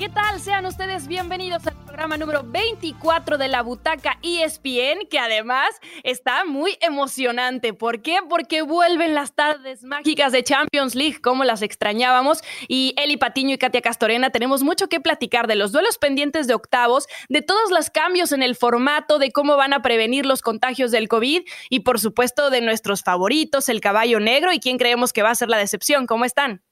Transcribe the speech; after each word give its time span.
¿Qué 0.00 0.08
tal? 0.08 0.40
Sean 0.40 0.64
ustedes 0.64 1.06
bienvenidos 1.06 1.66
al 1.66 1.76
programa 1.84 2.16
número 2.16 2.42
24 2.42 3.36
de 3.36 3.48
la 3.48 3.60
Butaca 3.60 4.18
ESPN, 4.22 5.06
que 5.10 5.18
además 5.18 5.68
está 6.04 6.46
muy 6.46 6.78
emocionante. 6.80 7.74
¿Por 7.74 8.00
qué? 8.00 8.16
Porque 8.26 8.62
vuelven 8.62 9.14
las 9.14 9.34
tardes 9.34 9.84
mágicas 9.84 10.32
de 10.32 10.42
Champions 10.42 10.94
League, 10.94 11.20
como 11.20 11.44
las 11.44 11.60
extrañábamos. 11.60 12.40
Y 12.66 12.94
Eli 12.96 13.18
Patiño 13.18 13.56
y 13.56 13.58
Katia 13.58 13.82
Castorena 13.82 14.30
tenemos 14.30 14.62
mucho 14.62 14.88
que 14.88 15.00
platicar 15.00 15.46
de 15.46 15.56
los 15.56 15.70
duelos 15.70 15.98
pendientes 15.98 16.46
de 16.46 16.54
octavos, 16.54 17.06
de 17.28 17.42
todos 17.42 17.70
los 17.70 17.90
cambios 17.90 18.32
en 18.32 18.42
el 18.42 18.56
formato, 18.56 19.18
de 19.18 19.32
cómo 19.32 19.58
van 19.58 19.74
a 19.74 19.82
prevenir 19.82 20.24
los 20.24 20.40
contagios 20.40 20.92
del 20.92 21.08
COVID 21.08 21.42
y, 21.68 21.80
por 21.80 22.00
supuesto, 22.00 22.48
de 22.48 22.62
nuestros 22.62 23.02
favoritos, 23.02 23.68
el 23.68 23.82
caballo 23.82 24.18
negro 24.18 24.50
y 24.54 24.60
quién 24.60 24.78
creemos 24.78 25.12
que 25.12 25.22
va 25.22 25.28
a 25.28 25.34
ser 25.34 25.50
la 25.50 25.58
decepción. 25.58 26.06
¿Cómo 26.06 26.24
están? 26.24 26.62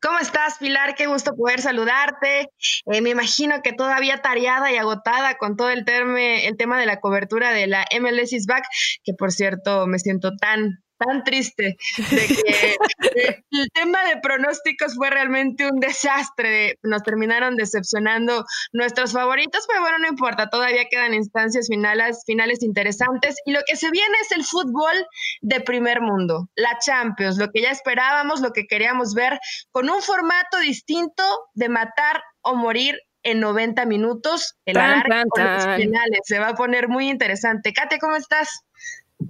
¿Cómo 0.00 0.18
estás, 0.18 0.58
Pilar? 0.58 0.94
Qué 0.94 1.06
gusto 1.06 1.34
poder 1.34 1.60
saludarte. 1.60 2.50
Eh, 2.92 3.00
me 3.00 3.10
imagino 3.10 3.62
que 3.62 3.72
todavía 3.72 4.20
tareada 4.20 4.70
y 4.70 4.76
agotada 4.76 5.36
con 5.36 5.56
todo 5.56 5.70
el, 5.70 5.84
el 5.88 6.56
tema 6.56 6.78
de 6.78 6.86
la 6.86 7.00
cobertura 7.00 7.52
de 7.52 7.66
la 7.66 7.86
MLS 8.00 8.32
is 8.32 8.46
Back, 8.46 8.64
que 9.02 9.14
por 9.14 9.32
cierto 9.32 9.86
me 9.86 9.98
siento 9.98 10.36
tan 10.36 10.83
tan 10.98 11.24
triste 11.24 11.76
de 12.10 12.26
que 12.26 12.76
el 13.50 13.68
tema 13.72 14.04
de 14.04 14.18
pronósticos 14.20 14.94
fue 14.94 15.10
realmente 15.10 15.68
un 15.70 15.80
desastre. 15.80 16.78
Nos 16.82 17.02
terminaron 17.02 17.56
decepcionando 17.56 18.44
nuestros 18.72 19.12
favoritos, 19.12 19.64
pero 19.68 19.80
bueno, 19.80 19.98
no 19.98 20.08
importa, 20.08 20.48
todavía 20.48 20.84
quedan 20.90 21.14
instancias 21.14 21.68
finales, 21.68 22.22
finales 22.26 22.62
interesantes. 22.62 23.36
Y 23.44 23.52
lo 23.52 23.60
que 23.66 23.76
se 23.76 23.90
viene 23.90 24.14
es 24.22 24.32
el 24.32 24.44
fútbol 24.44 25.06
de 25.40 25.60
primer 25.60 26.00
mundo, 26.00 26.48
la 26.54 26.78
Champions, 26.78 27.38
lo 27.38 27.50
que 27.50 27.62
ya 27.62 27.70
esperábamos, 27.70 28.40
lo 28.40 28.52
que 28.52 28.66
queríamos 28.66 29.14
ver, 29.14 29.38
con 29.70 29.88
un 29.88 30.02
formato 30.02 30.58
distinto 30.60 31.22
de 31.54 31.68
matar 31.68 32.22
o 32.42 32.54
morir 32.54 32.98
en 33.24 33.40
90 33.40 33.86
minutos. 33.86 34.54
El 34.64 34.76
alargue 34.76 35.24
los 35.36 35.76
finales 35.76 36.20
se 36.24 36.38
va 36.38 36.48
a 36.48 36.54
poner 36.54 36.88
muy 36.88 37.08
interesante. 37.08 37.72
Kate, 37.72 37.98
¿cómo 37.98 38.16
estás? 38.16 38.60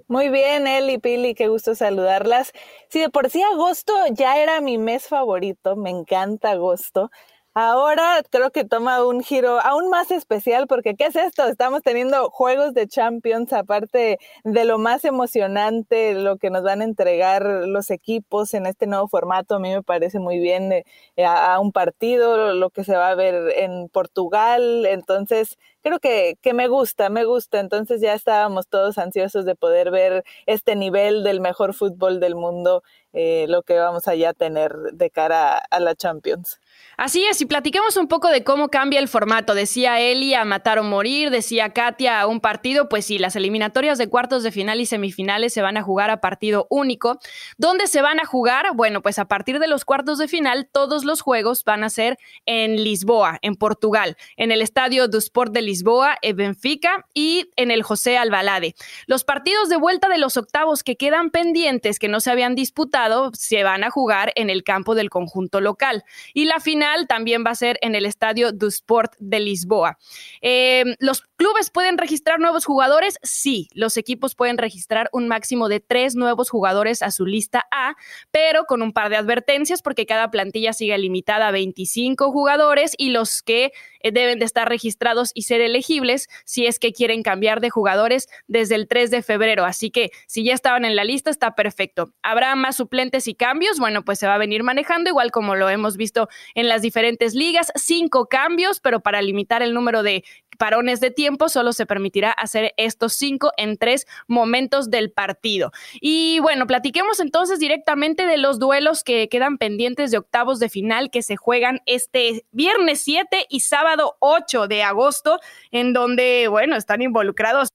Muy 0.09 0.29
bien, 0.31 0.67
Eli, 0.67 0.99
Pili, 0.99 1.35
qué 1.35 1.49
gusto 1.49 1.75
saludarlas. 1.75 2.53
Sí, 2.89 3.01
de 3.01 3.11
por 3.11 3.29
sí 3.31 3.43
agosto 3.43 3.93
ya 4.13 4.39
era 4.39 4.61
mi 4.61 4.79
mes 4.79 5.07
favorito, 5.09 5.77
me 5.77 5.91
encanta 5.91 6.53
agosto. 6.53 7.11
Ahora 7.57 8.23
creo 8.31 8.51
que 8.51 8.65
toma 8.65 9.05
un 9.07 9.23
giro 9.23 9.61
aún 9.61 9.89
más 9.89 10.11
especial 10.11 10.67
porque 10.67 10.97
¿qué 10.97 11.07
es 11.07 11.17
esto? 11.17 11.47
Estamos 11.47 11.83
teniendo 11.83 12.29
juegos 12.31 12.75
de 12.75 12.89
Champions, 12.89 13.53
aparte 13.53 14.19
de 14.43 14.65
lo 14.65 14.79
más 14.79 15.05
emocionante, 15.05 16.15
lo 16.15 16.37
que 16.39 16.51
nos 16.51 16.65
van 16.65 16.81
a 16.81 16.85
entregar 16.85 17.45
los 17.45 17.91
equipos 17.91 18.55
en 18.55 18.67
este 18.67 18.89
nuevo 18.89 19.07
formato, 19.07 19.55
a 19.55 19.59
mí 19.61 19.71
me 19.71 19.83
parece 19.85 20.19
muy 20.19 20.41
bien 20.41 20.73
eh, 20.73 20.85
a, 21.25 21.61
un 21.61 21.71
partido, 21.71 22.55
lo 22.55 22.71
que 22.71 22.83
se 22.83 22.97
va 22.97 23.11
a 23.11 23.15
ver 23.15 23.53
en 23.57 23.89
Portugal, 23.89 24.85
entonces 24.87 25.57
creo 25.85 26.01
que, 26.01 26.39
que 26.41 26.55
me 26.55 26.67
gusta, 26.67 27.11
me 27.11 27.25
gusta, 27.25 27.61
entonces 27.61 28.01
ya 28.01 28.15
estábamos 28.15 28.67
todos 28.69 28.97
ansiosos 28.97 29.45
de 29.45 29.55
poder 29.55 29.91
ver 29.91 30.25
este 30.47 30.75
nivel 30.77 31.23
del 31.23 31.41
mejor 31.41 31.75
fútbol 31.75 32.21
del 32.21 32.35
mundo, 32.35 32.83
eh, 33.13 33.45
lo 33.49 33.63
que 33.63 33.79
vamos 33.79 34.09
allá 34.09 34.31
a 34.31 34.35
tener 34.35 34.73
de 34.93 35.11
cara 35.11 35.59
a 35.59 35.81
la 35.81 35.95
Champions. 35.95 36.59
Así 36.97 37.25
es, 37.25 37.41
y 37.41 37.47
platiquemos 37.47 37.97
un 37.97 38.09
poco 38.09 38.29
de 38.29 38.45
cómo 38.45 38.69
cambia 38.69 39.01
el 39.01 39.09
formato. 39.09 39.55
Decía 39.55 40.01
Eli 40.01 40.35
a 40.35 40.45
matar 40.45 40.79
o 40.79 40.85
morir, 40.85 41.31
decía 41.31 41.73
Katia 41.73 42.21
a 42.21 42.27
un 42.27 42.41
partido, 42.41 42.89
pues 42.89 43.05
sí, 43.05 43.19
las 43.19 43.35
eliminatorias 43.37 43.99
de 43.99 44.09
cuartos 44.09 44.43
de 44.43 44.53
final 44.53 44.81
y 44.81 44.87
semifinales 44.87 45.53
se 45.53 45.63
van 45.63 45.77
a 45.77 45.83
jugar 45.83 46.11
a 46.11 46.21
partido 46.21 46.67
único. 46.71 47.19
¿Dónde 47.59 47.89
se 47.89 48.01
van 48.01 48.21
a 48.21 48.27
jugar? 48.27 48.75
Bueno, 48.75 49.03
pues 49.03 49.19
a 49.19 49.27
partir 49.27 49.59
de 49.59 49.67
los 49.67 49.85
cuartos 49.85 50.19
de 50.19 50.29
final, 50.29 50.69
todos 50.71 51.05
los 51.05 51.21
juegos 51.21 51.65
van 51.65 51.85
a 51.85 51.91
ser 51.91 52.19
en 52.47 52.83
Lisboa, 52.83 53.39
en 53.43 53.57
Portugal, 53.57 54.17
en 54.37 54.53
el 54.53 54.63
Estadio 54.63 55.09
do 55.09 55.19
Sport 55.19 55.53
de 55.53 55.63
Lisboa, 55.63 55.74
en 56.23 56.37
Benfica 56.37 57.07
y 57.15 57.51
en 57.57 57.71
el 57.71 57.83
José 57.83 58.17
Albalade. 58.19 58.75
Los 59.07 59.25
partidos 59.25 59.69
de 59.69 59.77
vuelta 59.77 60.09
de 60.09 60.19
los 60.19 60.37
octavos 60.37 60.83
que 60.83 60.97
quedan 60.97 61.31
pendientes, 61.31 61.99
que 61.99 62.09
no 62.09 62.21
se 62.21 62.31
habían 62.31 62.55
disputado, 62.55 63.31
se 63.35 63.63
van 63.63 63.85
a 63.85 63.91
jugar 63.91 64.33
en 64.37 64.51
el 64.51 64.63
campo 64.63 64.95
del 64.95 65.11
conjunto 65.11 65.61
local. 65.61 66.05
Y 66.33 66.45
la 66.45 66.61
final 66.61 67.07
también 67.07 67.45
va 67.47 67.51
a 67.51 67.55
ser 67.55 67.79
en 67.83 67.95
el 67.95 68.07
Estadio 68.07 68.53
do 68.53 68.69
Sport 68.69 69.15
de 69.19 69.41
Lisboa. 69.41 69.99
Em, 70.41 70.95
¿Los 70.99 71.23
clubes 71.37 71.71
pueden 71.71 71.99
registrar 71.99 72.41
nuevos 72.41 72.65
jugadores? 72.65 73.19
Sí, 73.23 73.69
los 73.73 73.97
equipos 73.97 74.35
pueden 74.35 74.59
registrar 74.59 75.09
un 75.13 75.29
máximo 75.29 75.69
de 75.69 75.81
tres 75.81 76.15
nuevos 76.15 76.51
jugadores 76.51 77.03
a 77.03 77.11
su 77.11 77.27
lista 77.27 77.65
A, 77.71 77.95
pero 78.31 78.65
con 78.65 78.83
un 78.83 78.93
par 78.93 79.11
de 79.11 79.17
advertencias 79.17 79.83
porque 79.83 80.07
cada 80.07 80.31
plantilla 80.31 80.73
sigue 80.73 80.97
limitada 80.99 81.49
a 81.49 81.51
25 81.51 82.31
jugadores 82.31 82.95
y 82.97 83.11
los 83.11 83.43
que 83.43 83.65
eh, 83.65 83.73
deben 84.13 84.39
de 84.39 84.45
estar 84.45 84.69
registrados 84.69 85.31
y 85.35 85.43
ser 85.43 85.61
elegibles 85.61 86.29
si 86.45 86.67
es 86.67 86.79
que 86.79 86.93
quieren 86.93 87.23
cambiar 87.23 87.61
de 87.61 87.71
jugadores 87.71 88.29
desde 88.47 88.75
el 88.75 88.89
3 88.89 89.11
de 89.11 89.23
febrero. 89.23 89.65
Así 89.65 89.91
que 89.91 90.11
si 90.27 90.45
ya 90.45 90.55
estaban 90.55 90.85
en 90.85 90.97
la 90.97 91.05
lista, 91.05 91.31
está 91.31 91.55
perfecto. 91.55 92.13
¿Habrá 92.23 92.55
más 92.57 92.77
suplentes 92.77 93.29
y 93.29 93.35
cambios? 93.35 93.79
Bueno, 93.79 94.05
pues 94.05 94.19
se 94.19 94.27
va 94.27 94.35
a 94.35 94.39
venir 94.39 94.63
manejando 94.63 95.11
igual 95.11 95.31
como 95.31 95.55
lo 95.55 95.69
hemos 95.69 95.97
visto 95.97 96.29
en 96.55 96.69
las 96.69 96.83
diferentes 96.83 97.35
ligas. 97.35 97.73
Cinco 97.75 98.27
cambios, 98.27 98.81
pero 98.81 99.01
para 99.01 99.23
limitar 99.23 99.63
el 99.63 99.75
número 99.75 100.03
de 100.03 100.25
parones 100.59 101.01
de 101.01 101.11
tiempo, 101.11 101.49
solo 101.49 101.73
se 101.73 101.87
permitirá 101.87 102.31
hacer 102.31 102.73
estos 102.77 103.15
cinco 103.15 103.53
en 103.57 103.77
tres 103.77 104.07
momentos 104.27 104.91
del 104.91 105.11
partido. 105.11 105.73
Y 106.01 106.39
bueno, 106.41 106.67
platiquemos 106.67 107.21
entonces 107.21 107.59
directamente 107.59 108.27
de 108.27 108.39
los 108.39 108.59
duelos 108.59 109.05
que 109.05 109.29
quedan 109.29 109.59
pendientes 109.59 110.11
de 110.11 110.19
octavos 110.19 110.59
de 110.59 110.69
final 110.69 111.11
que 111.11 111.23
se 111.23 111.37
juegan 111.37 111.81
este 111.87 112.45
viernes 112.53 113.03
7 113.03 113.47
y 113.49 113.61
sábado 113.61 114.17
8 114.21 114.69
de 114.69 114.83
agosto, 114.83 115.39
en 115.71 115.93
donde, 115.93 116.49
bueno, 116.49 116.77
están 116.77 117.03
involucrados 117.03 117.69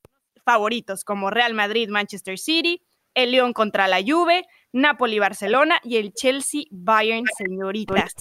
favoritos 0.44 1.04
como 1.04 1.30
Real 1.30 1.54
Madrid, 1.54 1.90
Manchester 1.90 2.40
City, 2.40 2.82
el 3.14 3.32
León 3.32 3.54
contra 3.54 3.88
la 3.88 4.02
Juve, 4.02 4.46
Napoli, 4.72 5.20
Barcelona 5.20 5.80
y 5.84 5.98
el 5.98 6.14
Chelsea, 6.14 6.64
Bayern, 6.72 7.26
señoritas 7.38 8.14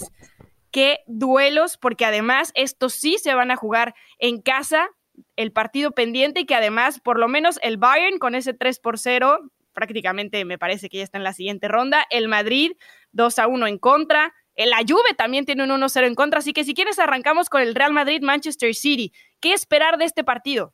qué 0.71 0.99
duelos, 1.07 1.77
porque 1.77 2.05
además 2.05 2.51
estos 2.55 2.93
sí 2.93 3.17
se 3.17 3.33
van 3.33 3.51
a 3.51 3.55
jugar 3.55 3.95
en 4.17 4.41
casa, 4.41 4.89
el 5.35 5.51
partido 5.51 5.91
pendiente 5.91 6.41
y 6.41 6.45
que 6.45 6.55
además 6.55 6.99
por 6.99 7.19
lo 7.19 7.27
menos 7.27 7.59
el 7.61 7.77
Bayern 7.77 8.19
con 8.19 8.35
ese 8.35 8.53
3 8.53 8.79
por 8.79 8.97
0 8.97 9.51
prácticamente 9.73 10.43
me 10.45 10.57
parece 10.57 10.89
que 10.89 10.97
ya 10.97 11.03
está 11.03 11.17
en 11.17 11.23
la 11.23 11.33
siguiente 11.33 11.67
ronda, 11.67 12.05
el 12.09 12.27
Madrid 12.27 12.73
2 13.11 13.39
a 13.39 13.47
1 13.47 13.67
en 13.67 13.77
contra, 13.77 14.33
la 14.55 14.79
Juve 14.79 15.13
también 15.17 15.45
tiene 15.45 15.63
un 15.63 15.69
1-0 15.69 16.05
en 16.05 16.15
contra, 16.15 16.39
así 16.39 16.51
que 16.51 16.65
si 16.65 16.73
quieres 16.73 16.99
arrancamos 16.99 17.49
con 17.49 17.61
el 17.61 17.75
Real 17.75 17.93
Madrid 17.93 18.21
Manchester 18.21 18.75
City. 18.75 19.13
¿Qué 19.39 19.53
esperar 19.53 19.97
de 19.97 20.05
este 20.05 20.23
partido? 20.23 20.73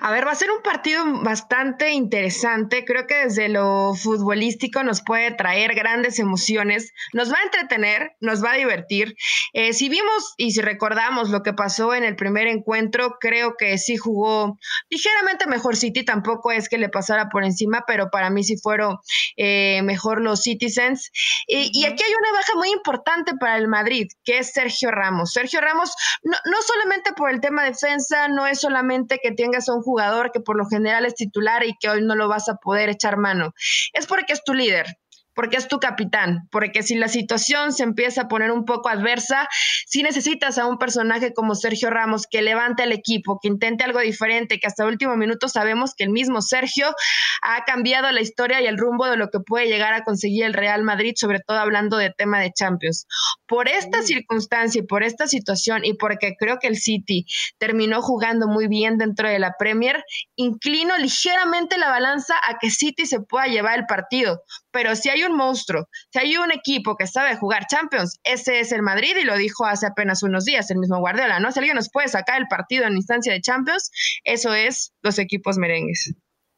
A 0.00 0.10
ver, 0.10 0.26
va 0.26 0.32
a 0.32 0.34
ser 0.34 0.50
un 0.50 0.62
partido 0.62 1.04
bastante 1.22 1.90
interesante. 1.90 2.84
Creo 2.84 3.06
que 3.06 3.24
desde 3.24 3.48
lo 3.48 3.94
futbolístico 3.94 4.82
nos 4.82 5.02
puede 5.02 5.32
traer 5.32 5.74
grandes 5.74 6.18
emociones, 6.18 6.92
nos 7.12 7.32
va 7.32 7.38
a 7.38 7.44
entretener, 7.44 8.12
nos 8.20 8.42
va 8.42 8.52
a 8.52 8.56
divertir. 8.56 9.16
Eh, 9.52 9.72
si 9.72 9.88
vimos 9.88 10.34
y 10.36 10.52
si 10.52 10.60
recordamos 10.60 11.30
lo 11.30 11.42
que 11.42 11.52
pasó 11.52 11.94
en 11.94 12.04
el 12.04 12.16
primer 12.16 12.46
encuentro, 12.46 13.16
creo 13.20 13.56
que 13.58 13.76
sí 13.78 13.96
jugó 13.96 14.58
ligeramente 14.88 15.46
mejor 15.46 15.76
City. 15.76 16.04
Tampoco 16.04 16.50
es 16.50 16.68
que 16.68 16.78
le 16.78 16.88
pasara 16.88 17.28
por 17.28 17.44
encima, 17.44 17.84
pero 17.86 18.10
para 18.10 18.30
mí 18.30 18.44
sí 18.44 18.56
fueron 18.56 18.98
eh, 19.36 19.82
mejor 19.82 20.20
los 20.20 20.42
Citizens. 20.42 21.10
y 21.46 21.84
aquí 21.84 22.02
hay 22.02 22.14
una 22.14 22.32
baja 22.32 22.54
muy 22.56 22.70
importante 22.70 23.32
para 23.38 23.56
el 23.56 23.68
Madrid, 23.68 24.08
que 24.24 24.38
es 24.38 24.52
Sergio 24.52 24.90
Ramos. 24.90 25.32
Sergio 25.32 25.60
Ramos, 25.60 25.94
no, 26.22 26.36
no 26.50 26.62
solamente 26.62 27.12
por 27.12 27.30
el 27.30 27.40
tema 27.40 27.64
defensa, 27.64 28.28
no 28.28 28.46
es 28.46 28.60
solamente 28.60 29.20
que 29.22 29.33
tengas 29.34 29.68
a 29.68 29.74
un 29.74 29.82
jugador 29.82 30.32
que 30.32 30.40
por 30.40 30.56
lo 30.56 30.66
general 30.66 31.04
es 31.04 31.14
titular 31.14 31.64
y 31.64 31.76
que 31.78 31.88
hoy 31.88 32.02
no 32.02 32.14
lo 32.14 32.28
vas 32.28 32.48
a 32.48 32.56
poder 32.56 32.88
echar 32.88 33.16
mano. 33.16 33.52
Es 33.92 34.06
porque 34.06 34.32
es 34.32 34.44
tu 34.44 34.54
líder 34.54 34.86
porque 35.34 35.56
es 35.56 35.68
tu 35.68 35.80
capitán, 35.80 36.48
porque 36.50 36.82
si 36.82 36.94
la 36.94 37.08
situación 37.08 37.72
se 37.72 37.82
empieza 37.82 38.22
a 38.22 38.28
poner 38.28 38.50
un 38.50 38.64
poco 38.64 38.88
adversa, 38.88 39.48
si 39.86 40.02
necesitas 40.02 40.58
a 40.58 40.66
un 40.66 40.78
personaje 40.78 41.32
como 41.34 41.54
Sergio 41.54 41.90
Ramos 41.90 42.26
que 42.30 42.42
levante 42.42 42.82
al 42.82 42.92
equipo, 42.92 43.38
que 43.42 43.48
intente 43.48 43.84
algo 43.84 44.00
diferente, 44.00 44.58
que 44.58 44.66
hasta 44.66 44.84
el 44.84 44.90
último 44.90 45.16
minuto 45.16 45.48
sabemos 45.48 45.94
que 45.94 46.04
el 46.04 46.10
mismo 46.10 46.40
Sergio 46.40 46.94
ha 47.42 47.64
cambiado 47.64 48.10
la 48.10 48.20
historia 48.20 48.60
y 48.60 48.66
el 48.66 48.78
rumbo 48.78 49.06
de 49.06 49.16
lo 49.16 49.28
que 49.28 49.40
puede 49.40 49.66
llegar 49.66 49.92
a 49.92 50.04
conseguir 50.04 50.44
el 50.44 50.54
Real 50.54 50.82
Madrid, 50.82 51.14
sobre 51.16 51.40
todo 51.40 51.58
hablando 51.58 51.96
de 51.96 52.10
tema 52.10 52.40
de 52.40 52.52
Champions. 52.52 53.06
Por 53.46 53.68
esta 53.68 54.02
circunstancia 54.02 54.80
y 54.80 54.86
por 54.86 55.02
esta 55.02 55.26
situación 55.26 55.84
y 55.84 55.94
porque 55.94 56.34
creo 56.38 56.58
que 56.58 56.68
el 56.68 56.76
City 56.76 57.26
terminó 57.58 58.02
jugando 58.02 58.46
muy 58.48 58.68
bien 58.68 58.98
dentro 58.98 59.28
de 59.28 59.38
la 59.38 59.54
Premier, 59.58 60.04
inclino 60.36 60.96
ligeramente 60.98 61.78
la 61.78 61.88
balanza 61.88 62.34
a 62.48 62.58
que 62.58 62.70
City 62.70 63.06
se 63.06 63.20
pueda 63.20 63.46
llevar 63.46 63.80
el 63.80 63.86
partido, 63.86 64.42
pero 64.70 64.96
si 64.96 65.10
hay 65.10 65.23
un 65.26 65.36
monstruo, 65.36 65.88
si 66.10 66.18
hay 66.18 66.36
un 66.36 66.52
equipo 66.52 66.96
que 66.96 67.06
sabe 67.06 67.36
jugar 67.36 67.66
Champions, 67.66 68.18
ese 68.24 68.60
es 68.60 68.72
el 68.72 68.82
Madrid 68.82 69.16
y 69.20 69.24
lo 69.24 69.36
dijo 69.36 69.64
hace 69.66 69.86
apenas 69.86 70.22
unos 70.22 70.44
días 70.44 70.70
el 70.70 70.78
mismo 70.78 70.98
Guardiola, 70.98 71.40
¿no? 71.40 71.52
Si 71.52 71.58
alguien 71.58 71.76
nos 71.76 71.90
puede 71.90 72.08
sacar 72.08 72.40
el 72.40 72.48
partido 72.48 72.86
en 72.86 72.96
instancia 72.96 73.32
de 73.32 73.40
Champions, 73.40 73.90
eso 74.24 74.54
es 74.54 74.92
los 75.02 75.18
equipos 75.18 75.58
merengues. 75.58 76.14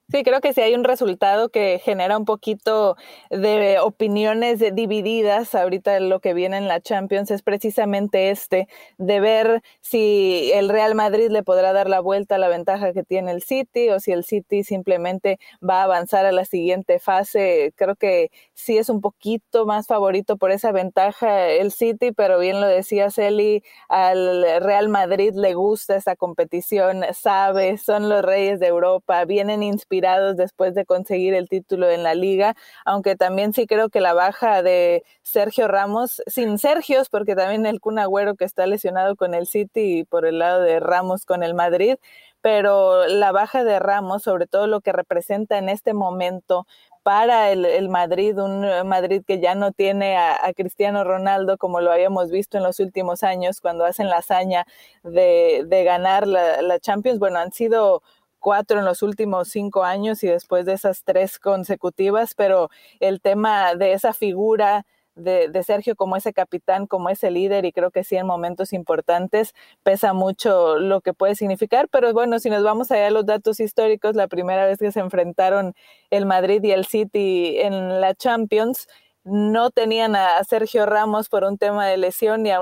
Sí, 0.09 0.23
creo 0.23 0.41
que 0.41 0.53
si 0.53 0.61
hay 0.61 0.73
un 0.77 0.85
resultado 0.85 1.49
que 1.49 1.81
genera 1.85 2.17
un 2.17 2.25
poquito 2.25 2.97
de 3.29 3.81
opiniones 3.81 4.61
divididas 4.73 5.53
ahorita 5.57 5.99
lo 5.99 6.21
que 6.21 6.33
viene 6.33 6.59
en 6.59 6.69
la 6.69 6.81
Champions 6.81 7.33
es 7.33 7.43
precisamente 7.43 8.31
este, 8.31 8.69
de 8.99 9.19
ver 9.19 9.63
si 9.81 10.53
el 10.55 10.69
Real 10.69 10.95
Madrid 10.95 11.29
le 11.31 11.43
podrá 11.43 11.73
dar 11.73 11.89
la 11.89 11.99
vuelta 11.99 12.37
a 12.37 12.39
la 12.39 12.47
ventaja 12.47 12.93
que 12.93 13.03
tiene 13.03 13.33
el 13.33 13.43
City 13.43 13.89
o 13.91 13.99
si 13.99 14.13
el 14.13 14.23
City 14.23 14.63
simplemente 14.63 15.41
va 15.69 15.81
a 15.81 15.85
avanzar 15.85 16.25
a 16.25 16.31
la 16.31 16.45
siguiente 16.45 17.01
fase. 17.01 17.73
Creo 17.75 17.97
que 17.97 18.31
sí 18.55 18.79
es 18.79 18.89
un 18.89 19.01
poquito 19.01 19.67
más 19.67 19.89
favorito 19.89 20.37
por 20.37 20.53
esa 20.53 20.71
ventaja 20.71 21.49
el 21.49 21.73
City, 21.73 22.13
pero 22.13 22.39
bien 22.39 22.61
lo 22.61 22.69
decía 22.69 23.11
Celi, 23.11 23.65
al 23.89 24.45
Real 24.63 24.89
Madrid 24.89 25.33
le 25.35 25.55
gusta 25.55 25.97
esa 25.97 26.15
competición, 26.15 27.03
sabe, 27.13 27.77
son 27.77 28.09
los 28.09 28.23
reyes 28.23 28.61
de 28.61 28.69
Europa, 28.69 29.25
vienen 29.25 29.65
inspirados 29.65 29.96
después 30.01 30.75
de 30.75 30.85
conseguir 30.85 31.35
el 31.35 31.49
título 31.49 31.91
en 31.91 32.03
la 32.03 32.15
liga, 32.15 32.55
aunque 32.85 33.17
también 33.17 33.53
sí 33.53 33.67
creo 33.67 33.89
que 33.89 34.01
la 34.01 34.15
baja 34.15 34.63
de 34.63 35.05
Sergio 35.23 35.69
Ramos, 35.69 36.23
sin 36.27 36.59
Sergios, 36.59 37.09
porque 37.09 37.35
también 37.35 37.67
el 37.67 37.81
Kun 37.81 37.99
Agüero 37.99 38.35
que 38.35 38.45
está 38.45 38.67
lesionado 38.67 39.17
con 39.17 39.35
el 39.35 39.47
City 39.47 40.01
y 40.01 40.05
por 40.05 40.27
el 40.27 40.39
lado 40.39 40.61
de 40.61 40.81
Ramos 40.81 41.25
con 41.25 41.43
el 41.43 41.55
Madrid, 41.55 41.97
pero 42.41 43.07
la 43.07 43.33
baja 43.33 43.65
de 43.65 43.79
Ramos, 43.79 44.23
sobre 44.23 44.47
todo 44.47 44.67
lo 44.67 44.81
que 44.81 44.93
representa 44.93 45.59
en 45.59 45.69
este 45.69 45.95
momento 45.95 46.67
para 47.03 47.53
el, 47.53 47.89
Madrid, 47.89 48.37
un 48.37 48.63
Madrid 48.89 49.23
que 49.25 49.39
ya 49.41 49.55
no 49.55 49.71
tiene 49.71 50.17
a, 50.17 50.53
Cristiano 50.57 51.05
Ronaldo 51.05 51.57
como 51.57 51.81
lo 51.81 51.93
habíamos 51.93 52.33
visto 52.33 52.57
en 52.57 52.65
los 52.65 52.81
últimos 52.81 53.23
años 53.23 53.61
cuando 53.61 53.85
hacen 53.85 54.09
la 54.11 54.17
hazaña 54.19 54.67
de, 55.05 55.65
ganar 55.85 56.27
la, 56.27 56.63
la 56.63 56.81
Champions. 56.81 57.21
Bueno, 57.21 57.39
han 57.39 57.53
sido 57.53 58.03
cuatro 58.47 58.79
en 58.79 58.85
los 58.85 59.03
últimos 59.03 59.49
cinco 59.49 59.83
años 59.83 60.23
y 60.23 60.29
después 60.29 60.67
de 60.67 60.75
esas 60.75 61.03
tres 61.03 61.41
consecutivas, 61.41 62.33
pero 62.37 62.71
el 63.01 63.21
tema 63.21 63.75
de 63.75 63.93
esa 63.93 64.13
figura 64.13 64.87
de, 65.17 65.51
Sergio 65.65 65.97
como 65.97 66.15
ese 66.15 66.33
capitán, 66.33 66.87
como 66.87 67.09
ese 67.09 67.33
líder, 67.33 67.65
y 67.65 67.73
creo 67.73 67.91
que 67.91 68.05
sí 68.05 68.15
en 68.15 68.25
momentos 68.25 68.73
importantes 68.73 69.53
pesa 69.83 70.13
mucho 70.13 70.79
lo 70.79 71.01
que 71.01 71.13
puede 71.13 71.35
significar, 71.35 71.89
pero 71.89 72.13
bueno, 72.13 72.39
si 72.39 72.49
nos 72.49 72.63
vamos 72.63 72.93
allá 72.93 73.09
a 73.09 73.11
los 73.11 73.27
datos 73.27 73.59
históricos, 73.59 74.15
la 74.15 74.29
primera 74.29 74.65
vez 74.65 74.79
que 74.79 74.93
se 74.93 75.01
enfrentaron 75.01 75.75
el 76.11 76.25
Madrid 76.25 76.63
y 76.63 76.71
el 76.71 76.87
City 76.87 77.59
en 77.59 78.01
la 78.01 78.15
Champions, 78.15 78.87
no 79.25 79.73
tenían 79.73 80.15
a 80.15 80.45
Sergio 80.45 80.87
Ramos 80.87 81.29
por 81.29 81.43
un 81.43 81.59
tema 81.59 81.89
de 81.89 81.97
lesión 81.97 82.47
y 82.47 82.53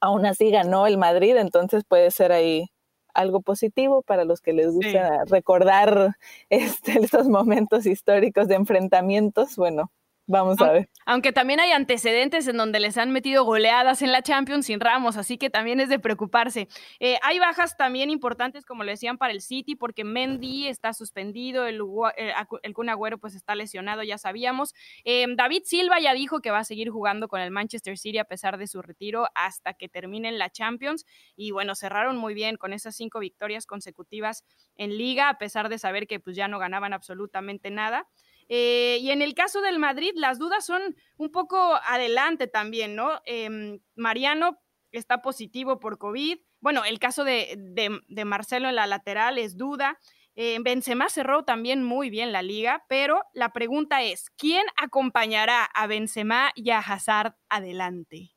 aún 0.00 0.26
así 0.26 0.52
ganó 0.52 0.86
el 0.86 0.96
Madrid, 0.96 1.36
entonces 1.38 1.82
puede 1.82 2.12
ser 2.12 2.30
ahí 2.30 2.70
algo 3.14 3.40
positivo 3.40 4.02
para 4.02 4.24
los 4.24 4.40
que 4.40 4.52
les 4.52 4.72
gusta 4.72 5.24
recordar 5.26 6.16
este, 6.50 6.98
estos 6.98 7.28
momentos 7.28 7.86
históricos 7.86 8.48
de 8.48 8.56
enfrentamientos. 8.56 9.56
Bueno, 9.56 9.90
Vamos 10.26 10.58
a 10.60 10.72
ver. 10.72 10.88
Aunque 11.04 11.32
también 11.32 11.60
hay 11.60 11.72
antecedentes 11.72 12.48
en 12.48 12.56
donde 12.56 12.80
les 12.80 12.96
han 12.96 13.10
metido 13.10 13.44
goleadas 13.44 14.00
en 14.00 14.10
la 14.10 14.22
Champions 14.22 14.66
sin 14.66 14.80
Ramos, 14.80 15.18
así 15.18 15.36
que 15.36 15.50
también 15.50 15.80
es 15.80 15.90
de 15.90 15.98
preocuparse. 15.98 16.68
Eh, 16.98 17.18
hay 17.22 17.38
bajas 17.38 17.76
también 17.76 18.08
importantes, 18.08 18.64
como 18.64 18.84
le 18.84 18.92
decían, 18.92 19.18
para 19.18 19.34
el 19.34 19.42
City, 19.42 19.76
porque 19.76 20.02
Mendy 20.02 20.66
está 20.66 20.94
suspendido, 20.94 21.66
el, 21.66 21.82
eh, 22.16 22.32
el, 22.62 22.72
Kun 22.72 22.88
Agüero 22.88 23.18
pues 23.18 23.34
está 23.34 23.54
lesionado, 23.54 24.02
ya 24.02 24.16
sabíamos. 24.16 24.72
Eh, 25.04 25.26
David 25.36 25.62
Silva 25.64 26.00
ya 26.00 26.14
dijo 26.14 26.40
que 26.40 26.50
va 26.50 26.60
a 26.60 26.64
seguir 26.64 26.88
jugando 26.88 27.28
con 27.28 27.42
el 27.42 27.50
Manchester 27.50 27.98
City 27.98 28.16
a 28.16 28.24
pesar 28.24 28.56
de 28.56 28.66
su 28.66 28.80
retiro 28.80 29.26
hasta 29.34 29.74
que 29.74 29.90
terminen 29.90 30.38
la 30.38 30.48
Champions. 30.48 31.04
Y 31.36 31.50
bueno, 31.50 31.74
cerraron 31.74 32.16
muy 32.16 32.32
bien 32.32 32.56
con 32.56 32.72
esas 32.72 32.96
cinco 32.96 33.18
victorias 33.18 33.66
consecutivas 33.66 34.44
en 34.76 34.96
liga, 34.96 35.28
a 35.28 35.36
pesar 35.36 35.68
de 35.68 35.78
saber 35.78 36.06
que 36.06 36.18
pues 36.18 36.34
ya 36.34 36.48
no 36.48 36.58
ganaban 36.58 36.94
absolutamente 36.94 37.70
nada. 37.70 38.08
Eh, 38.48 38.98
y 39.00 39.10
en 39.10 39.22
el 39.22 39.34
caso 39.34 39.60
del 39.60 39.78
Madrid, 39.78 40.12
las 40.14 40.38
dudas 40.38 40.64
son 40.64 40.96
un 41.16 41.30
poco 41.30 41.74
adelante 41.86 42.46
también, 42.46 42.94
¿no? 42.94 43.20
Em, 43.24 43.80
Mariano 43.94 44.58
está 44.92 45.22
positivo 45.22 45.80
por 45.80 45.98
COVID. 45.98 46.38
Bueno, 46.60 46.84
el 46.84 46.98
caso 46.98 47.24
de, 47.24 48.00
Marcelo 48.24 48.68
en 48.68 48.76
la 48.76 48.86
lateral 48.86 49.38
es 49.38 49.56
duda. 49.56 49.98
Eh, 50.36 50.58
Benzema 50.62 51.08
cerró 51.08 51.44
también 51.44 51.84
muy 51.84 52.10
bien 52.10 52.32
la 52.32 52.42
liga, 52.42 52.84
pero 52.88 53.22
la 53.34 53.52
pregunta 53.52 54.02
es, 54.02 54.30
¿quién 54.36 54.64
acompañará 54.76 55.64
a 55.64 55.86
Benzema 55.86 56.50
y 56.54 56.70
a 56.70 56.78
Hazard 56.78 57.36
adelante? 57.48 58.32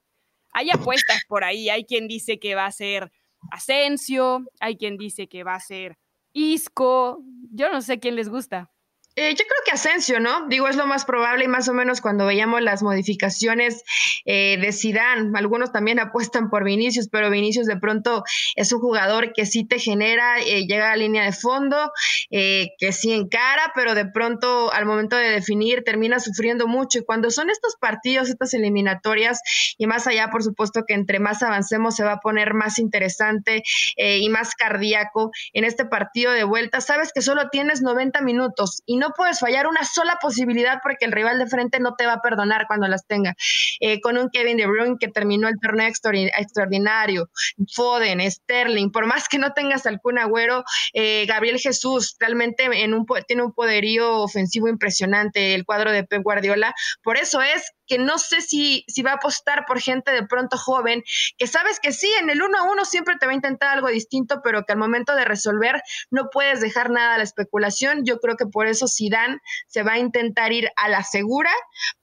Hay 0.51 0.69
apuestas 0.69 1.23
por 1.27 1.43
ahí, 1.43 1.69
hay 1.69 1.85
quien 1.85 2.07
dice 2.07 2.39
que 2.39 2.55
va 2.55 2.65
a 2.65 2.71
ser 2.71 3.11
Asensio, 3.51 4.45
hay 4.59 4.77
quien 4.77 4.97
dice 4.97 5.27
que 5.27 5.43
va 5.43 5.55
a 5.55 5.59
ser 5.59 5.97
Isco, 6.33 7.23
yo 7.51 7.71
no 7.71 7.81
sé 7.81 7.99
quién 7.99 8.15
les 8.15 8.29
gusta. 8.29 8.71
Eh, 9.19 9.31
yo 9.31 9.45
creo 9.45 9.61
que 9.65 9.71
Asensio, 9.71 10.19
¿no? 10.19 10.47
Digo, 10.47 10.67
es 10.67 10.75
lo 10.75 10.85
más 10.85 11.03
probable 11.03 11.45
y 11.45 11.47
más 11.47 11.67
o 11.67 11.73
menos 11.73 12.01
cuando 12.01 12.27
veíamos 12.27 12.61
las 12.61 12.83
modificaciones 12.83 13.83
eh, 14.25 14.59
de 14.61 14.71
Sidán, 14.71 15.35
algunos 15.35 15.71
también 15.71 15.99
apuestan 15.99 16.51
por 16.51 16.63
Vinicius, 16.63 17.09
pero 17.09 17.31
Vinicius 17.31 17.65
de 17.65 17.77
pronto 17.77 18.23
es 18.55 18.71
un 18.71 18.79
jugador 18.79 19.33
que 19.33 19.47
sí 19.47 19.65
te 19.65 19.79
genera, 19.79 20.39
eh, 20.41 20.67
llega 20.67 20.85
a 20.85 20.89
la 20.91 20.97
línea 20.97 21.23
de 21.23 21.31
fondo, 21.31 21.91
que 22.29 22.91
sí 22.91 23.11
encara, 23.11 23.71
pero 23.73 23.95
de 23.95 24.05
pronto 24.05 24.71
al 24.71 24.85
momento 24.85 25.15
de 25.15 25.29
definir 25.29 25.83
termina 25.83 26.19
sufriendo 26.19 26.67
mucho. 26.67 26.99
Y 26.99 27.03
cuando 27.05 27.31
son 27.31 27.49
estos 27.49 27.75
partidos, 27.77 28.29
estas 28.29 28.53
eliminatorias, 28.53 29.41
y 29.79 29.87
más 29.87 30.05
allá, 30.05 30.29
por 30.29 30.43
supuesto 30.43 30.83
que 30.85 30.93
entre 30.93 31.19
más 31.19 31.41
avancemos 31.41 31.95
se 31.95 32.03
va 32.03 32.13
a 32.13 32.19
poner 32.19 32.53
más 32.53 32.77
interesante 32.77 33.63
y 33.95 34.29
más 34.29 34.53
cardíaco 34.55 35.31
en 35.53 35.63
este 35.63 35.85
partido 35.85 36.33
de 36.33 36.43
vuelta, 36.43 36.81
sabes 36.81 37.11
que 37.13 37.21
solo 37.21 37.49
tienes 37.49 37.81
90 37.81 38.21
minutos 38.21 38.83
y 38.85 38.97
no 38.97 39.06
no 39.07 39.13
puedes 39.15 39.39
fallar 39.39 39.67
una 39.67 39.83
sola 39.83 40.17
posibilidad 40.21 40.79
porque 40.83 41.05
el 41.05 41.11
rival 41.11 41.39
de 41.39 41.47
frente 41.47 41.79
no 41.79 41.95
te 41.95 42.05
va 42.05 42.13
a 42.13 42.21
perdonar 42.21 42.67
cuando 42.67 42.87
las 42.87 43.05
tenga. 43.05 43.35
Eh, 43.79 44.01
con 44.01 44.17
un 44.17 44.29
Kevin 44.29 44.57
De 44.57 44.67
Bruyne 44.67 44.97
que 44.99 45.07
terminó 45.07 45.47
el 45.47 45.59
torneo 45.61 45.87
extraordinario, 45.87 47.29
Foden, 47.73 48.19
Sterling, 48.29 48.91
por 48.91 49.05
más 49.05 49.27
que 49.29 49.37
no 49.37 49.53
tengas 49.53 49.85
algún 49.85 50.19
agüero, 50.19 50.63
eh, 50.93 51.25
Gabriel 51.25 51.59
Jesús 51.59 52.15
realmente 52.19 52.65
en 52.83 52.93
un, 52.93 53.05
tiene 53.27 53.43
un 53.43 53.53
poderío 53.53 54.21
ofensivo 54.21 54.67
impresionante, 54.67 55.55
el 55.55 55.65
cuadro 55.65 55.91
de 55.91 56.03
Pep 56.03 56.23
Guardiola. 56.23 56.73
Por 57.01 57.17
eso 57.17 57.41
es 57.41 57.71
que 57.87 57.97
no 57.97 58.17
sé 58.17 58.41
si, 58.41 58.83
si 58.87 59.01
va 59.01 59.11
a 59.11 59.15
apostar 59.15 59.65
por 59.65 59.79
gente 59.79 60.11
de 60.11 60.25
pronto 60.25 60.57
joven, 60.57 61.03
que 61.37 61.47
sabes 61.47 61.79
que 61.79 61.91
sí, 61.91 62.09
en 62.19 62.29
el 62.29 62.41
uno 62.41 62.57
a 62.57 62.63
uno 62.71 62.85
siempre 62.85 63.15
te 63.19 63.25
va 63.25 63.31
a 63.31 63.35
intentar 63.35 63.69
algo 63.69 63.87
distinto, 63.87 64.41
pero 64.43 64.63
que 64.63 64.73
al 64.73 64.79
momento 64.79 65.15
de 65.15 65.25
resolver 65.25 65.81
no 66.11 66.29
puedes 66.31 66.61
dejar 66.61 66.89
nada 66.89 67.15
a 67.15 67.17
la 67.17 67.23
especulación. 67.23 68.03
Yo 68.05 68.19
creo 68.19 68.35
que 68.35 68.45
por 68.45 68.67
eso 68.67 68.87
Zidane 68.87 69.39
se 69.67 69.83
va 69.83 69.93
a 69.93 69.99
intentar 69.99 70.51
ir 70.51 70.69
a 70.75 70.89
la 70.89 71.03
segura, 71.03 71.51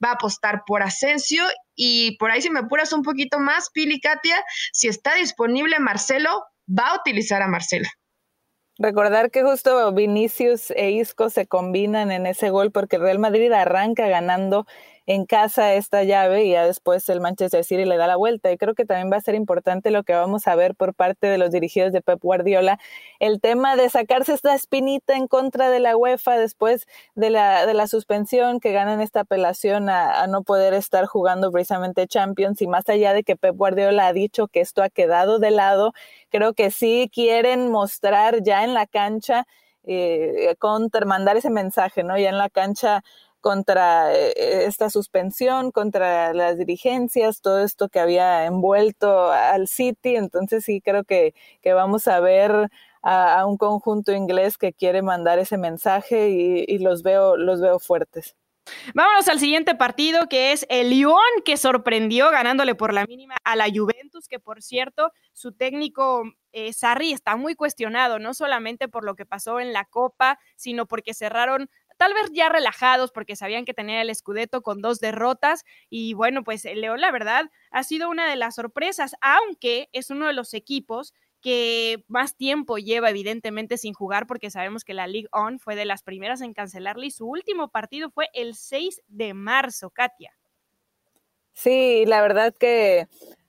va 0.03 0.09
a 0.09 0.13
apostar 0.13 0.63
por 0.65 0.83
Asensio 0.83 1.43
y 1.75 2.17
por 2.17 2.31
ahí 2.31 2.41
si 2.41 2.49
me 2.49 2.61
apuras 2.61 2.93
un 2.93 3.03
poquito 3.03 3.39
más, 3.39 3.69
Pili 3.71 3.99
Katia, 3.99 4.43
si 4.71 4.87
está 4.87 5.15
disponible 5.15 5.79
Marcelo, 5.79 6.43
va 6.67 6.89
a 6.89 6.95
utilizar 6.95 7.41
a 7.41 7.47
Marcelo. 7.47 7.87
Recordar 8.77 9.31
que 9.31 9.41
justo 9.41 9.93
Vinicius 9.93 10.71
e 10.71 10.91
Isco 10.91 11.29
se 11.29 11.47
combinan 11.47 12.11
en 12.11 12.25
ese 12.25 12.49
gol 12.49 12.71
porque 12.71 12.97
Real 12.97 13.19
Madrid 13.19 13.51
arranca 13.53 14.07
ganando 14.09 14.65
en 15.07 15.25
casa 15.25 15.73
esta 15.75 16.03
llave 16.03 16.45
y 16.45 16.51
ya 16.51 16.65
después 16.65 17.07
el 17.09 17.21
Manchester 17.21 17.63
City 17.63 17.85
le 17.85 17.97
da 17.97 18.07
la 18.07 18.15
vuelta. 18.15 18.51
Y 18.51 18.57
creo 18.57 18.73
que 18.73 18.85
también 18.85 19.11
va 19.11 19.17
a 19.17 19.21
ser 19.21 19.35
importante 19.35 19.91
lo 19.91 20.03
que 20.03 20.13
vamos 20.13 20.47
a 20.47 20.55
ver 20.55 20.75
por 20.75 20.93
parte 20.95 21.27
de 21.27 21.37
los 21.37 21.51
dirigidos 21.51 21.93
de 21.93 22.01
Pep 22.01 22.19
Guardiola, 22.21 22.79
el 23.19 23.39
tema 23.39 23.75
de 23.75 23.89
sacarse 23.89 24.33
esta 24.33 24.55
espinita 24.55 25.15
en 25.15 25.27
contra 25.27 25.69
de 25.69 25.79
la 25.79 25.95
UEFA 25.95 26.37
después 26.37 26.87
de 27.13 27.29
la, 27.29 27.65
de 27.65 27.73
la 27.73 27.87
suspensión, 27.87 28.59
que 28.59 28.71
ganan 28.71 29.01
esta 29.01 29.21
apelación 29.21 29.89
a, 29.89 30.25
no 30.27 30.43
poder 30.43 30.73
estar 30.73 31.05
jugando 31.05 31.51
precisamente 31.51 32.07
Champions 32.07 32.61
y 32.61 32.67
más 32.67 32.89
allá 32.89 33.13
de 33.13 33.23
que 33.23 33.35
Pep 33.35 33.55
Guardiola 33.55 34.07
ha 34.07 34.13
dicho 34.13 34.47
que 34.47 34.61
esto 34.61 34.81
ha 34.81 34.89
quedado 34.89 35.39
de 35.39 35.51
lado, 35.51 35.93
creo 36.29 36.53
que 36.53 36.71
sí 36.71 37.11
quieren 37.13 37.69
mostrar 37.69 38.41
ya 38.41 38.63
en 38.63 38.73
la 38.73 38.87
cancha 38.87 39.45
eh, 39.83 40.55
contra, 40.57 41.05
mandar 41.05 41.37
ese 41.37 41.51
mensaje, 41.51 42.03
¿no? 42.03 42.17
Ya 42.17 42.29
en 42.29 42.39
la 42.39 42.49
cancha 42.49 43.03
contra 43.45 44.11
eh, 44.11 44.65
esta 44.65 44.89
suspensión, 44.89 45.69
contra 45.69 46.33
las 46.33 46.57
dirigencias, 46.57 47.41
todo 47.41 47.59
esto 47.63 47.89
que 47.89 47.99
había 47.99 48.45
envuelto 48.47 49.31
al 49.31 49.67
City. 49.67 50.15
Entonces 50.15 50.65
sí 50.65 50.81
creo 50.81 51.03
que, 51.03 51.35
que 51.61 51.73
vamos 51.73 52.07
a 52.07 52.19
ver 52.19 52.71
a, 53.03 53.45
un 53.45 53.57
conjunto 53.57 54.13
inglés 54.13 54.57
que 54.57 54.73
quiere 54.73 55.03
mandar 55.03 55.37
ese 55.37 55.59
mensaje 55.59 56.29
y, 56.67 56.79
los, 56.79 57.03
veo, 57.03 57.37
los 57.37 57.61
veo 57.61 57.77
fuertes. 57.77 58.35
Vámonos 58.95 59.27
al 59.27 59.39
siguiente 59.39 59.75
partido, 59.75 60.27
que 60.27 60.51
es 60.51 60.65
el 60.69 60.89
Lyon, 60.89 61.21
que 61.45 61.55
sorprendió 61.55 62.31
ganándole 62.31 62.73
por 62.73 62.93
la 62.93 63.05
mínima 63.05 63.35
a 63.43 63.55
la 63.55 63.67
Juventus, 63.71 64.27
que 64.27 64.39
por 64.39 64.63
cierto, 64.63 65.11
su 65.33 65.51
técnico 65.51 66.23
eh, 66.51 66.73
Sarri 66.73 67.11
está 67.11 67.35
muy 67.35 67.53
cuestionado, 67.53 68.17
no 68.17 68.33
solamente 68.33 68.87
por 68.87 69.03
lo 69.03 69.15
que 69.15 69.27
pasó 69.27 69.59
en 69.59 69.71
la 69.71 69.85
Copa, 69.85 70.39
sino 70.55 70.87
porque 70.87 71.13
cerraron 71.13 71.69
tal 71.97 72.13
vez 72.13 72.31
ya 72.33 72.49
relajados 72.49 73.11
porque 73.11 73.35
sabían 73.35 73.65
que 73.65 73.73
tenía 73.73 74.01
el 74.01 74.13
Scudetto 74.13 74.61
con 74.61 74.81
dos 74.81 74.99
derrotas 74.99 75.63
y 75.89 76.13
bueno, 76.13 76.43
pues 76.43 76.65
el 76.65 76.81
León 76.81 77.01
la 77.01 77.11
verdad 77.11 77.49
ha 77.71 77.83
sido 77.83 78.09
una 78.09 78.29
de 78.29 78.35
las 78.35 78.55
sorpresas, 78.55 79.15
aunque 79.21 79.89
es 79.93 80.09
uno 80.09 80.27
de 80.27 80.33
los 80.33 80.53
equipos 80.53 81.13
que 81.41 82.03
más 82.07 82.35
tiempo 82.35 82.77
lleva 82.77 83.11
evidentemente 83.11 83.77
sin 83.77 83.93
jugar 83.93 84.25
porque 84.25 84.49
sabemos 84.49 84.83
que 84.83 84.95
la 84.95 85.05
League 85.05 85.27
On 85.31 85.59
fue 85.59 85.75
de 85.75 85.85
las 85.85 86.01
primeras 86.01 86.41
en 86.41 86.53
cancelarle 86.53 87.05
y 87.05 87.11
su 87.11 87.27
último 87.27 87.69
partido 87.69 88.09
fue 88.09 88.29
el 88.33 88.55
6 88.55 89.01
de 89.07 89.33
marzo, 89.35 89.91
Katia. 89.91 90.35
Sí, 91.53 92.03
la 92.07 92.21
verdad 92.21 92.53
que 92.53 93.07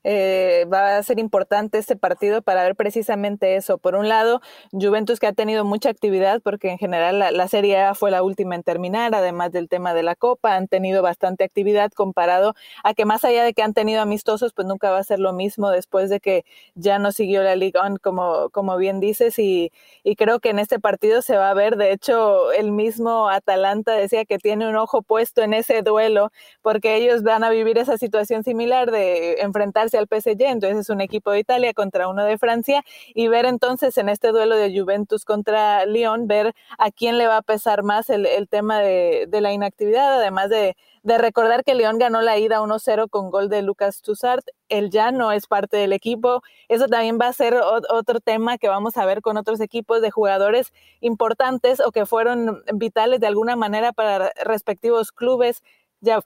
eh, 0.09 0.67
va 0.73 0.99
a 0.99 1.03
ser 1.03 1.19
importante 1.19 1.79
este 1.79 1.97
partido 1.97 2.41
para 2.41 2.63
ver 2.63 2.77
precisamente 2.77 3.57
eso. 3.57 3.77
Por 3.79 3.97
un 3.97 4.09
lado, 4.09 4.41
Juventus 4.71 5.19
que 5.19 5.27
ha 5.27 5.33
tenido 5.33 5.65
mucha 5.65 5.91
actividad 5.91 6.41
porque 6.43 6.71
en 6.71 6.79
general 6.79 7.19
la, 7.19 7.49
Serie 7.49 7.81
A 7.83 7.95
fue 7.97 8.13
la 8.13 8.23
última 8.23 8.55
en 8.55 8.63
terminar, 8.63 9.17
además 9.17 9.51
del 9.51 9.69
tema 9.69 9.95
de 9.95 10.05
la 10.05 10.15
Copa, 10.15 10.55
han 10.55 10.69
tenido 10.69 11.03
bastante 11.03 11.43
actividad 11.43 11.91
comparado 11.91 12.55
a 12.85 12.95
que 12.95 13.05
más 13.05 13.25
allá 13.25 13.43
de 13.43 13.53
que 13.53 13.63
han 13.63 13.75
tenido 13.75 14.01
amistosos, 14.01 14.53
pues 14.53 14.69
nunca 14.69 14.93
va 14.93 14.99
a 14.99 15.03
ser 15.05 15.19
lo 15.19 15.33
mismo 15.33 15.71
después 15.71 16.09
de 16.09 16.21
que 16.21 16.45
ya 16.77 17.01
no 17.01 17.11
siguió 17.11 17.43
la 17.43 17.57
Liga 17.57 17.83
On, 17.83 17.97
como, 17.97 18.51
como 18.51 18.77
bien 18.77 19.01
dices, 19.01 19.39
y 19.41 19.73
creo 20.17 20.39
que 20.39 20.51
en 20.51 20.61
este 20.61 20.79
partido 20.79 21.21
se 21.21 21.37
va 21.37 21.51
a 21.51 21.55
ver, 21.55 21.77
de 21.77 21.91
hecho, 21.91 22.53
el 22.53 22.71
mismo 22.71 23.29
Atalanta 23.29 23.93
decía 23.95 24.25
que 24.25 24.39
tiene 24.39 24.69
un 24.69 24.77
ojo 24.77 25.03
puesto 25.03 25.43
en 25.43 25.53
ese 25.53 25.83
duelo 25.83 26.31
porque 26.63 26.95
ellos 26.95 27.25
van 27.25 27.43
a 27.43 27.51
vivir 27.51 27.77
esa 27.79 27.99
situación 27.99 28.45
similar 28.45 28.93
de 28.93 29.41
enfrentarse 29.41 29.96
al 29.99 30.07
PSG, 30.09 30.43
entonces 30.43 30.79
es 30.79 30.91
un 30.91 31.00
equipo 31.00 31.31
de 31.31 31.41
Italia 31.41 31.75
contra 31.75 32.09
uno 32.09 32.25
de 32.25 32.38
Francia 32.38 32.85
y 33.15 33.29
ver 33.29 33.47
entonces 33.47 33.97
en 33.99 34.09
este 34.09 34.29
duelo 34.29 34.57
de 34.57 34.79
Juventus 34.79 35.25
contra 35.25 35.85
Lyon, 35.87 36.26
ver 36.26 36.55
a 36.79 36.91
quién 36.91 37.19
le 37.19 37.26
va 37.26 37.38
a 37.38 37.43
pesar 37.43 37.83
más 37.83 38.11
el, 38.11 38.26
tema 38.49 38.81
de, 38.81 39.29
la 39.33 39.53
inactividad, 39.53 40.15
además 40.21 40.50
de, 40.50 40.76
recordar 41.05 41.62
que 41.62 41.75
Lyon 41.75 41.99
ganó 41.99 42.21
la 42.21 42.37
ida 42.37 42.61
1-0 42.61 43.09
con 43.09 43.31
gol 43.31 43.49
de 43.49 43.62
Lucas 43.62 44.03
Tussart, 44.03 44.45
él 44.69 44.91
ya 44.91 45.12
no 45.12 45.31
es 45.31 45.47
parte 45.47 45.76
del 45.76 45.93
equipo, 45.93 46.43
eso 46.69 46.88
también 46.88 47.19
va 47.21 47.29
a 47.29 47.33
ser 47.33 47.55
otro 47.55 48.19
tema 48.19 48.59
que 48.59 48.69
vamos 48.69 48.97
a 48.97 49.07
ver 49.07 49.23
con 49.23 49.37
otros 49.37 49.61
equipos 49.61 50.03
de 50.03 50.11
jugadores 50.11 50.73
importantes 51.00 51.81
o 51.81 51.93
que 51.93 52.07
fueron 52.07 52.62
vitales 52.75 53.21
de 53.21 53.29
alguna 53.29 53.55
manera 53.55 53.93
para 53.93 54.33
respectivos 54.45 55.12
clubes, 55.12 55.62
ya 56.00 56.21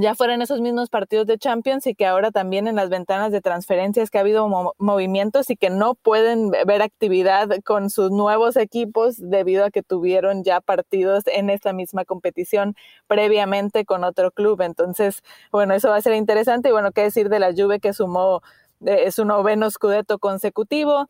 ya 0.00 0.14
fueron 0.14 0.42
esos 0.42 0.60
mismos 0.60 0.88
partidos 0.88 1.26
de 1.26 1.38
Champions 1.38 1.86
y 1.86 1.94
que 1.94 2.06
ahora 2.06 2.30
también 2.30 2.68
en 2.68 2.76
las 2.76 2.88
ventanas 2.88 3.32
de 3.32 3.40
transferencias 3.40 4.10
que 4.10 4.18
ha 4.18 4.22
habido 4.22 4.48
movimientos 4.78 5.50
y 5.50 5.56
que 5.56 5.70
no 5.70 5.94
pueden 5.94 6.50
ver 6.50 6.82
actividad 6.82 7.48
con 7.64 7.90
sus 7.90 8.10
nuevos 8.10 8.56
equipos 8.56 9.16
debido 9.18 9.64
a 9.64 9.70
que 9.70 9.82
tuvieron 9.82 10.44
ya 10.44 10.60
partidos 10.60 11.24
en 11.26 11.50
esta 11.50 11.72
misma 11.72 12.04
competición 12.04 12.74
previamente 13.06 13.84
con 13.84 14.04
otro 14.04 14.30
club. 14.30 14.60
Entonces, 14.62 15.22
bueno, 15.52 15.74
eso 15.74 15.90
va 15.90 15.96
a 15.96 16.02
ser 16.02 16.14
interesante 16.14 16.68
y 16.68 16.72
bueno, 16.72 16.92
qué 16.92 17.02
decir 17.02 17.28
de 17.28 17.38
la 17.38 17.52
Juve 17.52 17.80
que 17.80 17.92
sumó 17.92 18.42
eh, 18.84 19.10
su 19.10 19.24
noveno 19.24 19.70
scudetto 19.70 20.18
consecutivo 20.18 21.08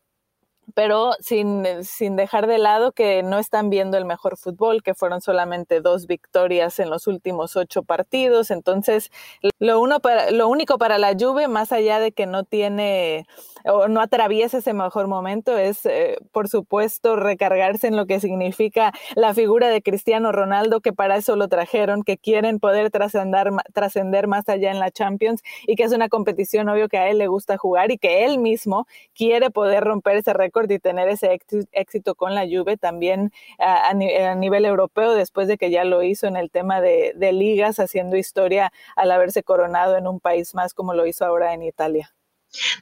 pero 0.73 1.13
sin, 1.19 1.65
sin, 1.83 2.15
dejar 2.15 2.47
de 2.47 2.57
lado 2.57 2.91
que 2.91 3.23
no 3.23 3.39
están 3.39 3.69
viendo 3.69 3.97
el 3.97 4.05
mejor 4.05 4.37
fútbol, 4.37 4.83
que 4.83 4.93
fueron 4.93 5.21
solamente 5.21 5.81
dos 5.81 6.07
victorias 6.07 6.79
en 6.79 6.89
los 6.89 7.07
últimos 7.07 7.55
ocho 7.55 7.83
partidos. 7.83 8.51
Entonces, 8.51 9.11
lo, 9.59 9.79
uno 9.79 9.99
para, 9.99 10.31
lo 10.31 10.47
único 10.49 10.77
para 10.77 10.97
la 10.97 11.15
Juve, 11.17 11.47
más 11.47 11.71
allá 11.71 11.99
de 11.99 12.11
que 12.11 12.25
no 12.25 12.43
tiene 12.43 13.25
o 13.69 13.87
no 13.87 14.01
atraviesa 14.01 14.59
ese 14.59 14.73
mejor 14.73 15.07
momento, 15.07 15.57
es, 15.57 15.85
eh, 15.85 16.17
por 16.31 16.47
supuesto, 16.47 17.15
recargarse 17.15 17.87
en 17.87 17.95
lo 17.95 18.05
que 18.05 18.19
significa 18.19 18.93
la 19.15 19.33
figura 19.33 19.69
de 19.69 19.81
Cristiano 19.81 20.31
Ronaldo, 20.31 20.81
que 20.81 20.93
para 20.93 21.17
eso 21.17 21.35
lo 21.35 21.47
trajeron, 21.47 22.03
que 22.03 22.17
quieren 22.17 22.59
poder 22.59 22.91
trascender 22.91 24.27
más 24.27 24.49
allá 24.49 24.71
en 24.71 24.79
la 24.79 24.91
Champions 24.91 25.41
y 25.65 25.75
que 25.75 25.83
es 25.83 25.93
una 25.93 26.09
competición, 26.09 26.69
obvio, 26.69 26.89
que 26.89 26.97
a 26.97 27.09
él 27.09 27.17
le 27.17 27.27
gusta 27.27 27.57
jugar 27.57 27.91
y 27.91 27.97
que 27.97 28.25
él 28.25 28.39
mismo 28.39 28.87
quiere 29.15 29.49
poder 29.49 29.83
romper 29.83 30.17
ese 30.17 30.33
récord 30.33 30.69
y 30.71 30.79
tener 30.79 31.09
ese 31.09 31.39
éxito 31.71 32.15
con 32.15 32.35
la 32.35 32.45
Juve 32.45 32.77
también 32.77 33.31
a, 33.59 33.93
nivel 33.93 34.65
europeo 34.65 35.13
después 35.13 35.47
de 35.47 35.57
que 35.57 35.71
ya 35.71 35.83
lo 35.83 36.03
hizo 36.03 36.27
en 36.27 36.37
el 36.37 36.51
tema 36.51 36.81
de, 36.81 37.13
de 37.15 37.33
ligas, 37.33 37.79
haciendo 37.79 38.17
historia 38.17 38.71
al 38.95 39.11
haberse 39.11 39.43
coronado 39.43 39.97
en 39.97 40.07
un 40.07 40.19
país 40.19 40.55
más 40.55 40.73
como 40.73 40.93
lo 40.93 41.05
hizo 41.07 41.25
ahora 41.25 41.53
en 41.53 41.63
Italia. 41.63 42.16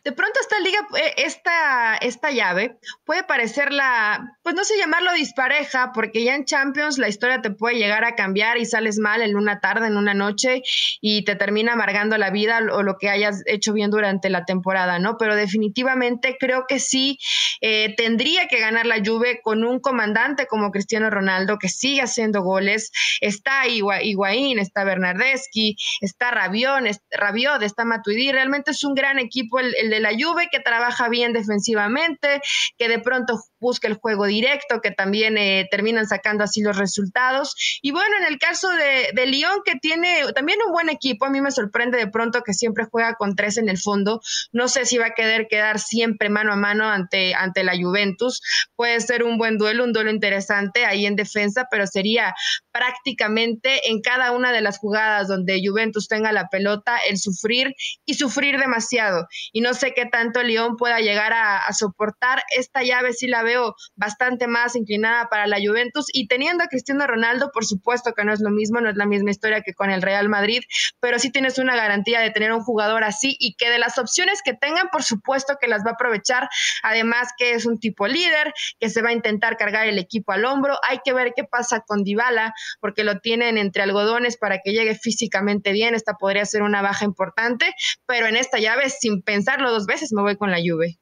De 0.03 0.11
pronto 0.11 0.39
esta 0.39 0.59
liga, 0.59 0.79
eh, 0.97 1.13
esta, 1.17 1.95
esta 1.97 2.31
llave 2.31 2.77
puede 3.03 3.23
parecer 3.23 3.73
la, 3.73 4.37
pues 4.43 4.55
no 4.55 4.63
sé 4.63 4.77
llamarlo 4.77 5.11
dispareja, 5.13 5.91
porque 5.93 6.23
ya 6.23 6.35
en 6.35 6.45
Champions 6.45 6.97
la 6.97 7.09
historia 7.09 7.41
te 7.41 7.51
puede 7.51 7.77
llegar 7.77 8.05
a 8.05 8.15
cambiar 8.15 8.57
y 8.57 8.65
sales 8.65 8.99
mal 8.99 9.21
en 9.21 9.35
una 9.35 9.59
tarde, 9.59 9.87
en 9.87 9.97
una 9.97 10.13
noche 10.13 10.61
y 11.01 11.25
te 11.25 11.35
termina 11.35 11.73
amargando 11.73 12.17
la 12.17 12.29
vida 12.29 12.59
o 12.71 12.83
lo 12.83 12.97
que 12.97 13.09
hayas 13.09 13.41
hecho 13.47 13.73
bien 13.73 13.89
durante 13.89 14.29
la 14.29 14.45
temporada, 14.45 14.99
¿no? 14.99 15.17
Pero 15.17 15.35
definitivamente 15.35 16.37
creo 16.39 16.65
que 16.67 16.79
sí 16.79 17.17
eh, 17.61 17.95
tendría 17.95 18.47
que 18.47 18.59
ganar 18.59 18.85
la 18.85 19.01
Juve 19.03 19.41
con 19.41 19.63
un 19.63 19.79
comandante 19.79 20.47
como 20.47 20.71
Cristiano 20.71 21.09
Ronaldo 21.09 21.57
que 21.57 21.69
sigue 21.69 22.01
haciendo 22.01 22.41
goles. 22.41 22.91
Está 23.21 23.67
Higuaín, 23.67 24.59
está 24.59 24.83
Bernardeschi, 24.83 25.75
está 26.01 26.31
Rabión, 26.31 26.85
Rabiot, 27.11 27.61
está 27.61 27.85
Matuidi. 27.85 28.31
Realmente 28.31 28.71
es 28.71 28.83
un 28.83 28.93
gran 28.93 29.19
equipo 29.19 29.54
el, 29.59 29.89
de 29.89 29.99
la 29.99 30.11
Juve, 30.11 30.49
que 30.51 30.59
trabaja 30.59 31.09
bien 31.09 31.33
defensivamente, 31.33 32.41
que 32.77 32.87
de 32.87 32.99
pronto 32.99 33.39
busca 33.65 33.87
el 33.87 33.95
juego 33.95 34.25
directo, 34.25 34.79
que 34.79 34.91
también 34.91 35.37
eh, 35.37 35.67
terminan 35.71 36.07
sacando 36.07 36.43
así 36.43 36.61
los 36.61 36.77
resultados. 36.77 37.55
Y 37.81 37.91
bueno, 37.91 38.15
en 38.19 38.31
el 38.31 38.37
caso 38.37 38.69
de, 38.69 39.09
de 39.13 39.25
Lyon, 39.25 39.61
que 39.65 39.75
tiene 39.75 40.21
también 40.33 40.59
un 40.65 40.71
buen 40.71 40.89
equipo, 40.89 41.25
a 41.25 41.29
mí 41.29 41.41
me 41.41 41.51
sorprende 41.51 41.97
de 41.97 42.07
pronto 42.07 42.41
que 42.43 42.53
siempre 42.53 42.85
juega 42.85 43.15
con 43.15 43.35
tres 43.35 43.57
en 43.57 43.69
el 43.69 43.79
fondo. 43.79 44.21
No 44.51 44.67
sé 44.67 44.85
si 44.85 44.97
va 44.97 45.07
a 45.07 45.13
querer 45.13 45.47
quedar 45.49 45.79
siempre 45.79 46.29
mano 46.29 46.53
a 46.53 46.55
mano 46.55 46.85
ante, 46.85 47.33
ante 47.33 47.63
la 47.63 47.73
Juventus. 47.75 48.41
Puede 48.75 48.99
ser 49.01 49.23
un 49.23 49.37
buen 49.37 49.57
duelo, 49.57 49.83
un 49.83 49.93
duelo 49.93 50.11
interesante 50.11 50.85
ahí 50.85 51.05
en 51.05 51.15
defensa, 51.15 51.67
pero 51.71 51.87
sería 51.87 52.35
prácticamente 52.71 53.89
en 53.89 54.01
cada 54.01 54.31
una 54.31 54.51
de 54.51 54.61
las 54.61 54.77
jugadas 54.77 55.27
donde 55.27 55.61
Juventus 55.65 56.07
tenga 56.07 56.31
la 56.31 56.49
pelota 56.49 56.97
el 57.09 57.17
sufrir 57.17 57.73
y 58.05 58.15
sufrir 58.15 58.59
demasiado 58.59 59.27
y 59.51 59.61
no 59.61 59.73
sé 59.73 59.93
qué 59.93 60.05
tanto 60.05 60.43
León 60.43 60.75
pueda 60.77 60.99
llegar 60.99 61.33
a, 61.33 61.71
soportar. 61.73 62.43
Esta 62.55 62.83
llave 62.83 63.13
sí 63.13 63.27
la 63.27 63.43
veo 63.43 63.54
bastante 63.95 64.47
más 64.47 64.75
inclinada 64.75 65.27
para 65.29 65.47
la 65.47 65.57
Juventus 65.57 66.07
y 66.13 66.27
teniendo 66.27 66.63
a 66.63 66.67
Cristiano 66.67 67.05
Ronaldo, 67.07 67.51
por 67.53 67.65
supuesto 67.65 68.13
que 68.13 68.23
no 68.23 68.33
es 68.33 68.41
lo 68.41 68.49
mismo, 68.49 68.81
no 68.81 68.89
es 68.89 68.95
la 68.95 69.05
misma 69.05 69.31
historia 69.31 69.61
que 69.61 69.73
con 69.73 69.91
el 69.91 70.01
Real 70.01 70.29
Madrid, 70.29 70.61
pero 70.99 71.19
sí 71.19 71.31
tienes 71.31 71.57
una 71.57 71.75
garantía 71.75 72.19
de 72.19 72.31
tener 72.31 72.51
un 72.51 72.61
jugador 72.61 73.03
así 73.03 73.35
y 73.39 73.55
que 73.55 73.69
de 73.69 73.79
las 73.79 73.97
opciones 73.97 74.41
que 74.43 74.53
tengan, 74.53 74.89
por 74.91 75.03
supuesto 75.03 75.55
que 75.59 75.67
las 75.67 75.83
va 75.85 75.91
a 75.91 75.93
aprovechar. 75.93 76.49
Además 76.83 77.29
que 77.37 77.51
es 77.53 77.65
un 77.65 77.79
tipo 77.79 78.07
líder, 78.07 78.53
que 78.79 78.89
se 78.89 79.01
va 79.01 79.09
a 79.09 79.13
intentar 79.13 79.57
cargar 79.57 79.87
el 79.87 79.99
equipo 79.99 80.31
al 80.31 80.45
hombro. 80.45 80.77
Hay 80.87 80.99
que 81.03 81.13
ver 81.13 81.33
qué 81.35 81.43
pasa 81.43 81.81
con 81.85 82.03
Dybala, 82.03 82.53
porque 82.79 83.03
lo 83.03 83.19
tienen 83.19 83.57
entre 83.57 83.83
algodones 83.83 84.37
para 84.37 84.59
que 84.63 84.71
llegue 84.71 84.95
físicamente 84.95 85.71
bien. 85.71 85.95
Esta 85.95 86.13
podría 86.13 86.45
ser 86.45 86.63
una 86.63 86.81
baja 86.81 87.05
importante, 87.05 87.73
pero 88.05 88.27
en 88.27 88.35
esta 88.35 88.59
llave 88.59 88.89
sin 88.89 89.21
pensarlo 89.21 89.71
dos 89.71 89.85
veces, 89.85 90.11
me 90.13 90.21
voy 90.21 90.37
con 90.37 90.51
la 90.51 90.57
Juve. 90.57 90.99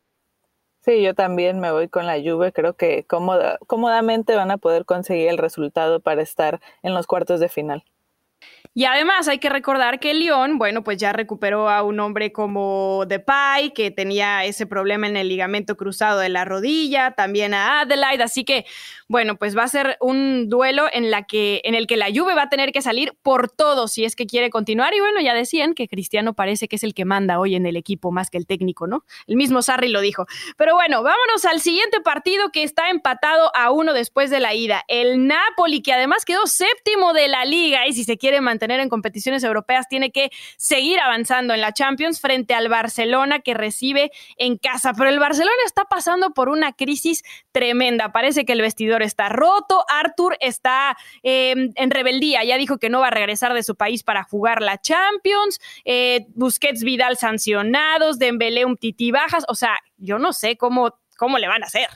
Sí, 0.86 1.02
yo 1.02 1.16
también 1.16 1.60
me 1.60 1.72
voy 1.72 1.88
con 1.90 2.06
la 2.06 2.18
Juve. 2.22 2.52
Creo 2.52 2.76
que 2.76 3.06
cómodamente 3.08 4.36
van 4.36 4.52
a 4.52 4.58
poder 4.58 4.86
conseguir 4.86 5.30
el 5.30 5.38
resultado 5.38 6.00
para 6.02 6.22
estar 6.22 6.60
en 6.84 6.94
los 6.94 7.08
cuartos 7.08 7.40
de 7.40 7.50
final. 7.50 7.84
Y 8.76 8.86
además 8.86 9.28
hay 9.28 9.38
que 9.38 9.50
recordar 9.50 10.00
que 10.00 10.16
Lyon, 10.16 10.58
bueno, 10.58 10.84
pues 10.84 10.98
ya 10.98 11.14
recuperó 11.14 11.70
a 11.70 11.84
un 11.84 12.00
hombre 12.00 12.32
como 12.32 13.06
Depay, 13.08 13.72
que 13.72 13.92
tenía 13.92 14.46
ese 14.46 14.66
problema 14.66 15.06
en 15.06 15.16
el 15.16 15.30
ligamento 15.30 15.78
cruzado 15.78 16.18
de 16.18 16.30
la 16.30 16.44
rodilla, 16.44 17.12
también 17.12 17.54
a 17.54 17.82
Adelaide, 17.82 18.24
así 18.24 18.44
que, 18.44 18.66
bueno, 19.08 19.36
pues 19.36 19.56
va 19.56 19.62
a 19.62 19.68
ser 19.68 19.98
un 20.02 20.50
duelo 20.50 20.88
en, 20.92 21.12
la 21.12 21.22
que, 21.22 21.62
en 21.66 21.76
el 21.76 21.86
que 21.86 21.98
la 21.98 22.08
Juve 22.08 22.34
va 22.34 22.44
a 22.44 22.50
tener 22.50 22.72
que 22.72 22.82
salir 22.82 23.14
por 23.22 23.48
todo 23.48 23.88
si 23.88 24.06
es 24.06 24.16
que 24.16 24.26
quiere 24.26 24.50
continuar. 24.50 24.96
Y 24.96 25.02
bueno, 25.02 25.22
ya 25.22 25.36
decían 25.36 25.76
que 25.76 25.88
Cristiano 25.88 26.34
parece 26.34 26.68
que 26.68 26.78
es 26.78 26.84
el 26.84 26.96
que 26.96 27.06
manda 27.06 27.40
hoy 27.40 27.54
en 27.54 27.68
el 27.68 27.76
equipo 27.76 28.12
más 28.12 28.32
que 28.32 28.40
el 28.40 28.48
técnico, 28.48 28.88
¿no? 28.88 29.06
El 29.28 29.36
mismo 29.36 29.62
Sarri 29.62 29.90
lo 29.90 30.02
dijo. 30.02 30.26
Pero 30.58 30.74
bueno, 30.74 31.04
vámonos 31.04 31.46
al 31.46 31.60
siguiente 31.60 32.02
partido 32.02 32.50
que 32.52 32.64
está 32.64 32.90
empatado 32.90 33.52
a 33.56 33.70
uno 33.70 33.94
después 33.94 34.32
de 34.32 34.40
la 34.40 34.56
ida. 34.56 34.84
El 34.88 35.28
Napoli, 35.28 35.84
que 35.84 35.94
además 35.94 36.26
quedó 36.26 36.48
séptimo 36.48 37.14
de 37.14 37.28
la 37.28 37.46
liga 37.46 37.86
y 37.86 37.94
si 37.94 38.04
se 38.04 38.18
quiere 38.18 38.42
tener 38.64 38.80
en 38.80 38.88
competiciones 38.88 39.44
europeas, 39.44 39.90
tiene 39.90 40.10
que 40.10 40.32
seguir 40.56 40.98
avanzando 41.02 41.54
en 41.54 41.60
la 41.60 41.74
Champions 41.74 42.22
frente 42.22 42.54
al 42.54 42.70
Barcelona 42.70 43.40
que 43.40 43.54
recibe 43.54 44.10
en 44.38 44.58
casa. 44.58 44.94
Pero 44.94 45.10
el 45.10 45.20
Barcelona 45.20 45.52
está 45.66 45.84
pasando 45.84 46.34
por 46.34 46.48
una 46.48 46.72
crisis 46.72 47.24
tremenda. 47.52 48.14
Parece 48.14 48.46
que 48.46 48.54
el 48.54 48.62
vestidor 48.62 49.04
está 49.04 49.28
roto. 49.28 49.84
Arthur 49.90 50.38
está 50.40 50.96
em, 51.24 51.72
en 51.76 51.92
rebeldía. 51.92 52.46
Ya 52.46 52.58
dijo 52.58 52.78
que 52.78 52.90
no 52.90 53.02
va 53.02 53.08
a 53.08 53.12
regresar 53.12 53.54
de 53.54 53.64
su 53.64 53.76
país 53.76 54.02
para 54.02 54.24
jugar 54.24 54.62
la 54.62 54.80
Champions. 54.80 55.60
Eh, 55.84 56.26
Busquets 56.36 56.86
Vidal 56.86 57.18
sancionados. 57.18 58.18
Dembélé 58.18 58.64
un 58.64 58.78
tití 58.78 59.12
bajas. 59.12 59.44
O 59.50 59.56
sea, 59.56 59.78
yo 59.98 60.20
no 60.20 60.32
sé 60.32 60.56
cómo, 60.56 60.98
cómo 61.18 61.38
le 61.38 61.50
van 61.50 61.64
a 61.64 61.66
hacer. 61.66 61.90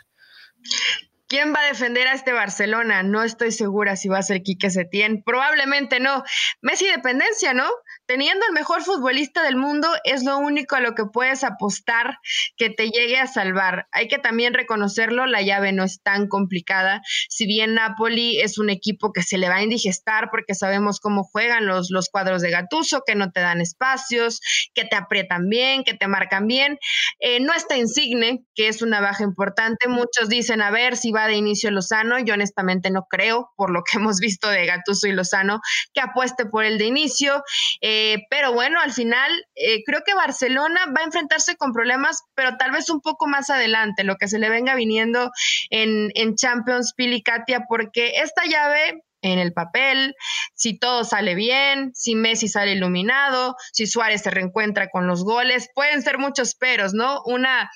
¿Quién 1.27 1.53
va 1.53 1.59
a 1.59 1.67
defender 1.67 2.07
a 2.07 2.13
este 2.13 2.31
Barcelona? 2.31 3.03
No 3.03 3.21
estoy 3.21 3.51
segura 3.51 3.97
si 3.97 4.07
va 4.07 4.19
a 4.19 4.23
ser 4.23 4.43
Quique 4.43 4.69
Setién. 4.69 5.23
Probablemente 5.23 5.99
no. 5.99 6.23
Messi 6.61 6.87
dependencia, 6.87 7.53
¿no? 7.53 7.69
teniendo 8.07 8.45
el 8.47 8.53
mejor 8.53 8.83
futbolista 8.83 9.43
del 9.43 9.57
mundo, 9.57 9.87
es 10.03 10.23
lo 10.23 10.37
único 10.37 10.75
a 10.75 10.79
lo 10.79 10.95
que 10.95 11.05
puedes 11.05 11.43
apostar 11.43 12.17
que 12.55 12.69
te 12.69 12.89
llegue 12.89 13.19
a 13.19 13.27
salvar. 13.27 13.87
Hay 13.91 14.07
que 14.07 14.17
también 14.17 14.53
reconocerlo, 14.53 15.27
la 15.27 15.41
llave 15.41 15.73
no 15.73 15.83
es 15.83 16.01
tan 16.01 16.27
complicada. 16.27 17.01
Si 17.29 17.45
bien 17.45 17.75
Napoli 17.75 18.39
es 18.39 18.57
un 18.57 18.69
equipo 18.69 19.11
que 19.11 19.23
se 19.23 19.37
le 19.37 19.49
va 19.49 19.57
a 19.57 19.63
indigestar 19.63 20.29
porque 20.31 20.55
sabemos 20.55 20.99
cómo 20.99 21.23
juegan 21.23 21.67
los, 21.67 21.91
los 21.91 22.09
cuadros 22.09 22.41
de 22.41 22.49
Gatuso, 22.49 23.03
que 23.05 23.15
no 23.15 23.31
te 23.31 23.41
dan 23.41 23.59
espacios, 23.59 24.39
que 24.73 24.85
te 24.85 24.95
aprietan 24.95 25.49
bien, 25.49 25.83
que 25.83 25.93
te 25.93 26.07
marcan 26.07 26.47
bien. 26.47 26.79
Eh, 27.19 27.41
no 27.41 27.53
está 27.53 27.77
Insigne, 27.77 28.45
que 28.55 28.69
es 28.69 28.81
una 28.81 29.01
baja 29.01 29.23
importante. 29.23 29.89
Muchos 29.89 30.29
dicen, 30.29 30.61
a 30.61 30.71
ver 30.71 30.95
si 30.95 31.11
de 31.25 31.33
inicio 31.33 31.71
Lozano. 31.71 32.19
Yo 32.19 32.35
honestamente 32.35 32.91
no 32.91 33.07
creo, 33.09 33.49
por 33.55 33.71
lo 33.71 33.81
que 33.83 33.97
hemos 33.97 34.19
visto 34.19 34.49
de 34.49 34.65
Gatuso 34.65 35.07
y 35.07 35.13
Lozano, 35.13 35.59
que 35.93 36.01
apueste 36.01 36.45
por 36.45 36.65
el 36.65 36.77
de 36.77 36.85
inicio. 36.85 37.43
Eh, 37.81 38.17
pero 38.29 38.53
bueno, 38.53 38.79
al 38.79 38.93
final 38.93 39.31
eh, 39.55 39.83
creo 39.85 40.01
que 40.05 40.13
Barcelona 40.13 40.81
va 40.95 41.01
a 41.01 41.05
enfrentarse 41.05 41.55
con 41.55 41.73
problemas, 41.73 42.21
pero 42.35 42.57
tal 42.57 42.71
vez 42.71 42.89
un 42.89 43.01
poco 43.01 43.27
más 43.27 43.49
adelante, 43.49 44.03
lo 44.03 44.17
que 44.17 44.27
se 44.27 44.37
le 44.37 44.49
venga 44.49 44.75
viniendo 44.75 45.31
en, 45.71 46.11
en 46.13 46.35
Champions, 46.35 46.93
Pili 46.95 47.23
Katia, 47.23 47.65
porque 47.67 48.19
esta 48.21 48.45
llave 48.45 49.01
en 49.21 49.39
el 49.39 49.53
papel, 49.53 50.15
si 50.53 50.77
todo 50.77 51.03
sale 51.03 51.35
bien, 51.35 51.91
si 51.93 52.15
Messi 52.15 52.47
sale 52.47 52.73
iluminado, 52.73 53.55
si 53.73 53.87
Suárez 53.87 54.21
se 54.21 54.29
reencuentra 54.29 54.89
con 54.89 55.07
los 55.07 55.23
goles, 55.23 55.69
pueden 55.73 56.01
ser 56.01 56.17
muchos 56.17 56.55
peros, 56.55 56.93
¿no? 56.93 57.21
Una 57.25 57.69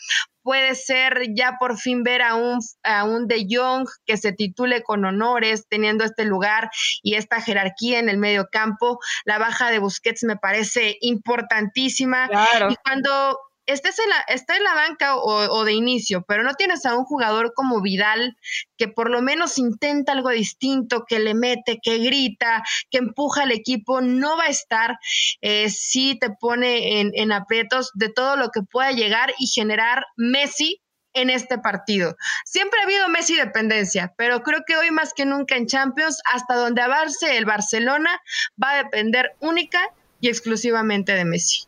puede 0.44 0.76
ser 0.76 1.28
ya 1.36 1.58
por 1.60 1.78
fin 1.78 2.04
ver 2.04 2.22
a 2.22 2.36
un, 2.36 2.60
a 2.84 3.04
un 3.04 3.28
De 3.28 3.46
Jong 3.50 3.88
que 4.06 4.18
se 4.18 4.34
titule 4.34 4.84
con 4.84 5.06
honores, 5.06 5.66
teniendo 5.70 6.04
este 6.04 6.26
lugar 6.26 6.70
y 7.02 7.16
esta 7.16 7.42
jerarquía 7.42 8.00
en 8.00 8.10
el 8.10 8.18
medio 8.18 8.48
campo. 8.52 9.00
La 9.26 9.38
baja 9.38 9.72
de 9.72 9.80
Busquets 9.80 10.24
me 10.24 10.38
parece 10.38 10.98
importantísima. 11.02 12.30
Y 12.70 12.76
cuando 12.84 13.38
estés 13.66 14.00
en 14.00 14.10
la, 14.10 14.20
está 14.28 14.58
en 14.58 14.64
la 14.64 14.74
banca 14.74 15.16
o, 15.18 15.64
de 15.64 15.74
inicio, 15.74 16.24
pero 16.28 16.44
no 16.44 16.54
tienes 16.54 16.86
a 16.86 16.96
un 16.96 17.06
jugador 17.06 17.54
como 17.56 17.82
Vidal 17.82 18.38
que 18.78 18.88
por 18.88 19.10
lo 19.10 19.22
menos 19.22 19.58
intenta 19.58 20.12
algo 20.12 20.30
distinto, 20.30 21.06
que 21.08 21.20
le 21.20 21.34
mete, 21.34 21.80
que 21.82 22.00
grita, 22.00 22.64
que 22.90 22.98
empuja 22.98 23.44
al 23.44 23.52
equipo, 23.52 24.02
no 24.02 24.38
va 24.38 24.46
a 24.46 24.50
estar, 24.50 24.98
eh, 25.42 25.70
si 25.70 26.18
te 26.18 26.30
pone 26.32 27.00
en, 27.00 27.12
en 27.14 27.32
aprietos 27.32 27.92
de 27.94 28.10
todo 28.10 28.36
lo 28.36 28.50
que 28.50 28.62
pueda 28.62 28.92
llegar 28.92 29.34
y 29.38 29.48
generar 29.48 30.06
Messi 30.18 30.82
en 31.14 31.30
este 31.30 31.58
partido. 31.58 32.16
Siempre 32.46 32.80
ha 32.80 32.84
habido 32.84 33.10
Messi 33.10 33.36
dependencia, 33.36 34.14
pero 34.18 34.44
creo 34.44 34.62
que 34.66 34.78
hoy 34.78 34.92
más 34.92 35.14
que 35.14 35.26
nunca 35.26 35.56
en 35.56 35.68
Champions, 35.68 36.22
hasta 36.32 36.56
donde 36.56 36.82
avance 36.82 37.38
el 37.38 37.46
Barcelona, 37.46 38.22
va 38.62 38.72
a 38.72 38.84
depender 38.84 39.36
única 39.40 39.82
y 40.20 40.30
exclusivamente 40.30 41.14
de 41.14 41.26
Messi. 41.26 41.66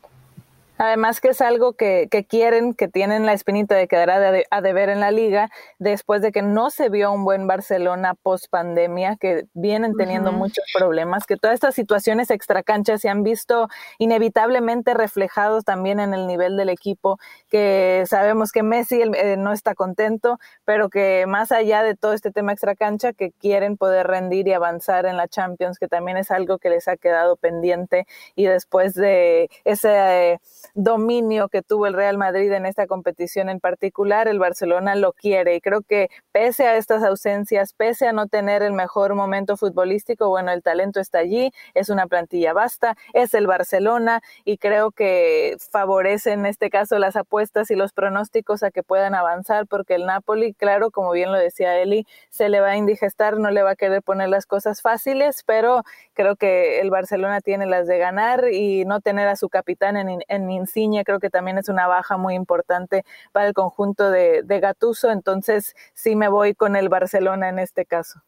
Además 0.77 1.21
que 1.21 1.29
es 1.29 1.41
algo 1.41 1.73
que, 1.73 2.09
quieren, 2.27 2.73
que 2.73 2.87
tienen 2.87 3.25
la 3.25 3.33
espinita 3.33 3.75
de 3.75 3.87
quedar 3.87 4.09
a, 4.09 4.61
deber 4.61 4.89
en 4.89 4.99
la 4.99 5.11
liga 5.11 5.49
después 5.77 6.21
de 6.21 6.31
que 6.31 6.41
no 6.41 6.71
se 6.71 6.89
vio 6.89 7.11
un 7.11 7.25
buen 7.25 7.45
Barcelona 7.45 8.15
post 8.15 8.47
pandemia, 8.49 9.15
que 9.17 9.45
vienen 9.53 9.95
teniendo 9.95 10.31
muchos 10.31 10.65
problemas, 10.75 11.27
que 11.27 11.37
todas 11.37 11.53
estas 11.53 11.75
situaciones 11.75 12.31
extracanchas 12.31 13.01
se 13.01 13.09
han 13.09 13.23
visto 13.23 13.67
inevitablemente 13.99 14.95
reflejados 14.95 15.63
también 15.63 15.99
en 15.99 16.13
el 16.13 16.25
nivel 16.25 16.57
del 16.57 16.69
equipo, 16.69 17.19
que 17.49 18.03
sabemos 18.07 18.51
que 18.51 18.63
Messi 18.63 19.01
eh, 19.01 19.37
no 19.37 19.53
está 19.53 19.75
contento, 19.75 20.39
pero 20.65 20.89
que 20.89 21.25
más 21.27 21.51
allá 21.51 21.83
de 21.83 21.95
todo 21.95 22.13
este 22.13 22.31
tema 22.31 22.51
extracancha, 22.51 23.13
que 23.13 23.31
quieren 23.31 23.77
poder 23.77 24.07
rendir 24.07 24.47
y 24.47 24.53
avanzar 24.53 25.05
en 25.05 25.17
la 25.17 25.27
Champions, 25.27 25.77
que 25.77 25.87
también 25.87 26.17
es 26.17 26.31
algo 26.31 26.57
que 26.57 26.69
les 26.69 26.87
ha 26.87 26.97
quedado 26.97 27.35
pendiente 27.35 28.07
y 28.35 28.45
después 28.45 28.95
de 28.95 29.49
ese 29.65 30.39
dominio 30.73 31.49
que 31.49 31.61
tuvo 31.61 31.87
el 31.87 31.93
Real 31.93 32.17
Madrid 32.17 32.51
en 32.51 32.65
esta 32.65 32.87
competición 32.87 33.49
en 33.49 33.59
particular, 33.59 34.27
el 34.27 34.39
Barcelona 34.39 34.95
lo 34.95 35.13
quiere. 35.13 35.55
Y 35.55 35.61
creo 35.61 35.81
que 35.81 36.09
pese 36.31 36.67
a 36.67 36.77
estas 36.77 37.03
ausencias, 37.03 37.73
pese 37.73 38.07
a 38.07 38.13
no 38.13 38.27
tener 38.27 38.63
el 38.63 38.73
mejor 38.73 39.15
momento 39.15 39.57
futbolístico, 39.57 40.29
bueno, 40.29 40.51
el 40.51 40.63
talento 40.63 40.99
está 40.99 41.19
allí, 41.19 41.51
es 41.73 41.89
una 41.89 42.07
plantilla 42.07 42.53
vasta, 42.53 42.95
es 43.13 43.33
el 43.33 43.47
Barcelona 43.47 44.21
y 44.45 44.57
creo 44.57 44.91
que 44.91 45.57
favorece 45.71 46.31
en 46.33 46.45
este 46.45 46.69
caso 46.69 46.99
las 46.99 47.15
apuestas 47.15 47.71
y 47.71 47.75
los 47.75 47.93
pronósticos 47.93 48.63
a 48.63 48.71
que 48.71 48.83
puedan 48.83 49.15
avanzar 49.15 49.67
porque 49.67 49.95
el 49.95 50.05
Napoli, 50.05 50.53
claro, 50.53 50.91
como 50.91 51.11
bien 51.11 51.31
lo 51.31 51.37
decía 51.37 51.79
Eli, 51.79 52.05
se 52.29 52.49
le 52.49 52.59
va 52.59 52.71
a 52.71 52.77
indigestar, 52.77 53.37
no 53.37 53.51
le 53.51 53.63
va 53.63 53.71
a 53.71 53.75
querer 53.75 54.01
poner 54.01 54.29
las 54.29 54.45
cosas 54.45 54.81
fáciles, 54.81 55.43
pero 55.45 55.83
creo 56.13 56.35
que 56.35 56.79
el 56.79 56.89
Barcelona 56.89 57.41
tiene 57.41 57.65
las 57.65 57.87
de 57.87 57.97
ganar 57.97 58.49
y 58.51 58.85
no 58.85 59.01
tener 59.01 59.27
a 59.27 59.35
su 59.35 59.49
capitán 59.49 59.97
en, 59.97 60.23
en 60.27 60.47
Insigne 60.53 61.03
creo 61.03 61.19
que 61.19 61.29
también 61.29 61.57
es 61.57 61.69
una 61.69 61.87
baja 61.87 62.17
muy 62.17 62.35
importante 62.35 63.03
para 63.31 63.47
el 63.47 63.53
conjunto 63.53 64.09
de, 64.11 64.43
de 64.43 64.59
Gatuso, 64.59 65.11
entonces 65.11 65.75
sí 65.93 66.15
me 66.15 66.29
voy 66.29 66.55
con 66.55 66.75
el 66.75 66.89
Barcelona 66.89 67.49
en 67.49 67.59
este 67.59 67.85
caso. 67.85 68.21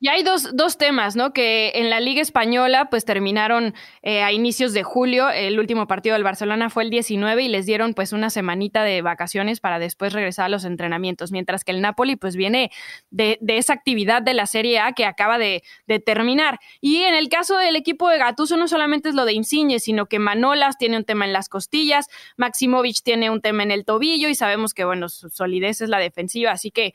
Y 0.00 0.08
hay 0.08 0.22
dos, 0.22 0.54
dos, 0.54 0.78
temas, 0.78 1.16
¿no? 1.16 1.32
Que 1.32 1.72
en 1.74 1.90
la 1.90 2.00
Liga 2.00 2.20
Española, 2.20 2.88
pues 2.90 3.04
terminaron 3.04 3.74
eh, 4.02 4.22
a 4.22 4.32
inicios 4.32 4.72
de 4.72 4.82
julio. 4.82 5.30
El 5.30 5.58
último 5.58 5.86
partido 5.86 6.14
del 6.14 6.24
Barcelona 6.24 6.70
fue 6.70 6.84
el 6.84 6.90
19 6.90 7.42
y 7.42 7.48
les 7.48 7.66
dieron 7.66 7.94
pues 7.94 8.12
una 8.12 8.30
semanita 8.30 8.82
de 8.82 9.02
vacaciones 9.02 9.60
para 9.60 9.78
después 9.78 10.12
regresar 10.12 10.46
a 10.46 10.48
los 10.48 10.64
entrenamientos. 10.64 11.32
Mientras 11.32 11.64
que 11.64 11.72
el 11.72 11.80
Napoli, 11.80 12.16
pues 12.16 12.36
viene 12.36 12.70
de, 13.10 13.38
esa 13.46 13.72
actividad 13.72 14.22
de 14.22 14.34
la 14.34 14.46
Serie 14.46 14.80
A 14.80 14.92
que 14.92 15.04
acaba 15.06 15.38
de, 15.38 15.62
de, 15.86 16.00
terminar. 16.00 16.58
Y 16.80 17.02
en 17.02 17.14
el 17.14 17.28
caso 17.28 17.56
del 17.56 17.76
equipo 17.76 18.08
de 18.08 18.18
Gatuso, 18.18 18.56
no 18.56 18.68
solamente 18.68 19.08
es 19.08 19.14
lo 19.14 19.24
de 19.24 19.32
Insigne, 19.32 19.78
sino 19.78 20.06
que 20.06 20.18
Manolas 20.18 20.76
tiene 20.76 20.96
un 20.96 21.04
tema 21.04 21.24
en 21.24 21.32
las 21.32 21.48
costillas, 21.48 22.08
Maximovic 22.36 23.02
tiene 23.02 23.30
un 23.30 23.40
tema 23.40 23.62
en 23.62 23.70
el 23.70 23.84
tobillo 23.84 24.28
y 24.28 24.34
sabemos 24.34 24.74
que, 24.74 24.84
bueno, 24.84 25.08
su 25.08 25.30
solidez 25.30 25.80
es 25.80 25.88
la 25.88 25.98
defensiva. 25.98 26.50
Así 26.50 26.70
que. 26.70 26.94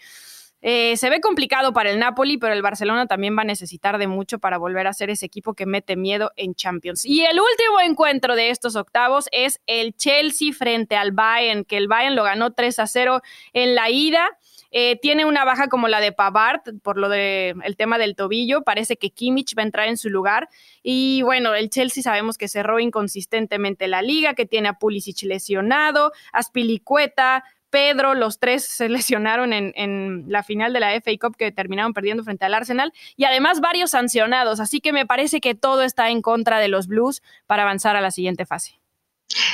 Eh, 0.62 0.98
se 0.98 1.10
ve 1.10 1.22
complicado 1.22 1.72
para 1.72 1.90
el 1.90 2.00
Napoli, 2.00 2.38
pero 2.38 2.54
el 2.54 2.62
Barcelona 2.62 3.08
también 3.08 3.38
va 3.38 3.44
a 3.44 3.46
necesitar 3.46 3.98
de 3.98 4.08
mucho 4.08 4.40
para 4.40 4.58
volver 4.58 4.88
a 4.88 4.94
ser 4.94 5.10
ese 5.10 5.26
equipo 5.26 5.54
que 5.54 5.66
mete 5.66 5.96
miedo 5.96 6.32
en 6.36 6.54
Champions. 6.54 7.06
Y 7.06 7.22
el 7.22 7.40
último 7.40 7.80
encuentro 7.82 8.36
de 8.36 8.50
estos 8.50 8.76
octavos 8.76 9.30
es 9.32 9.62
el 9.68 9.96
Chelsea 9.96 10.52
frente 10.52 10.96
al 10.96 11.12
Bayern, 11.12 11.64
que 11.64 11.78
el 11.78 11.88
Bayern 11.88 12.16
lo 12.16 12.24
ganó 12.24 12.52
3 12.52 12.80
a 12.80 12.88
0 12.88 13.22
en 13.54 13.76
la 13.76 13.90
ida. 13.90 14.38
Eh, 14.72 15.00
tiene 15.02 15.26
una 15.26 15.46
baja 15.46 15.68
como 15.68 15.88
la 15.88 16.00
de 16.00 16.12
Pavard 16.12 16.62
por 16.84 17.00
lo 17.00 17.10
de 17.10 17.56
el 17.64 17.76
tema 17.76 17.98
del 17.98 18.16
tobillo. 18.16 18.62
Parece 18.62 18.98
que 18.98 19.10
Kimmich 19.10 19.58
va 19.58 19.64
a 19.64 19.66
entrar 19.66 19.88
en 19.88 19.98
su 19.98 20.10
lugar. 20.10 20.50
Y 20.84 21.22
bueno, 21.24 21.56
el 21.56 21.70
Chelsea 21.70 22.04
sabemos 22.04 22.38
que 22.38 22.48
cerró 22.48 22.80
inconsistentemente 22.80 23.88
la 23.88 24.02
liga, 24.02 24.34
que 24.36 24.46
tiene 24.46 24.70
a 24.70 24.74
Pulisic 24.74 25.24
lesionado, 25.24 26.12
a 26.32 26.44
Spilicueta, 26.44 27.44
Pedro, 27.70 28.14
los 28.14 28.40
tres 28.40 28.66
se 28.66 28.90
lesionaron 28.90 29.54
en, 29.54 30.26
la 30.28 30.44
final 30.44 30.74
de 30.74 30.80
la 30.80 30.92
FA 31.02 31.12
Cup 31.20 31.36
que 31.38 31.52
terminaron 31.52 31.94
perdiendo 31.94 32.24
frente 32.24 32.46
al 32.46 32.54
Arsenal 32.54 32.94
y 33.16 33.26
además 33.26 33.62
varios 33.62 33.92
sancionados, 33.92 34.60
así 34.60 34.82
que 34.82 34.94
me 34.94 35.06
parece 35.06 35.42
que 35.42 35.56
todo 35.56 35.84
está 35.84 36.10
en 36.10 36.22
contra 36.22 36.60
de 36.60 36.68
los 36.68 36.88
Blues 36.88 37.22
para 37.48 37.64
avanzar 37.64 37.96
a 37.96 38.02
la 38.02 38.12
siguiente 38.12 38.46
fase. 38.46 38.80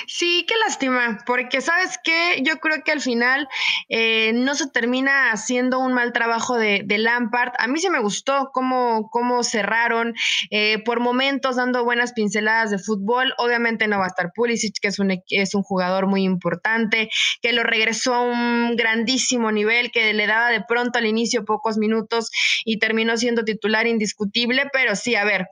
Sí, 0.07 0.45
qué 0.47 0.53
lástima, 0.65 1.17
porque 1.25 1.59
sabes 1.59 1.99
que 2.01 2.41
yo 2.43 2.59
creo 2.59 2.81
que 2.85 2.93
al 2.93 3.01
final 3.01 3.49
eh, 3.89 4.31
no 4.33 4.55
se 4.55 4.69
termina 4.69 5.31
haciendo 5.31 5.79
un 5.79 5.91
mal 5.91 6.13
trabajo 6.13 6.55
de, 6.55 6.85
Lampard. 6.97 7.51
A 7.59 7.67
mí 7.67 7.79
sí 7.79 7.89
me 7.89 7.99
gustó 7.99 8.51
cómo, 8.53 9.09
cómo 9.11 9.43
cerraron, 9.43 10.13
eh, 10.49 10.81
por 10.85 11.01
momentos 11.01 11.57
dando 11.57 11.83
buenas 11.83 12.13
pinceladas 12.13 12.71
de 12.71 12.79
fútbol. 12.79 13.33
Obviamente 13.37 13.87
no 13.87 13.99
va 13.99 14.05
a 14.05 14.07
estar 14.07 14.31
Pulisic, 14.33 14.75
que 14.81 14.87
es 14.87 14.99
un, 14.99 15.11
es 15.27 15.53
un 15.53 15.63
jugador 15.63 16.07
muy 16.07 16.23
importante, 16.23 17.09
que 17.41 17.51
lo 17.51 17.63
regresó 17.63 18.13
a 18.13 18.21
un 18.21 18.77
grandísimo 18.77 19.51
nivel, 19.51 19.91
que 19.91 20.13
le 20.13 20.25
daba 20.25 20.49
de 20.51 20.63
pronto 20.65 20.99
al 20.99 21.05
inicio 21.05 21.43
pocos 21.43 21.77
minutos 21.77 22.31
y 22.63 22.79
terminó 22.79 23.17
siendo 23.17 23.43
titular 23.43 23.87
indiscutible. 23.87 24.69
Pero 24.71 24.95
sí, 24.95 25.15
a 25.15 25.25
ver, 25.25 25.47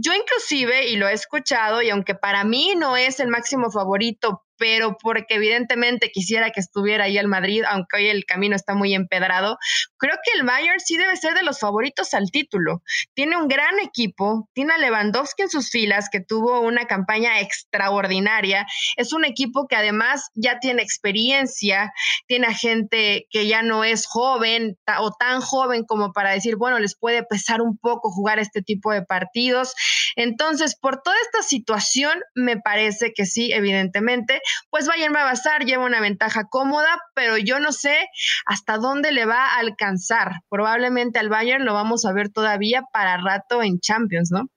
yo 0.00 0.12
inclusive, 0.14 0.88
y 0.88 0.96
lo 0.96 1.08
he 1.08 1.12
escuchado, 1.12 1.82
y 1.82 1.90
aunque 1.90 2.14
para 2.14 2.44
mí 2.44 2.74
no 2.76 2.96
es 2.96 3.20
el 3.20 3.28
máximo 3.28 3.70
favorito 3.70 4.44
pero 4.60 4.98
porque 5.02 5.36
evidentemente 5.36 6.10
quisiera 6.12 6.50
que 6.50 6.60
estuviera 6.60 7.04
ahí 7.04 7.16
el 7.16 7.28
Madrid, 7.28 7.64
aunque 7.66 7.96
hoy 7.96 8.08
el 8.08 8.26
camino 8.26 8.54
está 8.54 8.74
muy 8.74 8.94
empedrado, 8.94 9.56
creo 9.96 10.16
que 10.22 10.38
el 10.38 10.44
Bayern 10.44 10.78
sí 10.80 10.98
debe 10.98 11.16
ser 11.16 11.32
de 11.32 11.42
los 11.42 11.58
favoritos 11.58 12.12
al 12.12 12.30
título. 12.30 12.82
Tiene 13.14 13.38
un 13.38 13.48
gran 13.48 13.80
equipo, 13.80 14.50
tiene 14.52 14.74
a 14.74 14.78
Lewandowski 14.78 15.44
en 15.44 15.48
sus 15.48 15.70
filas, 15.70 16.10
que 16.12 16.20
tuvo 16.20 16.60
una 16.60 16.84
campaña 16.84 17.40
extraordinaria. 17.40 18.66
Es 18.96 19.14
un 19.14 19.24
equipo 19.24 19.66
que 19.66 19.76
además 19.76 20.28
ya 20.34 20.58
tiene 20.58 20.82
experiencia, 20.82 21.90
tiene 22.26 22.48
a 22.48 22.54
gente 22.54 23.26
que 23.30 23.46
ya 23.46 23.62
no 23.62 23.82
es 23.82 24.04
joven 24.06 24.76
o 24.98 25.10
tan 25.18 25.40
joven 25.40 25.84
como 25.84 26.12
para 26.12 26.32
decir, 26.32 26.56
bueno, 26.56 26.78
les 26.78 26.98
puede 26.98 27.24
pesar 27.24 27.62
un 27.62 27.78
poco 27.78 28.10
jugar 28.10 28.38
este 28.38 28.60
tipo 28.60 28.92
de 28.92 29.06
partidos. 29.06 29.72
Entonces, 30.16 30.76
por 30.78 31.00
toda 31.00 31.16
esta 31.22 31.42
situación, 31.42 32.20
me 32.34 32.58
parece 32.58 33.14
que 33.14 33.24
sí, 33.24 33.52
evidentemente, 33.52 34.42
pues 34.70 34.86
Bayern 34.86 35.14
va 35.14 35.20
a 35.20 35.22
avanzar, 35.22 35.64
lleva 35.64 35.84
una 35.84 36.00
ventaja 36.00 36.44
cómoda, 36.48 36.98
pero 37.14 37.36
yo 37.38 37.60
no 37.60 37.72
sé 37.72 38.08
hasta 38.46 38.78
dónde 38.78 39.12
le 39.12 39.26
va 39.26 39.46
a 39.46 39.58
alcanzar. 39.58 40.40
Probablemente 40.48 41.18
al 41.18 41.28
Bayern 41.28 41.64
lo 41.64 41.74
vamos 41.74 42.04
a 42.04 42.12
ver 42.12 42.30
todavía 42.30 42.82
para 42.92 43.16
rato 43.18 43.62
en 43.62 43.80
Champions, 43.80 44.30
¿no? 44.30 44.48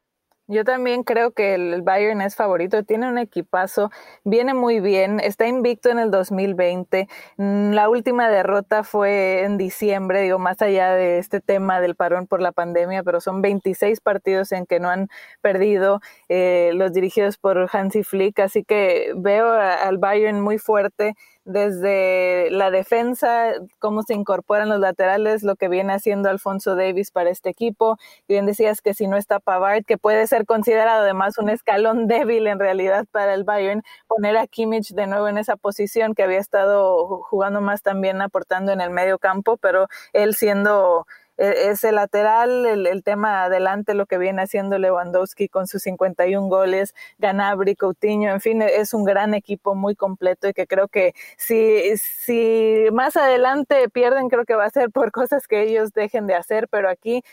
Yo 0.47 0.65
también 0.65 1.03
creo 1.03 1.32
que 1.32 1.53
el 1.56 1.82
Bayern 1.84 2.19
es 2.19 2.36
favorito, 2.36 2.84
tiene 2.84 3.08
un 3.08 3.17
equipazo, 3.17 3.91
viene 4.25 4.53
muy 4.53 4.82
bien, 4.82 5.21
está 5.21 5.47
invicto 5.47 5.89
en 5.89 5.99
el 5.99 6.12
2020. 6.12 7.08
Mm, 7.38 7.71
la 7.71 7.88
última 7.88 8.27
derrota 8.29 8.84
fue 8.84 9.43
en 9.43 9.58
diciembre, 9.58 10.21
digo, 10.21 10.39
más 10.39 10.62
allá 10.62 10.91
de 10.95 11.17
este 11.19 11.39
tema 11.39 11.79
del 11.79 11.95
parón 11.95 12.27
por 12.27 12.41
la 12.41 12.51
pandemia, 12.51 13.03
pero 13.03 13.21
son 13.21 13.41
26 13.41 14.01
partidos 14.01 14.51
en 14.51 14.65
que 14.65 14.82
no 14.82 14.89
han 14.89 15.08
perdido 15.41 16.01
eh, 16.27 16.71
los 16.73 16.91
dirigidos 16.91 17.38
por 17.38 17.69
Hansi 17.71 18.03
Flick, 18.03 18.39
así 18.39 18.65
que 18.65 19.13
veo 19.15 19.49
al 19.49 19.97
Bayern 19.97 20.41
muy 20.41 20.58
fuerte 20.58 21.15
desde 21.45 22.49
la 22.51 22.71
defensa, 22.71 23.53
cómo 23.79 24.03
se 24.03 24.13
incorporan 24.13 24.69
los 24.69 24.79
laterales, 24.79 25.43
lo 25.43 25.56
que 25.56 25.67
viene 25.67 25.93
haciendo 25.93 26.29
Alfonso 26.29 26.75
Davis 26.75 27.12
para 27.12 27.29
este 27.29 27.49
equipo. 27.49 27.97
Y 28.27 28.34
bien 28.34 28.45
decías 28.45 28.82
que 28.82 28.93
si 28.93 29.08
no 29.08 29.17
está 29.17 29.39
Pavard, 29.39 29.84
que 29.86 29.97
puede 29.97 30.25
ser 30.27 30.45
considerado 30.45 31.03
además 31.03 31.38
un 31.38 31.49
escalón 31.49 32.08
débil 32.08 32.47
en 32.47 32.60
realidad 32.60 33.06
para 33.12 33.34
el 33.34 33.43
Bayern, 33.43 33.84
poner 34.08 34.38
a 34.38 34.47
Kimmich 34.47 34.93
de 34.93 35.08
nuevo 35.08 35.27
en 35.27 35.38
esa 35.38 35.56
posición 35.56 36.13
que 36.15 36.23
había 36.23 36.39
estado 36.39 37.21
jugando 37.23 37.62
más 37.62 37.82
también 37.82 38.21
aportando 38.21 38.71
en 38.71 38.82
el 38.82 38.89
medio 38.89 39.19
campo, 39.19 39.58
pero 39.58 39.88
él 40.13 40.36
siendo 40.36 41.06
ese 41.38 41.91
lateral, 41.91 42.65
el, 42.65 43.04
tema 43.04 43.43
adelante, 43.43 43.93
lo 43.93 44.06
que 44.06 44.17
viene 44.17 44.43
haciendo 44.43 44.78
Lewandowski 44.78 45.50
con 45.50 45.67
sus 45.67 45.82
51 45.84 46.48
goles, 46.48 46.93
Ganabri, 47.17 47.76
Coutinho, 47.76 48.32
en 48.32 48.41
fin, 48.41 48.62
es 48.62 48.93
un 48.93 49.04
gran 49.04 49.34
equipo 49.34 49.76
muy 49.76 49.96
completo 49.96 50.48
y 50.48 50.54
que 50.54 50.67
creo 50.67 50.88
que 50.88 51.13
si, 51.38 51.98
si 51.98 52.86
más 52.91 53.17
adelante 53.17 53.89
pierden, 53.89 54.30
creo 54.30 54.46
que 54.46 54.56
va 54.56 54.65
a 54.65 54.69
ser 54.69 54.91
por 54.91 55.12
cosas 55.12 55.48
que 55.48 55.63
ellos 55.63 55.93
dejen 55.93 56.28
de 56.28 56.36
hacer, 56.36 56.67
pero 56.69 56.89
aquí 56.89 57.24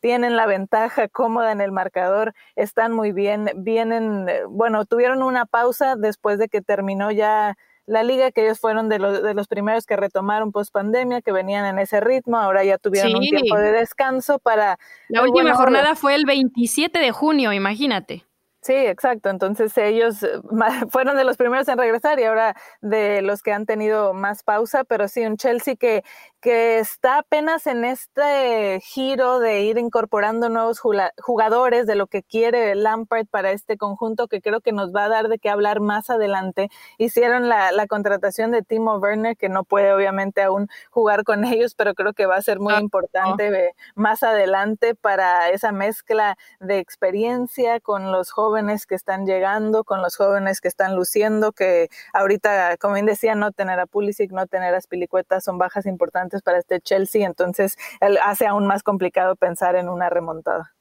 tienen 0.00 0.36
la 0.36 0.46
ventaja 0.46 1.08
cómoda 1.08 1.52
en 1.52 1.60
el 1.60 1.72
marcador, 1.72 2.34
están 2.56 2.92
muy 2.92 3.12
bien, 3.12 3.50
vienen, 3.56 4.26
bueno, 4.48 4.86
tuvieron 4.86 5.22
una 5.22 5.46
pausa 5.46 5.96
después 5.96 6.38
de 6.38 6.48
que 6.48 6.62
terminó 6.62 7.10
ya 7.10 7.56
la 7.90 8.04
liga, 8.04 8.30
que 8.30 8.44
ellos 8.44 8.60
fueron 8.60 8.88
de 8.88 9.00
los, 9.00 9.20
de 9.20 9.34
los 9.34 9.48
primeros 9.48 9.84
que 9.84 9.96
retomaron 9.96 10.52
post 10.52 10.72
pandemia, 10.72 11.22
que 11.22 11.32
venían 11.32 11.64
en 11.64 11.80
ese 11.80 12.00
ritmo, 12.00 12.38
ahora 12.38 12.62
ya 12.62 12.78
tuvieron 12.78 13.16
un 13.16 13.20
tiempo 13.20 13.56
de 13.56 13.72
descanso 13.72 14.38
para... 14.38 14.78
La 15.08 15.22
última 15.22 15.54
jornada 15.54 15.96
fue 15.96 16.14
el 16.14 16.24
27 16.24 17.00
de 17.00 17.10
junio, 17.10 17.52
imagínate. 17.52 18.24
Sí, 18.62 18.74
exacto. 18.74 19.30
Entonces 19.30 19.76
ellos 19.78 20.22
eh, 20.22 20.38
fueron 20.90 21.16
de 21.16 21.24
los 21.24 21.38
primeros 21.38 21.66
en 21.68 21.78
regresar 21.78 22.20
y 22.20 22.24
ahora 22.24 22.54
de 22.82 23.22
los 23.22 23.42
que 23.42 23.52
han 23.52 23.64
tenido 23.64 24.12
más 24.12 24.42
pausa, 24.42 24.84
pero 24.84 25.08
sí, 25.08 25.24
un 25.24 25.38
Chelsea 25.38 25.76
que, 25.76 26.04
que 26.40 26.78
está 26.78 27.18
apenas 27.18 27.66
en 27.66 27.84
este 27.86 28.80
giro 28.82 29.40
de 29.40 29.62
ir 29.62 29.78
incorporando 29.78 30.50
nuevos 30.50 30.78
jugadores 31.18 31.86
de 31.86 31.94
lo 31.94 32.06
que 32.06 32.22
quiere 32.22 32.74
Lampard 32.74 33.26
para 33.28 33.50
este 33.50 33.78
conjunto 33.78 34.28
que 34.28 34.42
creo 34.42 34.60
que 34.60 34.72
nos 34.72 34.94
va 34.94 35.04
a 35.04 35.08
dar 35.08 35.28
de 35.28 35.38
qué 35.38 35.48
hablar 35.48 35.80
más 35.80 36.10
adelante. 36.10 36.68
Hicieron 36.98 37.48
la, 37.48 37.72
la 37.72 37.86
contratación 37.86 38.50
de 38.50 38.62
Timo 38.62 38.96
Werner, 38.98 39.38
que 39.38 39.48
no 39.48 39.64
puede 39.64 39.92
obviamente 39.94 40.42
aún 40.42 40.68
jugar 40.90 41.24
con 41.24 41.44
ellos, 41.44 41.74
pero 41.74 41.94
creo 41.94 42.12
que 42.12 42.26
va 42.26 42.36
a 42.36 42.42
ser 42.42 42.60
muy 42.60 42.74
ah, 42.74 42.80
importante 42.80 43.74
más 43.94 44.22
adelante 44.22 44.94
para 44.94 45.48
esa 45.48 45.72
mezcla 45.72 46.36
de 46.60 46.78
experiencia 46.78 47.80
con 47.80 48.12
los 48.12 48.30
jóvenes 48.30 48.49
jóvenes 48.50 48.84
que 48.84 48.96
están 48.96 49.26
llegando, 49.26 49.84
con 49.84 50.02
los 50.02 50.16
jóvenes 50.16 50.60
que 50.60 50.66
están 50.66 50.96
luciendo, 50.96 51.52
que 51.52 51.88
ahorita, 52.12 52.76
como 52.78 52.94
bien 52.94 53.06
decía, 53.06 53.36
no 53.36 53.52
tener 53.52 53.78
a 53.78 53.86
Pulisic, 53.86 54.32
no 54.32 54.46
tener 54.48 54.74
a 54.74 54.80
Spilicueta 54.80 55.40
son 55.40 55.56
bajas 55.56 55.86
importantes 55.86 56.42
para 56.42 56.58
este 56.58 56.80
Chelsea, 56.80 57.24
entonces 57.24 57.76
hace 58.24 58.46
aún 58.48 58.66
más 58.66 58.82
complicado 58.82 59.36
pensar 59.36 59.76
en 59.76 59.88
una 59.88 60.10
remontada. 60.10 60.74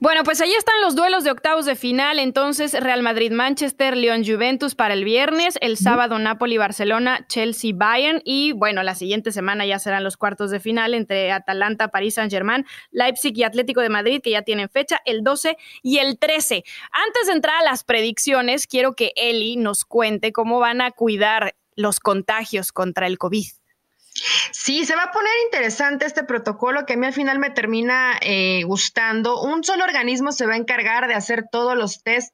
Bueno, 0.00 0.24
pues 0.24 0.40
ahí 0.40 0.52
están 0.52 0.80
los 0.80 0.96
duelos 0.96 1.24
de 1.24 1.30
octavos 1.30 1.66
de 1.66 1.76
final. 1.76 2.18
Entonces, 2.18 2.72
Real 2.72 3.02
Madrid-Manchester, 3.02 3.96
León-Juventus 3.96 4.74
para 4.74 4.94
el 4.94 5.04
viernes, 5.04 5.56
el 5.60 5.76
sábado 5.76 6.18
Napoli-Barcelona, 6.18 7.26
Chelsea-Bayern 7.28 8.20
y 8.24 8.52
bueno, 8.52 8.82
la 8.82 8.94
siguiente 8.94 9.30
semana 9.32 9.66
ya 9.66 9.78
serán 9.78 10.02
los 10.02 10.16
cuartos 10.16 10.50
de 10.50 10.60
final 10.60 10.94
entre 10.94 11.30
Atalanta, 11.30 11.88
París 11.88 12.14
Saint-Germain, 12.14 12.66
Leipzig 12.90 13.36
y 13.36 13.44
Atlético 13.44 13.80
de 13.80 13.88
Madrid, 13.88 14.20
que 14.22 14.30
ya 14.30 14.42
tienen 14.42 14.68
fecha 14.68 15.00
el 15.04 15.22
12 15.22 15.56
y 15.82 15.98
el 15.98 16.18
13. 16.18 16.64
Antes 16.92 17.26
de 17.26 17.32
entrar 17.32 17.60
a 17.60 17.64
las 17.64 17.84
predicciones, 17.84 18.66
quiero 18.66 18.94
que 18.94 19.12
Eli 19.16 19.56
nos 19.56 19.84
cuente 19.84 20.32
cómo 20.32 20.58
van 20.58 20.80
a 20.80 20.90
cuidar 20.90 21.54
los 21.76 22.00
contagios 22.00 22.72
contra 22.72 23.06
el 23.06 23.18
COVID. 23.18 23.46
Sí, 24.52 24.84
se 24.84 24.94
va 24.94 25.04
a 25.04 25.10
poner 25.10 25.32
interesante 25.44 26.06
este 26.06 26.24
protocolo 26.24 26.86
que 26.86 26.94
a 26.94 26.96
mí 26.96 27.06
al 27.06 27.12
final 27.12 27.38
me 27.38 27.50
termina 27.50 28.18
eh, 28.20 28.62
gustando. 28.64 29.42
Un 29.42 29.64
solo 29.64 29.84
organismo 29.84 30.32
se 30.32 30.46
va 30.46 30.54
a 30.54 30.58
encargar 30.58 31.08
de 31.08 31.14
hacer 31.14 31.44
todos 31.50 31.76
los 31.76 32.02
test 32.02 32.32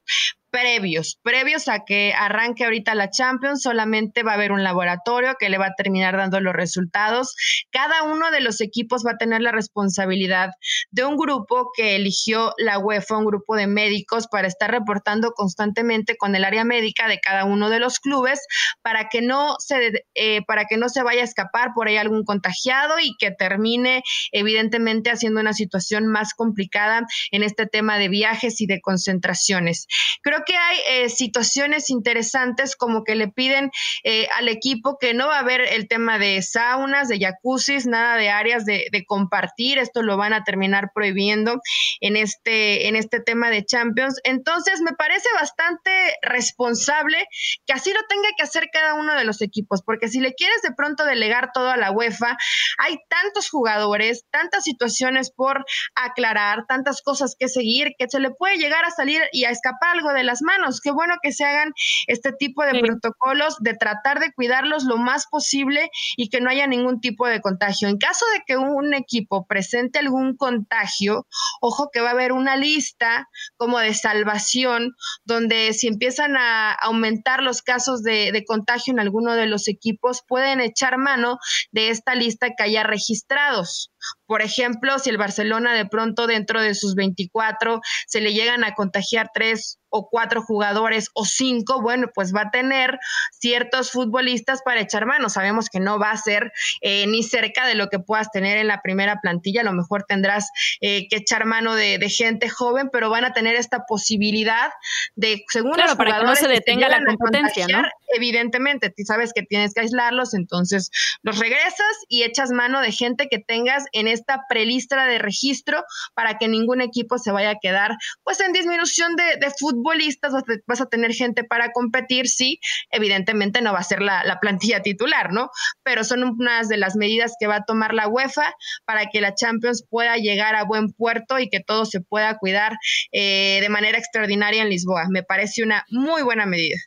previos, 0.51 1.19
previos 1.23 1.67
a 1.67 1.85
que 1.85 2.13
arranque 2.13 2.65
ahorita 2.65 2.93
la 2.93 3.09
Champions, 3.09 3.63
solamente 3.63 4.21
va 4.21 4.31
a 4.31 4.35
haber 4.35 4.51
un 4.51 4.63
laboratorio 4.63 5.35
que 5.39 5.49
le 5.49 5.57
va 5.57 5.67
a 5.67 5.75
terminar 5.75 6.17
dando 6.17 6.39
los 6.39 6.53
resultados. 6.53 7.35
Cada 7.71 8.03
uno 8.03 8.29
de 8.31 8.41
los 8.41 8.61
equipos 8.61 9.03
va 9.05 9.11
a 9.11 9.17
tener 9.17 9.41
la 9.41 9.51
responsabilidad 9.51 10.51
de 10.91 11.05
un 11.05 11.17
grupo 11.17 11.71
que 11.75 11.95
eligió 11.95 12.53
la 12.57 12.77
UEFA, 12.77 13.17
un 13.17 13.25
grupo 13.25 13.55
de 13.55 13.67
médicos 13.67 14.27
para 14.27 14.47
estar 14.47 14.69
reportando 14.69 15.31
constantemente 15.31 16.17
con 16.17 16.35
el 16.35 16.43
área 16.43 16.65
médica 16.65 17.07
de 17.07 17.19
cada 17.19 17.45
uno 17.45 17.69
de 17.69 17.79
los 17.79 17.99
clubes 17.99 18.39
para 18.81 19.07
que 19.09 19.21
no 19.21 19.55
se 19.59 20.03
eh, 20.15 20.41
para 20.45 20.65
que 20.65 20.77
no 20.77 20.89
se 20.89 21.01
vaya 21.01 21.21
a 21.21 21.25
escapar 21.25 21.69
por 21.73 21.87
ahí 21.87 21.97
algún 21.97 22.23
contagiado 22.23 22.99
y 22.99 23.15
que 23.17 23.31
termine 23.31 24.03
evidentemente 24.31 25.11
haciendo 25.11 25.39
una 25.39 25.53
situación 25.53 26.07
más 26.07 26.33
complicada 26.33 27.05
en 27.31 27.43
este 27.43 27.65
tema 27.65 27.97
de 27.97 28.09
viajes 28.09 28.59
y 28.59 28.65
de 28.65 28.81
concentraciones. 28.81 29.87
Creo 30.21 30.40
que 30.45 30.55
hay 30.55 30.77
eh, 30.89 31.09
situaciones 31.09 31.89
interesantes 31.89 32.75
como 32.75 33.03
que 33.03 33.15
le 33.15 33.27
piden 33.27 33.71
eh, 34.03 34.27
al 34.37 34.47
equipo 34.47 34.97
que 34.99 35.13
no 35.13 35.27
va 35.27 35.37
a 35.37 35.39
haber 35.39 35.61
el 35.61 35.87
tema 35.87 36.17
de 36.17 36.41
saunas, 36.41 37.07
de 37.07 37.19
jacuzzis, 37.19 37.85
nada 37.85 38.15
de 38.15 38.29
áreas 38.29 38.65
de, 38.65 38.89
compartir. 39.07 39.79
Esto 39.79 40.03
lo 40.03 40.15
van 40.15 40.33
a 40.33 40.43
terminar 40.43 40.91
prohibiendo 40.93 41.59
en 41.99 42.15
este, 42.15 42.87
en 42.87 42.95
este 42.95 43.19
tema 43.19 43.49
de 43.49 43.65
Champions. 43.65 44.19
Entonces, 44.23 44.81
me 44.81 44.93
parece 44.93 45.27
bastante 45.33 45.91
responsable 46.21 47.25
que 47.65 47.73
así 47.73 47.91
lo 47.91 47.99
tenga 48.07 48.29
que 48.37 48.43
hacer 48.43 48.69
cada 48.71 48.93
uno 48.93 49.15
de 49.15 49.23
los 49.23 49.41
equipos, 49.41 49.81
porque 49.83 50.07
si 50.07 50.19
le 50.19 50.33
quieres 50.33 50.61
de 50.61 50.73
pronto 50.73 51.05
delegar 51.05 51.51
todo 51.53 51.69
a 51.71 51.77
la 51.77 51.91
UEFA, 51.91 52.37
hay 52.77 52.97
tantos 53.09 53.49
jugadores, 53.49 54.25
tantas 54.29 54.63
situaciones 54.63 55.31
por 55.31 55.65
aclarar, 55.95 56.65
tantas 56.67 57.01
cosas 57.01 57.35
que 57.37 57.49
seguir, 57.49 57.93
que 57.97 58.07
se 58.07 58.19
le 58.19 58.31
puede 58.31 58.57
llegar 58.57 58.85
a 58.85 58.91
salir 58.91 59.21
y 59.31 59.45
a 59.45 59.49
escapar 59.49 59.91
algo 59.91 60.13
de 60.13 60.23
la 60.23 60.30
manos. 60.41 60.79
Qué 60.81 60.91
bueno 60.91 61.15
que 61.21 61.31
se 61.31 61.43
hagan 61.43 61.73
este 62.07 62.31
tipo 62.31 62.63
de 62.63 62.79
protocolos, 62.79 63.57
de 63.59 63.73
tratar 63.73 64.19
de 64.19 64.31
cuidarlos 64.33 64.83
lo 64.83 64.97
más 64.97 65.27
posible 65.27 65.89
y 66.15 66.29
que 66.29 66.41
no 66.41 66.49
haya 66.49 66.67
ningún 66.67 67.01
tipo 67.01 67.27
de 67.27 67.41
contagio. 67.41 67.87
En 67.87 67.97
caso 67.97 68.25
de 68.33 68.43
que 68.45 68.57
un 68.57 68.93
equipo 68.93 69.45
presente 69.45 69.99
algún 69.99 70.35
contagio, 70.35 71.27
ojo 71.61 71.89
que 71.91 72.01
va 72.01 72.09
a 72.09 72.13
haber 72.13 72.31
una 72.31 72.55
lista 72.55 73.27
como 73.57 73.79
de 73.79 73.93
salvación, 73.93 74.91
donde 75.25 75.73
si 75.73 75.87
empiezan 75.87 76.37
a 76.37 76.71
aumentar 76.73 77.43
los 77.43 77.61
casos 77.61 78.03
de, 78.03 78.31
de 78.31 78.45
contagio 78.45 78.93
en 78.93 78.99
alguno 78.99 79.33
de 79.33 79.47
los 79.47 79.67
equipos, 79.67 80.23
pueden 80.27 80.61
echar 80.61 80.97
mano 80.97 81.37
de 81.71 81.89
esta 81.89 82.15
lista 82.15 82.49
que 82.55 82.63
haya 82.63 82.83
registrados. 82.83 83.90
Por 84.25 84.41
ejemplo, 84.41 84.99
si 84.99 85.09
el 85.09 85.17
Barcelona 85.17 85.73
de 85.73 85.85
pronto 85.85 86.27
dentro 86.27 86.61
de 86.61 86.75
sus 86.75 86.95
24 86.95 87.81
se 88.07 88.21
le 88.21 88.33
llegan 88.33 88.63
a 88.63 88.73
contagiar 88.73 89.29
tres 89.33 89.79
o 89.91 90.09
cuatro 90.09 90.41
jugadores 90.41 91.09
o 91.13 91.25
cinco, 91.25 91.81
bueno, 91.81 92.07
pues 92.15 92.33
va 92.33 92.43
a 92.43 92.51
tener 92.51 92.97
ciertos 93.33 93.91
futbolistas 93.91 94.61
para 94.63 94.79
echar 94.79 95.05
mano. 95.05 95.29
Sabemos 95.29 95.69
que 95.69 95.79
no 95.79 95.99
va 95.99 96.11
a 96.11 96.17
ser 96.17 96.53
eh, 96.79 97.05
ni 97.07 97.23
cerca 97.23 97.67
de 97.67 97.75
lo 97.75 97.89
que 97.89 97.99
puedas 97.99 98.31
tener 98.31 98.57
en 98.57 98.67
la 98.67 98.81
primera 98.81 99.19
plantilla. 99.21 99.61
A 99.61 99.65
lo 99.65 99.73
mejor 99.73 100.05
tendrás 100.07 100.49
eh, 100.79 101.07
que 101.09 101.17
echar 101.17 101.45
mano 101.45 101.75
de, 101.75 101.99
gente 102.09 102.49
joven, 102.49 102.89
pero 102.91 103.09
van 103.09 103.25
a 103.25 103.33
tener 103.33 103.55
esta 103.55 103.85
posibilidad 103.85 104.71
de, 105.15 105.43
según 105.49 105.73
claro, 105.73 105.95
para 105.95 106.19
que 106.19 106.25
no 106.25 106.35
se 106.35 106.47
detenga 106.47 106.89
la 106.89 107.03
competencia, 107.05 107.67
¿no? 107.67 107.83
Evidentemente, 108.15 108.89
tú 108.89 109.03
sabes 109.05 109.31
que 109.33 109.43
tienes 109.43 109.73
que 109.73 109.81
aislarlos, 109.81 110.33
entonces 110.33 110.89
los 111.21 111.37
regresas 111.39 111.97
y 112.09 112.23
echas 112.23 112.51
mano 112.51 112.81
de 112.81 112.91
gente 112.91 113.27
que 113.29 113.39
tengas 113.39 113.85
en 113.91 114.07
esta 114.07 114.41
prelista 114.49 115.05
de 115.05 115.19
registro 115.19 115.83
para 116.13 116.37
que 116.37 116.47
ningún 116.47 116.81
equipo 116.81 117.17
se 117.17 117.31
vaya 117.31 117.51
a 117.51 117.59
quedar 117.61 117.97
pues 118.23 118.39
en 118.39 118.53
disminución 118.53 119.15
de, 119.15 119.51
futbolistas, 119.59 120.33
vas 120.65 120.81
a 120.81 120.85
tener 120.85 121.13
gente 121.13 121.43
para 121.43 121.71
competir, 121.71 122.27
sí, 122.27 122.59
evidentemente 122.89 123.61
no 123.61 123.73
va 123.73 123.79
a 123.79 123.83
ser 123.83 124.01
la, 124.01 124.37
plantilla 124.41 124.81
titular, 124.83 125.31
¿no? 125.31 125.49
Pero 125.83 126.03
son 126.03 126.23
unas 126.23 126.67
de 126.67 126.77
las 126.77 126.95
medidas 126.95 127.33
que 127.39 127.47
va 127.47 127.57
a 127.57 127.65
tomar 127.65 127.93
la 127.93 128.07
UEFA 128.07 128.53
para 128.85 129.07
que 129.07 129.21
la 129.21 129.35
Champions 129.35 129.85
pueda 129.89 130.17
llegar 130.17 130.55
a 130.55 130.63
buen 130.63 130.91
puerto 130.93 131.37
y 131.39 131.49
que 131.49 131.59
todo 131.59 131.85
se 131.85 132.01
pueda 132.01 132.37
cuidar 132.37 132.73
eh, 133.11 133.59
de 133.61 133.69
manera 133.69 133.97
extraordinaria 133.97 134.61
en 134.61 134.69
Lisboa. 134.69 135.05
Me 135.09 135.23
parece 135.23 135.63
una 135.63 135.85
muy 135.89 136.21
buena 136.23 136.45
medida. 136.45 136.77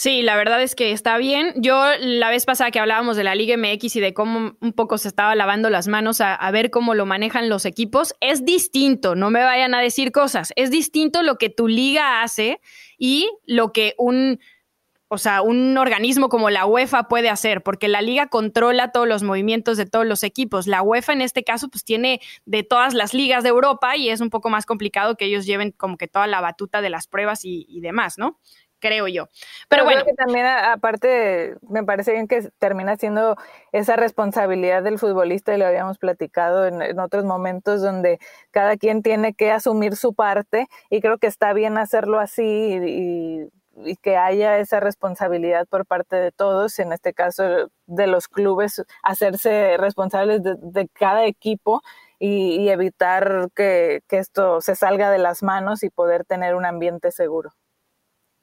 Sí, 0.00 0.22
la 0.22 0.36
verdad 0.36 0.62
es 0.62 0.76
que 0.76 0.92
está 0.92 1.18
bien. 1.18 1.54
Yo 1.56 1.82
la 1.98 2.30
vez 2.30 2.46
pasada 2.46 2.70
que 2.70 2.78
hablábamos 2.78 3.16
de 3.16 3.24
la 3.24 3.34
Liga 3.34 3.56
MX 3.56 3.96
y 3.96 4.00
de 4.00 4.14
cómo 4.14 4.56
un 4.60 4.72
poco 4.72 4.96
se 4.96 5.08
estaba 5.08 5.34
lavando 5.34 5.70
las 5.70 5.88
manos 5.88 6.20
a, 6.20 6.48
ver 6.52 6.70
cómo 6.70 6.94
lo 6.94 7.04
manejan 7.04 7.48
los 7.48 7.64
equipos, 7.64 8.14
es 8.20 8.44
distinto, 8.44 9.16
no 9.16 9.30
me 9.30 9.42
vayan 9.42 9.74
a 9.74 9.80
decir 9.80 10.12
cosas, 10.12 10.52
es 10.54 10.70
distinto 10.70 11.24
lo 11.24 11.36
que 11.36 11.50
tu 11.50 11.66
liga 11.66 12.22
hace 12.22 12.60
y 12.96 13.28
lo 13.44 13.72
que 13.72 13.94
un, 13.98 14.38
o 15.08 15.18
sea, 15.18 15.42
un 15.42 15.76
organismo 15.76 16.28
como 16.28 16.48
la 16.48 16.64
UEFA 16.64 17.08
puede 17.08 17.28
hacer, 17.28 17.64
porque 17.64 17.88
la 17.88 18.00
liga 18.00 18.28
controla 18.28 18.92
todos 18.92 19.08
los 19.08 19.24
movimientos 19.24 19.76
de 19.76 19.86
todos 19.86 20.06
los 20.06 20.22
equipos. 20.22 20.68
La 20.68 20.80
UEFA 20.80 21.12
en 21.12 21.22
este 21.22 21.42
caso 21.42 21.70
pues 21.70 21.82
tiene 21.82 22.20
de 22.46 22.62
todas 22.62 22.94
las 22.94 23.14
ligas 23.14 23.42
de 23.42 23.48
Europa 23.48 23.96
y 23.96 24.10
es 24.10 24.20
un 24.20 24.30
poco 24.30 24.48
más 24.48 24.64
complicado 24.64 25.16
que 25.16 25.24
ellos 25.24 25.44
lleven 25.44 25.72
como 25.72 25.96
que 25.96 26.06
toda 26.06 26.28
la 26.28 26.40
batuta 26.40 26.82
de 26.82 26.90
las 26.90 27.08
pruebas 27.08 27.44
y, 27.44 27.66
y 27.68 27.80
demás, 27.80 28.16
¿no? 28.16 28.38
Creo 28.78 29.08
yo. 29.08 29.28
Pero, 29.68 29.84
bueno. 29.84 30.04
que 30.04 30.14
también, 30.14 30.46
aparte, 30.46 31.56
me 31.68 31.84
parece 31.84 32.12
bien 32.12 32.28
que 32.28 32.50
termina 32.58 32.96
siendo 32.96 33.36
esa 33.72 33.96
responsabilidad 33.96 34.82
del 34.82 34.98
futbolista, 34.98 35.54
y 35.54 35.58
lo 35.58 35.66
habíamos 35.66 35.98
platicado 35.98 36.66
en, 36.66 36.98
otros 36.98 37.24
momentos, 37.24 37.82
donde 37.82 38.18
cada 38.50 38.76
quien 38.76 39.02
tiene 39.02 39.34
que 39.34 39.50
asumir 39.50 39.96
su 39.96 40.14
parte, 40.14 40.68
y 40.90 41.00
creo 41.00 41.18
que 41.18 41.26
está 41.26 41.52
bien 41.52 41.78
hacerlo 41.78 42.18
así 42.18 42.44
y, 42.44 43.48
que 44.02 44.16
haya 44.16 44.58
esa 44.58 44.80
responsabilidad 44.80 45.68
por 45.68 45.86
parte 45.86 46.16
de 46.16 46.32
todos, 46.32 46.80
en 46.80 46.92
este 46.92 47.14
caso 47.14 47.70
de 47.86 48.06
los 48.08 48.26
clubes, 48.26 48.84
hacerse 49.04 49.76
responsables 49.78 50.42
de, 50.42 50.88
cada 50.92 51.26
equipo. 51.26 51.82
Y, 52.20 52.68
evitar 52.70 53.48
que 53.54 54.02
esto 54.10 54.60
se 54.60 54.74
salga 54.74 55.12
de 55.12 55.18
las 55.18 55.44
manos 55.44 55.84
y 55.84 55.90
poder 55.90 56.24
tener 56.24 56.56
un 56.56 56.66
ambiente 56.66 57.12
seguro. 57.12 57.52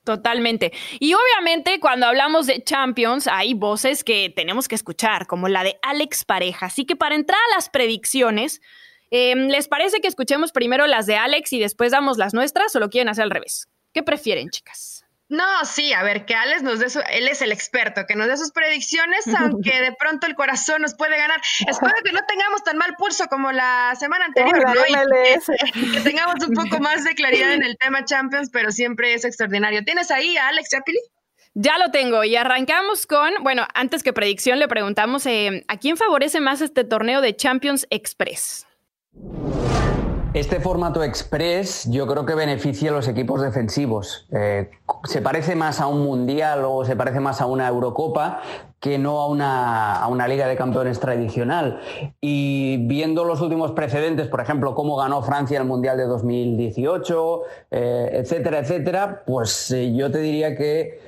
Totalmente. 0.05 0.71
Y 0.99 1.15
obviamente 1.15 1.79
cuando 1.79 2.05
hablamos 2.05 2.45
de 2.45 2.63
Champions 2.63 3.27
hay 3.27 3.55
voces 3.55 4.03
que 4.03 4.29
tenemos 4.29 4.67
que 4.67 4.75
escuchar, 4.75 5.25
como 5.25 5.47
la 5.47 5.63
de 5.63 5.79
Alex 5.81 6.25
Pareja. 6.25 6.67
Así 6.67 6.85
que 6.85 6.95
para 6.95 7.15
entrar 7.15 7.39
a 7.51 7.55
las 7.55 7.69
predicciones, 7.69 8.61
em, 9.09 9.47
¿les 9.47 9.67
parece 9.67 10.01
que 10.01 10.07
escuchemos 10.07 10.51
primero 10.51 10.85
las 10.85 11.07
de 11.07 11.17
Alex 11.17 11.51
y 11.53 11.59
después 11.59 11.91
damos 11.91 12.17
las 12.19 12.35
nuestras 12.35 12.75
o 12.75 12.79
lo 12.79 12.91
quieren 12.91 13.09
hacer 13.09 13.23
al 13.23 13.31
revés? 13.31 13.67
¿Qué 13.93 14.03
prefieren, 14.03 14.49
chicas? 14.51 14.94
No, 15.27 15.65
sí, 15.65 15.91
a 15.91 16.03
ver, 16.03 16.25
que 16.25 16.35
Alex 16.35 16.61
nos 16.61 16.79
dé 16.79 16.89
su, 16.89 16.99
él 17.09 17.27
es 17.27 17.41
el 17.41 17.51
experto, 17.51 18.05
que 18.07 18.15
nos 18.15 18.27
dé 18.27 18.37
sus 18.37 18.51
predicciones, 18.51 19.25
aunque 19.39 19.81
de 19.81 19.91
pronto 19.97 20.27
el 20.27 20.35
corazón 20.35 20.83
nos 20.83 20.93
puede 20.95 21.17
ganar. 21.17 21.41
Espero 21.67 21.93
que 22.03 22.11
no 22.11 22.21
tengamos 22.27 22.63
tan 22.63 22.77
mal 22.77 22.95
pulso 22.97 23.25
como 23.27 23.51
la 23.51 23.95
semana 23.99 24.25
anterior, 24.25 24.63
¿no? 24.63 24.83
que, 24.83 26.01
tengamos 26.01 26.35
un 26.47 26.53
poco 26.53 26.79
más 26.79 27.03
de 27.03 27.15
claridad 27.15 27.53
en 27.53 27.63
el 27.63 27.77
tema 27.79 28.05
Champions, 28.05 28.49
pero 28.51 28.71
siempre 28.71 29.13
es 29.13 29.25
extraordinario. 29.25 29.83
¿Tienes 29.83 30.11
ahí 30.11 30.37
a 30.37 30.49
Alex 30.49 30.69
Chapili? 30.69 30.99
Ya 31.55 31.77
lo 31.77 31.89
tengo 31.89 32.23
y 32.23 32.35
arrancamos 32.35 33.07
con, 33.07 33.33
bueno, 33.41 33.65
antes 33.73 34.03
que 34.03 34.11
predicción 34.11 34.59
le 34.59 34.67
preguntamos, 34.67 35.25
eh, 35.25 35.63
¿a 35.69 35.77
quién 35.77 35.95
favorece 35.95 36.41
más 36.41 36.61
este 36.61 36.83
torneo 36.83 37.21
de 37.21 37.35
Champions 37.35 37.87
Express? 37.89 38.67
Este 40.35 40.59
formato 40.59 41.01
express 41.01 41.89
yo 41.89 42.05
creo 42.07 42.25
que 42.25 42.35
beneficia 42.35 42.89
a 42.89 42.93
los 42.93 43.07
equipos 43.07 43.41
defensivos. 43.41 44.27
Eh, 44.33 44.69
se 45.05 45.21
parece 45.21 45.55
más 45.55 45.79
a 45.79 45.87
un 45.87 46.03
mundial 46.03 46.65
o 46.65 46.83
se 46.83 46.97
parece 46.97 47.21
más 47.21 47.39
a 47.39 47.45
una 47.45 47.69
Eurocopa 47.69 48.41
que 48.81 48.97
no 48.97 49.21
a 49.21 49.29
una, 49.29 49.95
a 49.95 50.09
una, 50.09 50.27
Liga 50.27 50.45
de 50.47 50.57
Campeones 50.57 50.99
tradicional. 50.99 51.79
Y 52.19 52.85
viendo 52.85 53.23
los 53.23 53.39
últimos 53.39 53.71
precedentes, 53.71 54.27
por 54.27 54.41
ejemplo, 54.41 54.75
cómo 54.75 54.97
ganó 54.97 55.21
Francia 55.21 55.57
el 55.57 55.65
Mundial 55.65 55.95
de 55.95 56.03
2018, 56.03 57.41
eh, 57.71 58.09
etcétera, 58.11 58.59
etcétera, 58.59 59.23
pues 59.25 59.71
eh, 59.71 59.95
yo 59.95 60.11
te 60.11 60.17
diría 60.17 60.57
que 60.57 60.99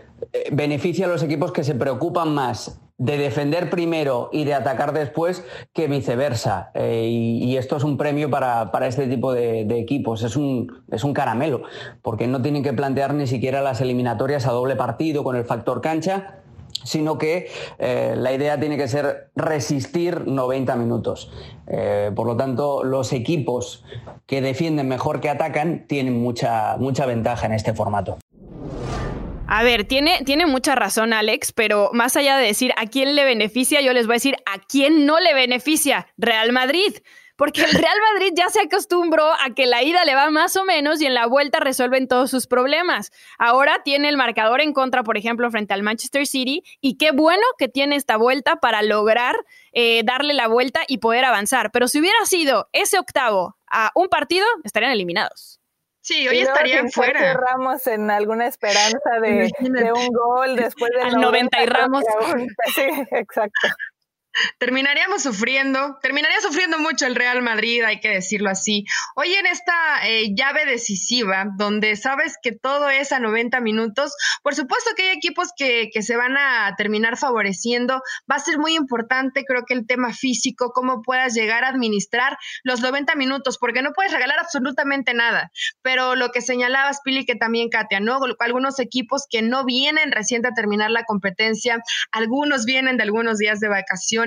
beneficia 0.54 1.06
a 1.06 1.10
los 1.10 1.22
equipos 1.22 1.52
que 1.52 1.66
se 1.66 1.76
preocupan 1.76 2.34
más 2.34 2.80
de 2.98 3.18
defender 3.18 3.70
primero 3.70 4.30
y 4.32 4.44
de 4.44 4.54
atacar 4.54 4.92
después 4.92 5.44
que 5.74 5.88
viceversa. 5.88 6.72
Eh, 6.74 7.08
y, 7.10 7.58
esto 7.58 7.78
es 7.78 7.84
un 7.84 7.98
premio 7.98 8.30
para, 8.30 8.70
este 8.88 9.08
tipo 9.08 9.34
de, 9.34 9.62
equipos. 9.80 10.24
Es 10.24 10.36
un, 10.36 10.84
es 10.92 11.04
un 11.04 11.14
caramelo, 11.14 11.62
porque 12.02 12.28
no 12.28 12.42
tienen 12.42 12.64
que 12.64 12.74
plantear 12.74 13.14
ni 13.14 13.28
siquiera 13.28 13.62
las 13.62 13.82
eliminatorias 13.82 14.48
a 14.48 14.52
doble 14.52 14.76
partido 14.76 15.24
con 15.24 15.36
el 15.36 15.46
factor 15.46 15.82
cancha 15.82 16.42
sino 16.84 17.18
que 17.18 17.50
eh, 17.80 18.16
la 18.18 18.32
idea 18.32 18.60
tiene 18.60 18.78
que 18.78 18.88
ser 18.88 19.30
resistir 19.36 20.26
90 20.26 20.76
minutos. 20.76 21.32
Eh, 21.68 22.12
por 22.16 22.28
lo 22.28 22.38
tanto, 22.38 22.84
los 22.84 23.12
equipos 23.14 23.84
que 24.26 24.42
defienden 24.42 24.88
mejor 24.88 25.20
que 25.20 25.30
atacan 25.30 25.86
tienen 25.88 26.22
mucha, 26.22 26.78
mucha 26.78 27.06
ventaja 27.06 27.46
en 27.46 27.54
este 27.54 27.74
formato. 27.74 28.18
A 29.50 29.64
ver, 29.64 29.86
tiene, 29.86 30.24
tiene 30.26 30.46
mucha 30.46 30.76
razón 30.76 31.14
Alex, 31.14 31.54
pero 31.54 31.90
más 31.94 32.18
allá 32.18 32.36
de 32.38 32.48
decir 32.48 32.74
a 32.76 32.86
quién 32.86 33.16
le 33.16 33.24
beneficia, 33.24 33.80
yo 33.80 33.94
les 33.94 34.06
voy 34.06 34.14
a 34.14 34.18
decir 34.18 34.36
a 34.46 34.60
quién 34.60 35.06
no 35.06 35.22
le 35.22 35.34
beneficia. 35.34 36.08
Real 36.18 36.52
Madrid. 36.52 36.94
Porque 37.38 37.62
el 37.64 37.72
Real 37.72 37.98
Madrid 38.14 38.34
ya 38.36 38.50
se 38.50 38.62
acostumbró 38.62 39.24
a 39.32 39.54
que 39.56 39.68
la 39.68 39.84
ida 39.84 40.04
le 40.06 40.16
va 40.16 40.32
más 40.32 40.58
o 40.58 40.66
menos 40.66 41.00
y 41.02 41.06
en 41.06 41.14
la 41.14 41.28
vuelta 41.28 41.60
resuelven 41.60 42.08
todos 42.08 42.32
sus 42.32 42.48
problemas. 42.48 43.12
Ahora 43.38 43.84
tiene 43.86 44.10
el 44.10 44.18
marcador 44.18 44.60
en 44.60 44.74
contra, 44.74 45.04
por 45.04 45.18
ejemplo, 45.18 45.50
frente 45.52 45.74
al 45.74 45.84
Manchester 45.84 46.26
City. 46.26 46.64
Y 46.82 46.98
qué 46.98 47.12
bueno 47.12 47.44
que 47.60 47.70
tiene 47.70 47.96
esta 47.96 48.18
vuelta 48.18 48.56
para 48.56 48.82
lograr 48.82 49.36
eh, 49.72 50.02
darle 50.04 50.34
la 50.34 50.48
vuelta 50.48 50.82
y 50.88 50.98
poder 50.98 51.26
avanzar. 51.26 51.72
Pero 51.72 51.88
si 51.88 52.00
hubiera 52.00 52.26
sido 52.26 52.70
ese 52.74 52.98
octavo 52.98 53.56
a 53.72 53.92
un 53.94 54.08
partido, 54.10 54.48
estarían 54.64 54.92
eliminados. 54.92 55.57
Sí, 56.08 56.26
hoy 56.26 56.40
estarían 56.40 56.90
fuera. 56.90 57.34
Ramos 57.34 57.86
en 57.86 58.10
alguna 58.10 58.48
esperanza 58.48 59.20
de, 59.22 59.52
de 59.60 59.92
un 59.92 60.08
gol 60.08 60.56
después 60.56 60.90
del 60.92 61.16
Al 61.16 61.20
90 61.20 61.64
y 61.64 61.66
Ramos. 61.66 62.04
Sí, 62.76 62.88
exacto 63.12 63.68
terminaríamos 64.60 65.24
sufriendo, 65.24 65.98
terminaría 66.02 66.40
sufriendo 66.42 66.80
mucho 66.80 67.06
el 67.06 67.16
Real 67.16 67.42
Madrid, 67.42 67.84
hay 67.84 68.00
que 68.00 68.10
decirlo 68.10 68.50
así. 68.50 68.86
Hoy 69.16 69.34
en 69.34 69.46
esta 69.46 70.08
eh, 70.08 70.34
llave 70.36 70.66
decisiva, 70.66 71.46
donde 71.58 71.96
sabes 71.96 72.36
que 72.42 72.52
todo 72.52 72.90
es 72.90 73.12
a 73.12 73.20
90 73.20 73.60
minutos, 73.62 74.14
por 74.44 74.56
supuesto 74.56 74.92
que 74.96 75.10
hay 75.10 75.18
equipos 75.18 75.50
que, 75.58 75.90
que, 75.92 76.02
se 76.02 76.16
van 76.16 76.38
a 76.38 76.74
terminar 76.78 77.18
favoreciendo. 77.18 78.02
Va 78.30 78.36
a 78.36 78.40
ser 78.40 78.60
muy 78.60 78.76
importante, 78.76 79.44
creo 79.46 79.64
que 79.66 79.74
el 79.74 79.86
tema 79.86 80.14
físico, 80.14 80.72
cómo 80.74 81.02
puedas 81.02 81.34
llegar 81.34 81.64
a 81.64 81.70
administrar 81.70 82.38
los 82.64 82.82
90 82.82 83.16
minutos, 83.16 83.58
porque 83.58 83.82
no 83.82 83.92
puedes 83.94 84.12
regalar 84.12 84.40
absolutamente 84.40 85.14
nada. 85.14 85.52
Pero 85.82 86.16
lo 86.16 86.30
que 86.30 86.42
señalabas, 86.42 87.02
Pili, 87.04 87.26
que 87.26 87.36
también 87.36 87.70
Katia, 87.70 88.00
¿no? 88.00 88.20
Algunos 88.40 88.80
equipos 88.80 89.26
que 89.30 89.42
no 89.42 89.66
vienen 89.66 90.12
recién 90.12 90.46
a 90.46 90.54
terminar 90.54 90.92
la 90.92 91.04
competencia, 91.04 91.82
algunos 92.12 92.66
vienen 92.66 92.98
de 92.98 93.04
algunos 93.04 93.38
días 93.38 93.60
de 93.60 93.70
vacaciones 93.70 94.27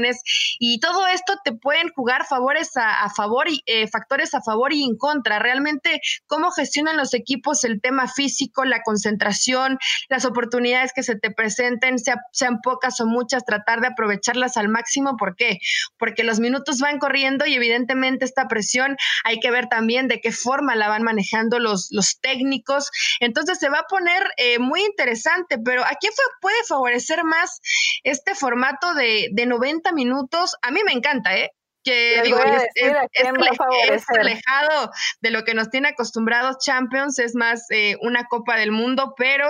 y 0.58 0.80
todo 0.80 1.06
esto 1.06 1.34
te 1.44 1.52
pueden 1.52 1.88
jugar 1.90 2.26
favores 2.26 2.70
a, 2.76 3.08
favor 3.10 3.48
y 3.48 3.62
eh, 3.66 3.88
factores 3.88 4.34
a 4.34 4.42
favor 4.42 4.72
y 4.72 4.84
en 4.84 4.96
contra. 4.96 5.38
Realmente, 5.38 6.00
cómo 6.26 6.50
gestionan 6.50 6.96
los 6.96 7.14
equipos 7.14 7.64
el 7.64 7.80
tema 7.80 8.08
físico, 8.08 8.64
la 8.64 8.82
concentración, 8.82 9.78
las 10.08 10.24
oportunidades 10.24 10.92
que 10.94 11.02
se 11.02 11.16
te 11.16 11.30
presenten, 11.30 11.96
sean 11.98 12.60
pocas 12.62 13.00
o 13.00 13.06
muchas, 13.06 13.44
tratar 13.44 13.80
de 13.80 13.88
aprovecharlas 13.88 14.56
al 14.56 14.68
máximo. 14.68 15.16
¿Por 15.16 15.36
qué? 15.36 15.58
Porque 15.98 16.24
los 16.24 16.40
minutos 16.40 16.78
van 16.78 16.98
corriendo 16.98 17.46
y 17.46 17.54
evidentemente 17.54 18.24
esta 18.24 18.48
presión 18.48 18.96
hay 19.24 19.40
que 19.40 19.50
ver 19.50 19.66
también 19.68 20.08
de 20.08 20.20
qué 20.20 20.32
forma 20.32 20.74
la 20.74 20.88
van 20.88 21.02
manejando 21.02 21.58
los, 21.58 21.88
los 21.90 22.20
técnicos. 22.20 22.90
Entonces 23.20 23.58
se 23.58 23.68
va 23.68 23.80
a 23.80 23.86
poner 23.88 24.22
eh, 24.36 24.58
muy 24.58 24.82
interesante, 24.82 25.58
pero 25.64 25.82
¿a 25.82 25.94
quién 26.00 26.12
puede 26.40 26.56
favorecer 26.68 27.24
más 27.24 27.60
este 28.02 28.34
formato 28.34 28.94
de, 28.94 29.28
de 29.32 29.46
90 29.46 29.89
minutos, 29.92 30.56
a 30.62 30.70
mí 30.70 30.80
me 30.84 30.92
encanta, 30.92 31.36
¿eh? 31.36 31.50
que 31.82 32.20
digo, 32.24 32.38
es, 32.74 34.04
alejado 34.08 34.90
de 35.20 35.30
lo 35.30 35.44
que 35.44 35.54
nos 35.54 35.70
tiene 35.70 35.88
acostumbrados 35.88 36.58
Champions, 36.58 37.18
es 37.18 37.34
más 37.34 37.66
eh, 37.70 37.96
una 38.02 38.24
Copa 38.24 38.56
del 38.56 38.72
Mundo, 38.72 39.14
pero 39.16 39.48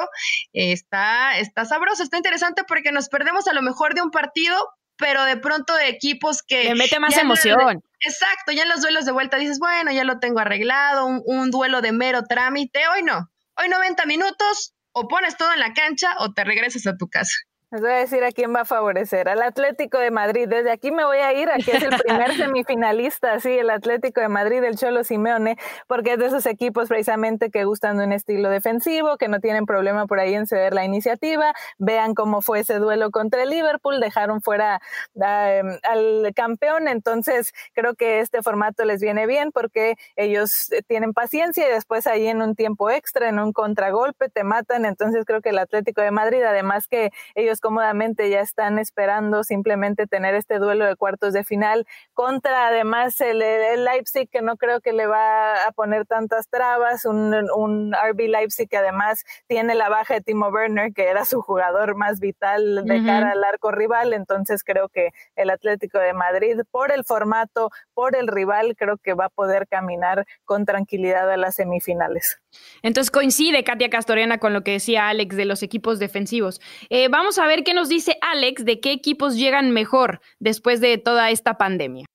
está, 0.53 1.39
está 1.39 1.65
sabroso, 1.65 2.03
está 2.03 2.17
interesante 2.17 2.63
porque 2.67 2.93
nos 2.93 3.09
perdemos 3.09 3.49
a 3.49 3.53
lo 3.53 3.63
mejor 3.63 3.95
de 3.95 4.03
un 4.03 4.11
partido, 4.11 4.57
pero 4.97 5.25
de 5.25 5.37
pronto 5.39 5.75
de 5.75 5.89
equipos 5.89 6.43
que... 6.43 6.65
Le 6.65 6.75
mete 6.75 7.01
más 7.01 7.17
emoción. 7.17 7.83
exacto, 8.01 8.53
ya 8.53 8.63
en 8.63 8.69
los 8.69 8.83
duelos 8.83 9.05
de 9.07 9.13
vuelta 9.13 9.37
dices, 9.37 9.59
bueno, 9.59 9.91
ya 9.91 10.05
lo 10.05 10.19
tengo 10.21 10.41
arreglado, 10.41 11.07
un, 11.07 11.23
un 11.25 11.51
duelo 11.51 11.81
de 11.81 11.93
mero 11.93 12.23
trámite, 12.25 12.87
hoy 12.95 13.03
no, 13.03 13.31
hoy 13.57 13.69
90 13.69 14.07
minutos, 14.07 14.75
o 14.93 15.09
pones 15.09 15.37
todo 15.37 15.53
en 15.53 15.61
la 15.61 15.73
cancha 15.73 16.15
o 16.19 16.33
te 16.33 16.45
regresas 16.45 16.87
a 16.87 16.97
tu 16.97 17.09
casa. 17.09 17.35
Les 17.73 17.83
voy 17.83 17.93
a 17.93 17.99
decir 17.99 18.25
a 18.25 18.33
quién 18.33 18.53
va 18.53 18.63
a 18.63 18.65
favorecer. 18.65 19.29
Al 19.29 19.43
Atlético 19.43 19.99
de 19.99 20.11
Madrid. 20.11 20.49
Desde 20.49 20.73
aquí 20.73 20.91
me 20.91 21.05
voy 21.05 21.19
a 21.19 21.33
ir. 21.35 21.49
Aquí 21.51 21.71
es 21.71 21.81
el 21.85 21.97
primer 21.99 22.35
semifinalista, 22.37 23.39
sí, 23.39 23.51
el 23.51 23.71
Atlético 23.71 24.21
de 24.21 24.29
Madrid, 24.29 24.65
el 24.65 24.77
Cholo 24.77 25.05
Simeone, 25.05 25.57
porque 25.87 26.15
es 26.15 26.19
de 26.19 26.27
esos 26.27 26.47
equipos 26.47 26.89
precisamente 26.89 27.49
que 27.53 27.63
gustan 27.65 27.97
de 27.99 28.07
un 28.07 28.13
estilo 28.13 28.51
defensivo, 28.51 29.17
que 29.19 29.29
no 29.29 29.39
tienen 29.39 29.67
problema 29.67 30.09
por 30.09 30.19
ahí 30.19 30.35
en 30.35 30.49
ceder 30.49 30.75
la 30.75 30.85
iniciativa. 30.85 31.55
Vean 31.79 32.15
cómo 32.15 32.43
fue 32.43 32.59
ese 32.59 32.81
duelo 32.81 33.13
contra 33.13 33.45
el 33.45 33.51
Liverpool. 33.51 34.01
Dejaron 34.01 34.43
fuera 34.43 34.81
em, 35.15 35.79
al 35.85 36.33
campeón. 36.35 36.89
Entonces, 36.89 37.53
creo 37.73 37.95
que 37.95 38.19
este 38.19 38.43
formato 38.43 38.85
les 38.85 39.01
viene 39.01 39.29
bien 39.29 39.53
porque 39.53 39.95
ellos 40.17 40.71
tienen 40.89 41.13
paciencia 41.13 41.69
y 41.69 41.73
después 41.73 42.09
ahí 42.09 42.27
en 42.27 42.43
un 42.43 42.57
tiempo 42.57 42.91
extra, 42.91 43.29
en 43.29 43.39
un 43.39 43.53
contragolpe, 43.53 44.29
te 44.29 44.43
matan. 44.43 44.87
Entonces, 44.87 45.25
creo 45.25 45.41
que 45.41 45.51
el 45.51 45.59
Atlético 45.59 46.03
de 46.03 46.11
Madrid, 46.11 46.43
además 46.43 46.89
que 46.89 47.13
ellos 47.37 47.60
cómodamente 47.61 48.29
ya 48.31 48.41
están 48.41 48.79
esperando 48.79 49.45
simplemente 49.45 50.07
tener 50.07 50.35
este 50.35 50.59
duelo 50.59 50.85
de 50.85 50.97
cuartos 50.97 51.33
de 51.33 51.45
final 51.45 51.87
contra 52.15 52.67
además 52.69 53.21
el, 53.21 53.39
Leipzig 53.85 54.29
que 54.31 54.43
no 54.43 54.57
creo 54.57 54.81
que 54.81 54.93
le 54.93 55.07
va 55.07 55.67
a 55.67 55.73
poner 55.73 56.07
tantas 56.07 56.49
trabas, 56.49 57.05
un, 57.05 57.35
un 57.55 57.93
RB 57.93 58.29
Leipzig 58.29 58.69
que 58.69 58.77
además 58.77 59.25
tiene 59.47 59.75
la 59.75 59.89
baja 59.89 60.15
de 60.15 60.21
Timo 60.21 60.49
Werner 60.49 60.93
que 60.93 61.09
era 61.09 61.25
su 61.25 61.43
jugador 61.43 61.95
más 61.97 62.21
vital 62.21 62.85
de 62.85 63.05
cara 63.05 63.33
al 63.33 63.45
arco 63.45 63.71
rival, 63.71 64.13
entonces 64.13 64.65
creo 64.65 64.89
que 64.89 65.11
el 65.37 65.51
Atlético 65.51 65.99
de 65.99 66.13
Madrid 66.13 66.61
por 66.71 66.93
el 66.93 67.05
formato, 67.05 67.71
por 67.95 68.17
el 68.17 68.29
rival, 68.29 68.75
creo 68.77 68.97
que 68.99 69.15
va 69.15 69.27
a 69.27 69.29
poder 69.31 69.67
caminar 69.69 70.27
con 70.45 70.65
tranquilidad 70.65 71.31
a 71.31 71.37
las 71.37 71.57
semifinales. 71.57 72.41
Entonces 72.83 73.11
coincide 73.11 73.65
Katia 73.65 73.91
Castoriana 73.91 74.39
con 74.39 74.53
lo 74.53 74.63
que 74.63 74.73
decía 74.73 75.09
Alex 75.09 75.37
de 75.37 75.45
los 75.45 75.63
equipos 75.63 75.99
defensivos. 75.99 76.61
Eh, 76.89 77.09
vamos 77.09 77.39
a 77.39 77.47
ver 77.47 77.65
qué 77.65 77.75
nos 77.75 77.89
dice 77.89 78.19
Alex 78.21 78.65
de 78.65 78.81
qué 78.81 78.93
equipos 78.93 79.37
llegan 79.37 79.71
mejor 79.71 80.21
después 80.39 80.81
de 80.81 80.99
toda 80.99 81.31
esta 81.31 81.55
pandemia. 81.55 82.07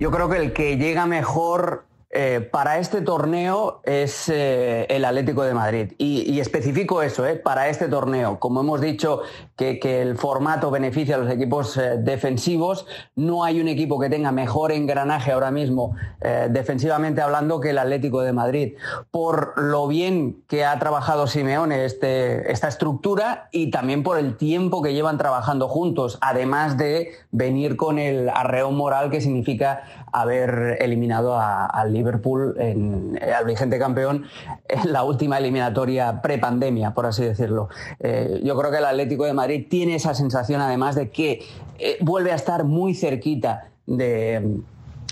Yo 0.00 0.12
creo 0.12 0.28
que 0.28 0.36
el 0.36 0.52
que 0.52 0.76
llega 0.76 1.06
mejor 1.06 1.87
eh, 2.10 2.40
para 2.50 2.78
este 2.78 3.02
torneo 3.02 3.82
es 3.84 4.30
eh, 4.30 4.86
el 4.88 5.04
Atlético 5.04 5.42
de 5.42 5.52
Madrid. 5.52 5.92
Y, 5.98 6.40
especifico 6.40 7.02
eso, 7.02 7.26
eh, 7.26 7.36
para 7.36 7.68
este 7.68 7.86
torneo. 7.86 8.38
Como 8.38 8.60
hemos 8.60 8.80
dicho 8.80 9.20
que, 9.56 9.78
el 10.00 10.16
formato 10.16 10.70
beneficia 10.70 11.16
a 11.16 11.18
los 11.18 11.30
equipos 11.30 11.78
defensivos, 11.98 12.86
no 13.14 13.44
hay 13.44 13.60
un 13.60 13.68
equipo 13.68 13.98
que 13.98 14.08
tenga 14.08 14.32
mejor 14.32 14.72
engranaje 14.72 15.32
ahora 15.32 15.50
mismo, 15.50 15.94
defensivamente 16.50 17.20
hablando, 17.20 17.60
que 17.60 17.70
el 17.70 17.78
Atlético 17.78 18.20
de 18.20 18.32
Madrid. 18.32 18.74
Por 19.10 19.58
lo 19.60 19.88
bien 19.88 20.44
que 20.46 20.64
ha 20.64 20.78
trabajado 20.78 21.26
Simeone 21.26 21.84
este, 21.84 22.52
esta 22.52 22.68
estructura 22.68 23.48
y 23.50 23.70
también 23.70 24.02
por 24.02 24.18
el 24.18 24.36
tiempo 24.36 24.82
que 24.82 24.92
llevan 24.92 25.18
trabajando 25.18 25.68
juntos, 25.68 26.18
además 26.20 26.76
de 26.76 27.12
venir 27.30 27.76
con 27.76 27.98
el 27.98 28.28
arreo 28.28 28.70
moral 28.70 29.10
que 29.10 29.20
significa 29.20 30.06
haber 30.12 30.78
eliminado 30.80 31.38
al 31.38 31.92
Liverpool, 31.98 32.54
eh, 32.58 33.32
al 33.36 33.44
vigente 33.44 33.78
campeón, 33.78 34.24
en 34.68 34.92
la 34.92 35.02
última 35.02 35.38
eliminatoria 35.38 36.22
prepandemia, 36.22 36.94
por 36.94 37.06
así 37.06 37.24
decirlo. 37.24 37.68
Eh, 38.00 38.40
yo 38.42 38.56
creo 38.56 38.70
que 38.70 38.78
el 38.78 38.84
Atlético 38.84 39.24
de 39.24 39.34
Madrid 39.34 39.66
tiene 39.68 39.96
esa 39.96 40.14
sensación, 40.14 40.60
además, 40.60 40.94
de 40.94 41.10
que 41.10 41.42
eh, 41.78 41.98
vuelve 42.00 42.32
a 42.32 42.36
estar 42.36 42.64
muy 42.64 42.94
cerquita 42.94 43.68
de 43.86 44.60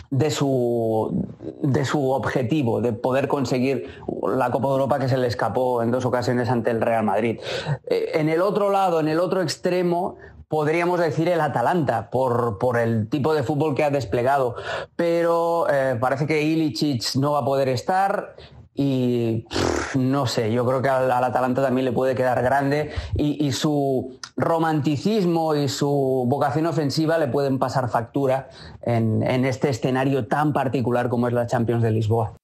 de 0.09 0.31
su, 0.31 1.27
de 1.63 1.85
su 1.85 2.11
objetivo, 2.13 2.81
de 2.81 2.93
poder 2.93 3.27
conseguir 3.27 3.89
la 4.23 4.53
Copa 4.53 4.69
de 4.69 4.73
Europa 4.75 4.99
que 5.01 5.09
se 5.09 5.17
le 5.17 5.27
escapó 5.27 5.83
en 5.83 5.91
dos 5.91 6.05
ocasiones 6.05 6.49
ante 6.49 6.71
el 6.71 6.81
Real 6.81 7.05
Madrid. 7.05 7.41
en 7.89 8.29
el 8.29 8.41
otro 8.41 8.71
lado, 8.71 9.01
en 9.01 9.09
el 9.09 9.19
otro 9.19 9.43
extremo, 9.43 10.17
podríamos 10.49 11.01
decir 11.01 11.29
el 11.29 11.41
Atalanta 11.41 12.11
por, 12.11 12.59
por, 12.59 12.79
el 12.79 13.09
tipo 13.09 13.35
de 13.35 13.43
fútbol 13.43 13.75
que 13.75 13.85
ha 13.85 13.91
desplegado. 13.91 14.55
Pero 14.95 15.67
eh, 15.71 15.97
parece 16.01 16.27
que 16.27 16.43
Ilicic 16.43 17.17
no 17.17 17.33
va 17.33 17.41
a 17.41 17.45
poder 17.45 17.69
estar 17.69 18.37
y 18.77 19.47
no 19.95 20.27
sé, 20.27 20.53
yo 20.53 20.67
creo 20.67 20.83
que 20.83 20.91
al, 20.91 21.11
Atalanta 21.11 21.63
también 21.63 21.87
le 21.87 21.93
puede 21.93 22.15
quedar 22.15 22.43
grande 22.43 22.91
y, 23.15 23.51
su 23.53 24.19
romanticismo 24.37 25.55
y 25.55 25.69
su 25.69 26.27
vocación 26.29 26.67
ofensiva 26.67 27.17
le 27.17 27.29
pueden 27.29 27.59
pasar 27.59 27.89
factura 27.89 28.51
en, 28.83 29.23
en 29.23 29.47
este 29.47 29.71
escenario 29.71 30.27
tan 30.27 30.53
particular 30.53 31.09
como 31.09 31.27
es 31.27 31.33
la 31.33 31.47
Champions 31.47 31.83
de 31.83 31.91
Lisboa. 31.91 32.36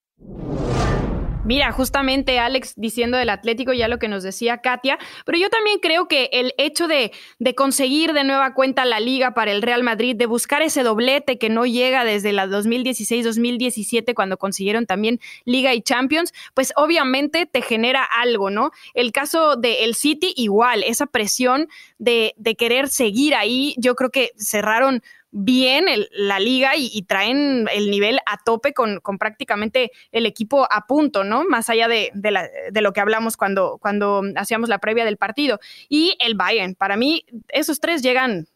Mira, 1.52 1.70
justamente 1.70 2.38
Alex 2.38 2.72
diciendo 2.76 3.18
del 3.18 3.28
Atlético 3.28 3.74
ya 3.74 3.86
lo 3.86 3.98
que 3.98 4.08
nos 4.08 4.22
decía 4.22 4.62
Katia, 4.62 4.98
pero 5.26 5.36
yo 5.36 5.50
también 5.50 5.80
creo 5.80 6.08
que 6.08 6.30
el 6.32 6.54
hecho 6.56 6.88
de, 6.88 7.12
de, 7.40 7.54
conseguir 7.54 8.14
de 8.14 8.24
nueva 8.24 8.54
cuenta 8.54 8.86
la 8.86 9.00
liga 9.00 9.34
para 9.34 9.52
el 9.52 9.60
Real 9.60 9.82
Madrid, 9.82 10.16
de 10.16 10.24
buscar 10.24 10.62
ese 10.62 10.82
doblete 10.82 11.36
que 11.36 11.50
no 11.50 11.66
llega 11.66 12.06
desde 12.06 12.32
la 12.32 12.46
2016-2017 12.46 14.14
cuando 14.14 14.38
consiguieron 14.38 14.86
también 14.86 15.20
liga 15.44 15.74
y 15.74 15.82
Champions, 15.82 16.32
pues 16.54 16.72
obviamente 16.74 17.44
te 17.44 17.60
genera 17.60 18.02
algo, 18.02 18.48
¿no? 18.48 18.70
El 18.94 19.12
caso 19.12 19.56
del 19.56 19.94
City 19.94 20.32
igual, 20.34 20.82
esa 20.82 21.04
presión 21.04 21.68
de, 21.98 22.32
de 22.38 22.54
querer 22.54 22.88
seguir 22.88 23.34
ahí, 23.34 23.74
yo 23.76 23.94
creo 23.94 24.08
que 24.08 24.30
cerraron 24.38 25.02
bien 25.32 25.86
la 26.12 26.38
liga 26.38 26.72
y, 26.76 27.02
traen 27.02 27.66
el 27.72 27.90
nivel 27.90 28.20
a 28.26 28.36
tope 28.44 28.72
con, 28.72 29.00
prácticamente 29.18 29.90
el 30.12 30.26
equipo 30.26 30.68
a 30.70 30.86
punto, 30.86 31.24
¿no? 31.24 31.44
Más 31.44 31.68
allá 31.70 31.88
de, 31.88 32.10
de, 32.14 32.80
lo 32.80 32.92
que 32.92 33.00
hablamos 33.00 33.36
cuando, 33.36 33.78
cuando 33.80 34.22
hacíamos 34.36 34.68
la 34.68 34.78
previa 34.78 35.04
del 35.04 35.16
partido. 35.16 35.58
Y 35.88 36.16
el 36.20 36.34
Bayern, 36.34 36.74
para 36.74 36.96
mí, 36.96 37.24
esos 37.48 37.80
tres 37.80 38.02
llegan 38.02 38.46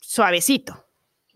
suavecito. 0.00 0.86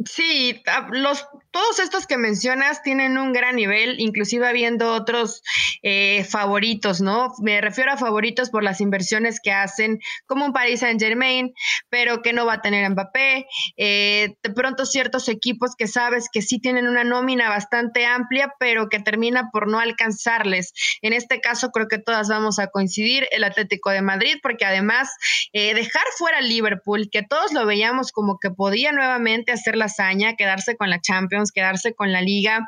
Sí, 0.04 0.62
los, 0.92 1.26
todos 1.50 1.78
estos 1.78 2.06
que 2.06 2.16
mencionas 2.16 2.82
tienen 2.82 3.18
un 3.18 3.32
gran 3.32 3.56
nivel, 3.56 4.00
inclusive 4.00 4.46
habiendo 4.46 4.92
otros 4.92 5.42
eh, 5.82 6.24
favoritos, 6.28 7.00
¿no? 7.00 7.32
Me 7.42 7.60
refiero 7.60 7.92
a 7.92 7.96
favoritos 7.96 8.50
por 8.50 8.62
las 8.62 8.80
inversiones 8.80 9.40
que 9.42 9.52
hacen, 9.52 9.98
como 10.26 10.44
un 10.44 10.52
Paris 10.52 10.80
Saint 10.80 11.00
Germain, 11.00 11.52
pero 11.88 12.22
que 12.22 12.32
no 12.32 12.46
va 12.46 12.54
a 12.54 12.62
tener 12.62 12.88
Mbappé. 12.90 13.46
Eh, 13.76 14.34
de 14.42 14.50
pronto 14.50 14.86
ciertos 14.86 15.28
equipos 15.28 15.74
que 15.76 15.86
sabes 15.86 16.28
que 16.32 16.42
sí 16.42 16.60
tienen 16.60 16.86
una 16.86 17.04
nómina 17.04 17.48
bastante 17.48 18.06
amplia, 18.06 18.52
pero 18.58 18.88
que 18.88 19.00
termina 19.00 19.50
por 19.52 19.68
no 19.68 19.80
alcanzarles. 19.80 20.72
En 21.02 21.12
este 21.12 21.40
caso 21.40 21.70
creo 21.70 21.88
que 21.88 21.98
todas 21.98 22.28
vamos 22.28 22.58
a 22.58 22.68
coincidir, 22.68 23.26
el 23.30 23.44
Atlético 23.44 23.90
de 23.90 24.02
Madrid, 24.02 24.36
porque 24.42 24.64
además 24.64 25.10
eh, 25.52 25.74
dejar 25.74 26.04
fuera 26.16 26.40
Liverpool, 26.40 27.08
que 27.10 27.22
todos 27.22 27.52
lo 27.52 27.66
veíamos 27.66 28.12
como 28.12 28.38
que 28.38 28.50
podía 28.50 28.92
nuevamente 28.92 29.52
hacer 29.52 29.76
la 29.76 29.86
hazaña, 29.86 30.36
quedarse 30.36 30.76
con 30.76 30.90
la 30.90 31.00
Champions, 31.00 31.39
quedarse 31.52 31.94
con 31.94 32.12
la 32.12 32.22
liga 32.22 32.66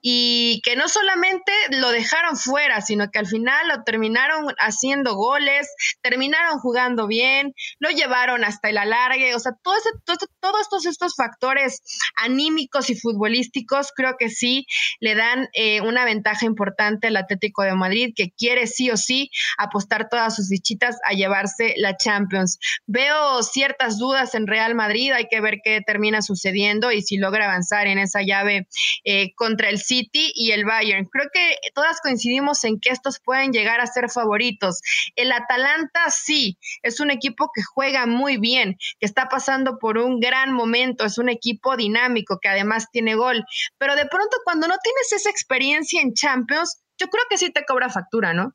y 0.00 0.60
que 0.64 0.76
no 0.76 0.88
solamente 0.88 1.52
lo 1.70 1.90
dejaron 1.90 2.36
fuera, 2.36 2.80
sino 2.80 3.10
que 3.10 3.18
al 3.18 3.26
final 3.26 3.68
lo 3.68 3.82
terminaron 3.84 4.54
haciendo 4.58 5.14
goles, 5.14 5.68
terminaron 6.02 6.58
jugando 6.60 7.06
bien, 7.06 7.54
lo 7.78 7.90
llevaron 7.90 8.44
hasta 8.44 8.70
el 8.70 8.78
alargue, 8.78 9.34
o 9.34 9.38
sea, 9.38 9.52
todo 9.62 9.74
todos 10.40 10.60
estos, 10.60 10.86
estos 10.86 11.14
factores 11.16 11.82
anímicos 12.16 12.90
y 12.90 12.94
futbolísticos 12.94 13.88
creo 13.94 14.16
que 14.18 14.28
sí 14.28 14.66
le 15.00 15.14
dan 15.14 15.48
eh, 15.52 15.80
una 15.80 16.04
ventaja 16.04 16.46
importante 16.46 17.08
al 17.08 17.16
Atlético 17.16 17.62
de 17.62 17.74
Madrid 17.74 18.12
que 18.14 18.30
quiere 18.30 18.66
sí 18.66 18.90
o 18.90 18.96
sí 18.96 19.30
apostar 19.56 20.08
todas 20.08 20.36
sus 20.36 20.48
fichitas 20.48 20.96
a 21.04 21.12
llevarse 21.12 21.74
la 21.76 21.96
Champions. 21.96 22.58
Veo 22.86 23.42
ciertas 23.42 23.98
dudas 23.98 24.34
en 24.34 24.46
Real 24.46 24.74
Madrid, 24.74 25.12
hay 25.12 25.26
que 25.28 25.40
ver 25.40 25.58
qué 25.62 25.80
termina 25.86 26.22
sucediendo 26.22 26.92
y 26.92 27.02
si 27.02 27.16
logra 27.16 27.46
avanzar 27.46 27.86
en 27.86 27.98
esa 28.08 28.22
llave 28.22 28.66
eh, 29.04 29.32
contra 29.34 29.68
el 29.68 29.78
City 29.78 30.32
y 30.34 30.50
el 30.50 30.64
Bayern. 30.64 31.06
Creo 31.06 31.26
que 31.32 31.56
todas 31.74 32.00
coincidimos 32.00 32.64
en 32.64 32.80
que 32.80 32.90
estos 32.90 33.20
pueden 33.20 33.52
llegar 33.52 33.80
a 33.80 33.86
ser 33.86 34.10
favoritos. 34.10 34.80
El 35.16 35.32
Atalanta 35.32 36.10
sí, 36.10 36.58
es 36.82 37.00
un 37.00 37.10
equipo 37.10 37.50
que 37.54 37.62
juega 37.62 38.06
muy 38.06 38.38
bien, 38.38 38.76
que 38.98 39.06
está 39.06 39.28
pasando 39.28 39.78
por 39.78 39.98
un 39.98 40.20
gran 40.20 40.52
momento, 40.52 41.04
es 41.04 41.18
un 41.18 41.28
equipo 41.28 41.76
dinámico 41.76 42.38
que 42.40 42.48
además 42.48 42.86
tiene 42.90 43.14
gol, 43.14 43.44
pero 43.78 43.96
de 43.96 44.06
pronto 44.06 44.36
cuando 44.44 44.66
no 44.66 44.74
tienes 44.82 45.12
esa 45.12 45.30
experiencia 45.30 46.00
en 46.00 46.14
Champions, 46.14 46.82
yo 46.98 47.06
creo 47.08 47.24
que 47.30 47.38
sí 47.38 47.50
te 47.50 47.64
cobra 47.64 47.88
factura, 47.88 48.34
¿no? 48.34 48.54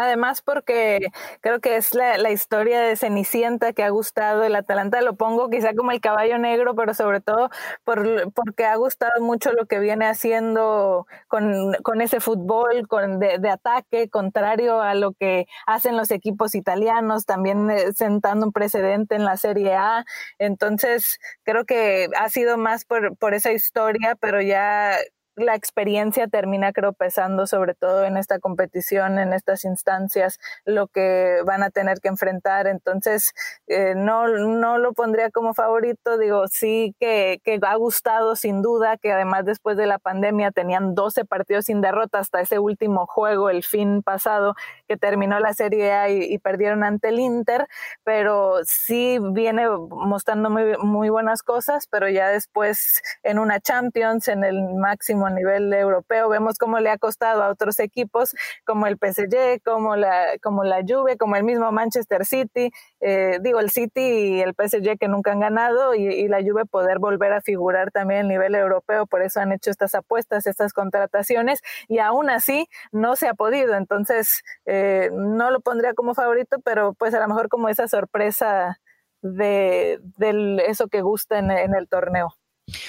Además, 0.00 0.40
porque 0.40 1.08
creo 1.42 1.60
que 1.60 1.76
es 1.76 1.92
la, 1.92 2.30
historia 2.30 2.80
de 2.80 2.96
Cenicienta 2.96 3.74
que 3.74 3.82
ha 3.82 3.90
gustado. 3.90 4.44
El 4.44 4.56
Atalanta 4.56 5.02
lo 5.02 5.14
pongo 5.14 5.50
quizá 5.50 5.74
como 5.74 5.92
el 5.92 6.00
caballo 6.00 6.38
negro, 6.38 6.74
pero 6.74 6.94
sobre 6.94 7.20
todo 7.20 7.50
por, 7.84 8.32
porque 8.32 8.64
ha 8.64 8.76
gustado 8.76 9.20
mucho 9.20 9.52
lo 9.52 9.66
que 9.66 9.78
viene 9.78 10.06
haciendo 10.06 11.06
con, 11.28 12.00
ese 12.00 12.20
fútbol 12.20 12.88
con, 12.88 13.18
de, 13.18 13.50
ataque, 13.50 14.08
contrario 14.08 14.80
a 14.80 14.94
lo 14.94 15.12
que 15.12 15.46
hacen 15.66 15.98
los 15.98 16.10
equipos 16.10 16.54
italianos, 16.54 17.26
también 17.26 17.70
eh, 17.70 17.92
sentando 17.94 18.46
un 18.46 18.52
precedente 18.52 19.16
en 19.16 19.26
la 19.26 19.36
Serie 19.36 19.74
A. 19.74 20.06
Entonces, 20.38 21.18
creo 21.42 21.66
que 21.66 22.08
ha 22.18 22.30
sido 22.30 22.56
más 22.56 22.86
por, 22.86 23.18
por 23.18 23.34
esa 23.34 23.52
historia, 23.52 24.16
pero 24.18 24.40
ya 24.40 24.96
la 25.36 25.54
experiencia 25.54 26.28
termina 26.28 26.72
creo 26.72 26.92
pesando 26.92 27.46
sobre 27.46 27.74
todo 27.74 28.04
en 28.04 28.16
esta 28.16 28.38
competición, 28.38 29.18
en 29.18 29.32
estas 29.32 29.64
instancias, 29.64 30.38
lo 30.64 30.88
que 30.88 31.42
van 31.44 31.62
a 31.62 31.70
tener 31.70 32.00
que 32.00 32.08
enfrentar. 32.08 32.66
Entonces, 32.66 33.32
eh, 33.66 33.94
no, 33.96 34.28
no 34.28 34.78
lo 34.78 34.92
pondría 34.92 35.30
como 35.30 35.54
favorito, 35.54 36.18
digo, 36.18 36.46
sí 36.48 36.94
que, 37.00 37.40
que 37.44 37.58
ha 37.62 37.74
gustado 37.76 38.36
sin 38.36 38.62
duda, 38.62 38.96
que 38.96 39.12
además 39.12 39.44
después 39.44 39.76
de 39.76 39.86
la 39.86 39.98
pandemia 39.98 40.50
tenían 40.50 40.94
12 40.94 41.24
partidos 41.24 41.66
sin 41.66 41.80
derrota 41.80 42.18
hasta 42.18 42.40
ese 42.40 42.58
último 42.58 43.06
juego, 43.06 43.50
el 43.50 43.62
fin 43.62 44.02
pasado, 44.02 44.54
que 44.88 44.96
terminó 44.96 45.38
la 45.40 45.54
Serie 45.54 45.92
A 45.92 46.10
y, 46.10 46.38
perdieron 46.38 46.84
ante 46.84 47.08
el 47.08 47.20
Inter, 47.20 47.68
pero 48.02 48.60
sí 48.64 49.18
viene 49.32 49.68
mostrando 49.68 50.48
muy, 50.50 50.76
muy 50.78 51.10
buenas 51.10 51.42
cosas, 51.42 51.86
pero 51.86 52.08
ya 52.08 52.28
después 52.28 53.02
en 53.22 53.38
una 53.38 53.60
Champions, 53.60 54.28
en 54.28 54.42
el 54.42 54.74
máximo 54.74 55.19
a 55.26 55.30
nivel 55.30 55.72
europeo. 55.72 56.28
Vemos 56.28 56.58
cómo 56.58 56.78
le 56.80 56.90
ha 56.90 56.98
costado 56.98 57.42
a 57.42 57.48
otros 57.48 57.78
equipos 57.80 58.34
como 58.64 58.86
el 58.86 58.96
PSG, 58.96 59.62
como 59.64 59.96
la, 59.96 60.38
como 60.42 60.64
la 60.64 60.82
Juve, 60.86 61.16
como 61.16 61.36
el 61.36 61.44
mismo 61.44 61.70
Manchester 61.72 62.24
City, 62.24 62.70
eh, 63.00 63.38
digo 63.40 63.60
el 63.60 63.70
City 63.70 64.00
y 64.00 64.40
el 64.40 64.54
PSG 64.54 64.98
que 64.98 65.08
nunca 65.08 65.32
han 65.32 65.40
ganado 65.40 65.94
y, 65.94 66.28
la 66.28 66.42
Juve 66.42 66.64
poder 66.66 66.98
volver 66.98 67.32
a 67.32 67.40
figurar 67.40 67.90
también 67.90 68.26
a 68.26 68.28
nivel 68.28 68.54
europeo. 68.54 69.06
Por 69.06 69.22
eso 69.22 69.40
han 69.40 69.52
hecho 69.52 69.70
estas 69.70 69.94
apuestas, 69.94 70.46
estas 70.46 70.72
contrataciones 70.72 71.60
y 71.88 71.98
aún 71.98 72.30
así 72.30 72.68
no 72.92 73.16
se 73.16 73.28
ha 73.28 73.34
podido. 73.34 73.74
Entonces 73.74 74.42
eh, 74.66 75.10
no 75.12 75.50
lo 75.50 75.60
pondría 75.60 75.94
como 75.94 76.14
favorito, 76.14 76.58
pero 76.64 76.94
pues 76.94 77.14
a 77.14 77.20
lo 77.20 77.28
mejor 77.28 77.48
como 77.48 77.68
esa 77.68 77.88
sorpresa 77.88 78.78
de, 79.22 80.00
eso 80.68 80.88
que 80.88 81.02
gusta 81.02 81.38
en 81.38 81.74
el 81.74 81.88
torneo. 81.88 82.39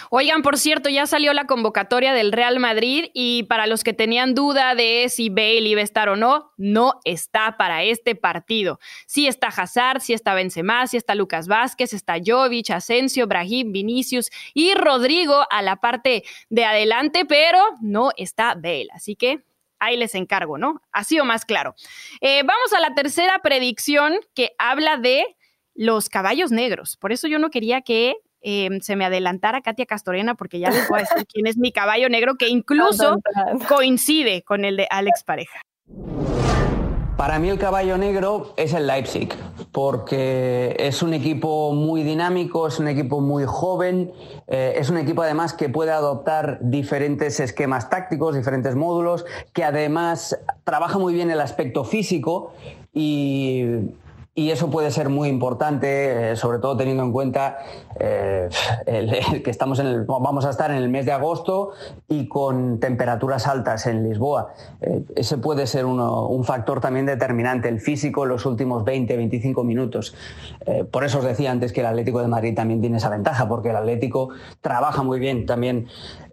Oigan, 0.10 0.42
por 0.42 0.58
cierto, 0.58 0.90
ya 0.90 1.08
salió 1.08 1.34
la 1.34 1.46
convocatoria 1.46 2.14
del 2.14 2.32
Real 2.32 2.60
Madrid 2.60 3.06
y 3.14 3.44
para 3.44 3.68
los 3.68 3.84
que 3.84 3.94
tenían 3.94 4.34
duda 4.34 4.76
de 4.76 5.08
si 5.10 5.30
Bale 5.30 5.62
iba 5.62 5.82
a 5.82 5.84
estar 5.84 6.10
o 6.10 6.16
no, 6.16 6.52
no 6.58 7.00
está 7.04 7.58
para 7.58 7.84
este 7.84 8.16
partido. 8.16 8.80
Sí 9.08 9.28
está 9.28 9.48
Hazard, 9.48 10.02
sí 10.02 10.14
está 10.14 10.34
Benzema, 10.34 10.88
sí 10.88 10.98
está 10.98 11.16
Lucas 11.16 11.48
Vázquez, 11.48 11.94
está 11.94 12.16
Jovic, 12.24 12.70
Asensio, 12.72 13.28
Brahim, 13.28 13.72
Vinicius 13.72 14.30
y 14.54 14.74
Rodrigo 14.74 15.46
a 15.50 15.62
la 15.62 15.78
parte 15.78 16.24
de 16.50 16.66
adelante, 16.66 17.26
pero 17.26 17.60
no 17.82 18.12
está 18.18 18.56
Bale. 18.56 18.88
Así 18.94 19.16
que 19.16 19.44
ahí 19.80 19.98
les 19.98 20.16
encargo, 20.16 20.58
¿no? 20.58 20.82
Ha 20.92 21.04
sido 21.04 21.26
más 21.26 21.44
claro. 21.44 21.76
Eh, 22.22 22.44
vamos 22.44 22.72
a 22.74 22.80
la 22.80 22.94
tercera 22.94 23.40
predicción 23.40 24.16
que 24.36 24.52
habla 24.58 24.98
de 24.98 25.26
los 25.74 26.10
caballos 26.10 26.52
negros. 26.52 26.98
Por 26.98 27.12
eso 27.12 27.28
yo 27.28 27.40
no 27.40 27.50
quería 27.50 27.82
que 27.82 28.16
Em, 28.42 28.82
se 28.82 28.96
me 28.96 29.06
adelantara 29.06 29.62
Katia 29.62 29.86
Castorena, 29.86 30.36
porque 30.36 30.60
ya 30.60 30.72
les 30.72 30.88
voy 30.90 31.00
a 31.00 31.02
decir 31.04 31.28
quién 31.28 31.48
es 31.48 31.58
mi 31.58 31.72
caballo 31.72 32.10
negro, 32.10 32.36
que 32.36 32.50
incluso 32.50 33.20
coincide 33.68 34.42
con 34.44 34.66
el 34.66 34.78
de 34.78 34.88
Alex 34.90 35.24
Pareja. 35.24 35.62
Para 37.22 37.38
mí 37.38 37.50
el 37.50 37.60
caballo 37.60 38.00
negro 38.00 38.54
es 38.58 38.74
el 38.74 38.88
Leipzig, 38.88 39.30
porque 39.72 40.76
es 40.80 41.04
un 41.04 41.14
equipo 41.14 41.72
muy 41.72 42.02
dinámico, 42.02 42.66
es 42.66 42.80
un 42.80 42.88
equipo 42.88 43.22
muy 43.22 43.44
joven, 43.46 44.12
eh, 44.48 44.74
es 44.78 44.90
un 44.90 44.98
equipo 44.98 45.22
además 45.22 45.54
que 45.54 45.70
puede 45.70 45.92
adoptar 45.92 46.58
diferentes 46.62 47.40
esquemas 47.40 47.92
tácticos, 47.92 48.36
diferentes 48.36 48.76
módulos, 48.76 49.24
que 49.54 49.64
además 49.64 50.36
trabaja 50.64 50.98
muy 50.98 51.14
bien 51.14 51.30
el 51.30 51.42
aspecto 51.42 51.84
físico 51.84 52.54
y 52.92 53.66
y 54.34 54.52
eso 54.52 54.70
puede 54.70 54.92
ser 54.92 55.10
muy 55.10 55.28
importante, 55.28 56.32
eh, 56.32 56.36
sobre 56.38 56.60
todo 56.60 56.78
teniendo 56.78 57.04
en 57.04 57.12
cuenta 57.12 57.58
eh, 58.00 58.48
que 59.44 59.52
estamos 59.52 59.80
en 59.80 60.06
vamos 60.08 60.46
a 60.46 60.50
estar 60.50 60.72
en 60.72 60.78
el 60.78 60.88
mes 60.90 61.06
de 61.06 61.12
agosto 61.12 61.72
y 62.08 62.30
con 62.30 62.80
temperaturas 62.80 63.46
altas 63.48 63.88
en 63.88 64.08
Lisboa. 64.08 64.54
Eh, 64.80 65.04
ese 65.16 65.38
puede 65.38 65.68
ser 65.68 65.86
un 65.86 66.44
factor 66.46 66.80
también 66.80 67.06
determinante, 67.06 67.68
el 67.68 67.82
físico 67.82 68.24
en 68.24 68.30
los 68.30 68.46
últimos 68.46 68.86
20, 68.86 69.18
25 69.18 69.64
minutos. 69.64 70.16
por 70.92 71.04
eso 71.04 71.20
os 71.20 71.26
decía 71.26 71.52
antes 71.52 71.74
que 71.74 71.82
el 71.82 71.88
Atlético 71.88 72.22
de 72.22 72.28
Madrid 72.28 72.56
también 72.56 72.80
tiene 72.80 72.98
esa 72.98 73.10
ventaja, 73.10 73.50
porque 73.50 73.70
el 73.70 73.76
Atlético 73.76 74.30
trabaja 74.62 75.04
muy 75.04 75.20
bien 75.20 75.46
también 75.46 75.88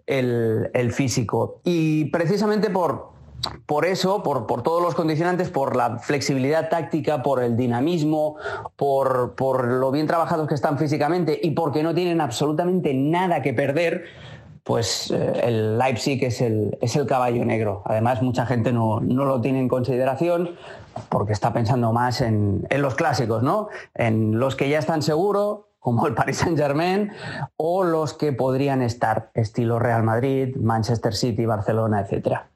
el, 0.07 0.69
el 0.73 0.93
físico. 0.93 1.59
Y 1.65 2.05
precisamente 2.05 2.69
por, 2.69 3.18
por 3.65 3.85
eso, 3.85 4.23
por, 4.23 4.63
todos 4.63 4.81
los 4.81 4.95
condicionantes, 4.95 5.49
por 5.49 5.75
la 5.75 5.99
flexibilidad 5.99 6.69
táctica, 6.69 7.23
por 7.23 7.41
el 7.41 7.55
dinamismo, 7.55 8.35
por, 8.75 9.67
lo 9.67 9.91
bien 9.91 10.07
trabajados 10.07 10.47
que 10.47 10.55
están 10.55 10.77
físicamente 10.77 11.39
y 11.41 11.51
porque 11.51 11.83
no 11.83 11.93
tienen 11.93 12.21
absolutamente 12.21 12.93
nada 12.93 13.41
que 13.41 13.53
perder, 13.53 14.05
pues 14.63 15.09
eh, 15.11 15.41
el 15.43 15.77
Leipzig 15.77 16.23
es 16.23 16.41
el, 16.41 16.77
es 16.81 16.95
el, 16.95 17.07
caballo 17.07 17.45
negro. 17.45 17.81
Además, 17.85 18.21
mucha 18.21 18.45
gente 18.45 18.73
no, 18.73 18.99
lo 18.99 19.41
tiene 19.41 19.59
en 19.59 19.67
consideración 19.67 20.55
porque 21.07 21.33
está 21.33 21.53
pensando 21.53 21.93
más 21.93 22.21
en, 22.21 22.67
en, 22.69 22.81
los 22.81 22.95
clásicos, 22.95 23.41
¿no? 23.41 23.69
En 23.95 24.37
los 24.39 24.55
que 24.55 24.69
ya 24.69 24.79
están 24.79 25.01
seguros, 25.01 25.61
como 25.79 26.05
el 26.07 26.13
Paris 26.13 26.37
Saint 26.37 26.57
Germain, 26.57 27.11
o 27.55 27.83
los 27.83 28.13
que 28.13 28.33
podrían 28.33 28.81
estar, 28.81 29.31
estilo 29.33 29.79
Real 29.79 30.03
Madrid, 30.03 30.55
Manchester 30.57 31.15
City, 31.15 31.45
Barcelona, 31.45 32.01
etcétera. 32.01 32.49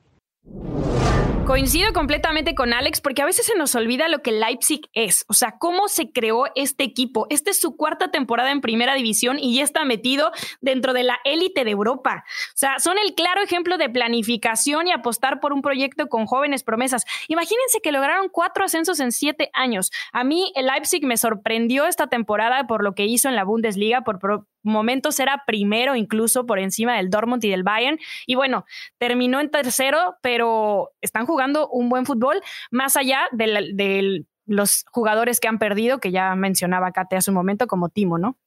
you 0.45 1.22
Coincido 1.45 1.91
completamente 1.91 2.55
con 2.55 2.71
Alex 2.71 3.01
porque 3.01 3.21
a 3.21 3.25
veces 3.25 3.45
se 3.45 3.55
nos 3.55 3.75
olvida 3.75 4.07
lo 4.07 4.21
que 4.21 4.31
Leipzig 4.31 4.79
es, 4.93 5.25
o 5.27 5.33
sea, 5.33 5.55
cómo 5.59 5.89
se 5.89 6.09
creó 6.09 6.45
este 6.55 6.85
equipo. 6.85 7.27
Esta 7.29 7.51
es 7.51 7.59
su 7.59 7.75
cuarta 7.75 8.11
temporada 8.11 8.49
en 8.51 8.61
primera 8.61 8.95
división 8.95 9.37
y 9.37 9.57
ya 9.57 9.63
está 9.63 9.83
metido 9.83 10.31
dentro 10.61 10.93
de 10.93 11.03
la 11.03 11.19
élite 11.25 11.65
de 11.65 11.71
Europa. 11.71 12.23
O 12.25 12.57
sea, 12.57 12.79
son 12.79 12.97
el 12.97 13.13
claro 13.13 13.41
ejemplo 13.41 13.77
de 13.77 13.89
planificación 13.89 14.87
y 14.87 14.93
apostar 14.93 15.41
por 15.41 15.51
un 15.51 15.61
proyecto 15.61 16.07
con 16.07 16.27
jóvenes 16.27 16.63
promesas. 16.63 17.03
Imagínense 17.27 17.81
que 17.83 17.91
lograron 17.91 18.29
cuatro 18.29 18.63
ascensos 18.63 19.01
en 19.01 19.11
siete 19.11 19.49
años. 19.53 19.91
A 20.13 20.23
mí 20.23 20.53
el 20.55 20.67
Leipzig 20.67 21.03
me 21.05 21.17
sorprendió 21.17 21.87
esta 21.87 22.07
temporada 22.07 22.67
por 22.67 22.85
lo 22.85 22.95
que 22.95 23.05
hizo 23.05 23.27
en 23.27 23.35
la 23.35 23.43
Bundesliga, 23.43 24.01
por, 24.01 24.47
momentos 24.63 25.19
era 25.19 25.43
primero 25.45 25.97
incluso 25.97 26.45
por 26.45 26.57
encima 26.57 26.95
del 26.95 27.09
Dortmund 27.09 27.43
y 27.43 27.49
del 27.49 27.63
Bayern. 27.63 27.99
Y 28.25 28.35
bueno, 28.35 28.63
terminó 28.97 29.41
en 29.41 29.51
tercero, 29.51 30.15
pero 30.21 30.93
están 31.01 31.25
jugando 31.25 31.32
un 31.69 31.89
buen 31.89 32.05
fútbol, 32.05 32.41
más 32.71 32.97
allá 32.97 33.27
de, 33.31 34.25
los 34.45 34.83
jugadores 34.91 35.39
que 35.39 35.47
han 35.47 35.57
perdido, 35.57 35.99
que 35.99 36.11
ya 36.11 36.35
mencionaba 36.35 36.91
Kate 36.91 37.15
hace 37.15 37.31
un 37.31 37.35
momento, 37.35 37.67
como 37.67 37.89
Timo, 37.89 38.17
¿no? 38.17 38.37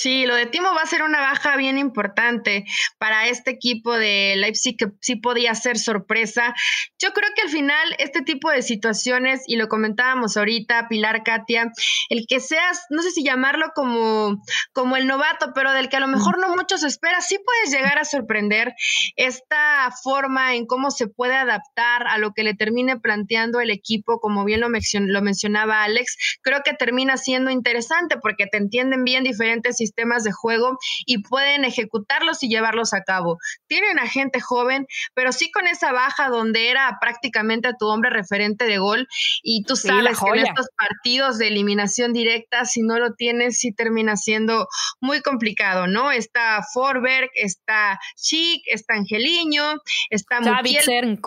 Sí, 0.00 0.24
lo 0.24 0.34
de 0.34 0.46
Timo 0.46 0.72
va 0.74 0.80
a 0.80 0.86
ser 0.86 1.02
una 1.02 1.20
baja 1.20 1.58
bien 1.58 1.76
importante 1.76 2.64
para 2.96 3.28
este 3.28 3.50
equipo 3.50 3.98
de 3.98 4.32
Leipzig 4.34 4.78
que 4.78 4.86
sí 5.02 5.16
podía 5.16 5.54
ser 5.54 5.76
sorpresa. 5.76 6.54
Yo 6.98 7.12
creo 7.12 7.28
que 7.36 7.42
al 7.42 7.50
final 7.50 7.86
este 7.98 8.22
tipo 8.22 8.50
de 8.50 8.62
situaciones, 8.62 9.42
y 9.46 9.56
lo 9.56 9.68
comentábamos 9.68 10.38
ahorita, 10.38 10.88
Pilar, 10.88 11.22
Katia, 11.22 11.70
el 12.08 12.24
que 12.26 12.40
seas, 12.40 12.86
no 12.88 13.02
sé 13.02 13.10
si 13.10 13.22
llamarlo 13.22 13.72
como, 13.74 14.42
como 14.72 14.96
el 14.96 15.06
novato, 15.06 15.52
pero 15.54 15.70
del 15.72 15.90
que 15.90 15.98
a 15.98 16.00
lo 16.00 16.08
mejor 16.08 16.38
no 16.38 16.56
muchos 16.56 16.82
espera, 16.82 17.20
sí 17.20 17.38
puedes 17.44 17.70
llegar 17.70 17.98
a 17.98 18.06
sorprender 18.06 18.72
esta 19.16 19.90
forma 20.02 20.54
en 20.54 20.64
cómo 20.64 20.90
se 20.90 21.08
puede 21.08 21.34
adaptar 21.34 22.06
a 22.06 22.16
lo 22.16 22.32
que 22.32 22.42
le 22.42 22.54
termine 22.54 22.98
planteando 22.98 23.60
el 23.60 23.70
equipo, 23.70 24.18
como 24.18 24.46
bien 24.46 24.62
lo, 24.62 24.70
mencionaba 24.70 25.82
Alex, 25.82 26.16
creo 26.40 26.62
que 26.64 26.72
termina 26.72 27.18
siendo 27.18 27.50
interesante 27.50 28.16
porque 28.16 28.46
te 28.46 28.56
entienden 28.56 29.04
bien 29.04 29.24
diferentes 29.24 29.82
sistemas 29.90 30.24
de 30.24 30.32
juego 30.32 30.78
y 31.06 31.22
pueden 31.22 31.64
ejecutarlos 31.64 32.42
y 32.42 32.48
llevarlos 32.48 32.94
a 32.94 33.02
cabo. 33.02 33.38
Tienen 33.66 33.98
a 33.98 34.06
gente 34.06 34.40
joven, 34.40 34.86
pero 35.14 35.32
sí 35.32 35.50
con 35.50 35.66
esa 35.66 35.92
baja 35.92 36.28
donde 36.28 36.70
era 36.70 36.98
prácticamente 37.00 37.70
tu 37.78 37.86
hombre 37.86 38.10
referente 38.10 38.66
de 38.66 38.78
gol 38.78 39.08
y 39.42 39.64
tú 39.64 39.76
sabes 39.76 40.18
que 40.18 40.30
en 40.30 40.46
estos 40.46 40.68
partidos 40.76 41.38
de 41.38 41.48
eliminación 41.48 42.12
directa, 42.12 42.64
si 42.64 42.82
no 42.82 42.98
lo 42.98 43.14
tienes, 43.14 43.58
sí 43.58 43.72
termina 43.72 44.16
siendo 44.16 44.68
muy 45.00 45.20
complicado, 45.20 45.86
¿no? 45.86 46.10
Está 46.10 46.62
Forberg, 46.72 47.30
está 47.34 47.98
Chic, 48.16 48.62
está 48.66 48.94
Angeliño, 48.94 49.74
está 50.10 50.40
Mutiel. 50.40 51.20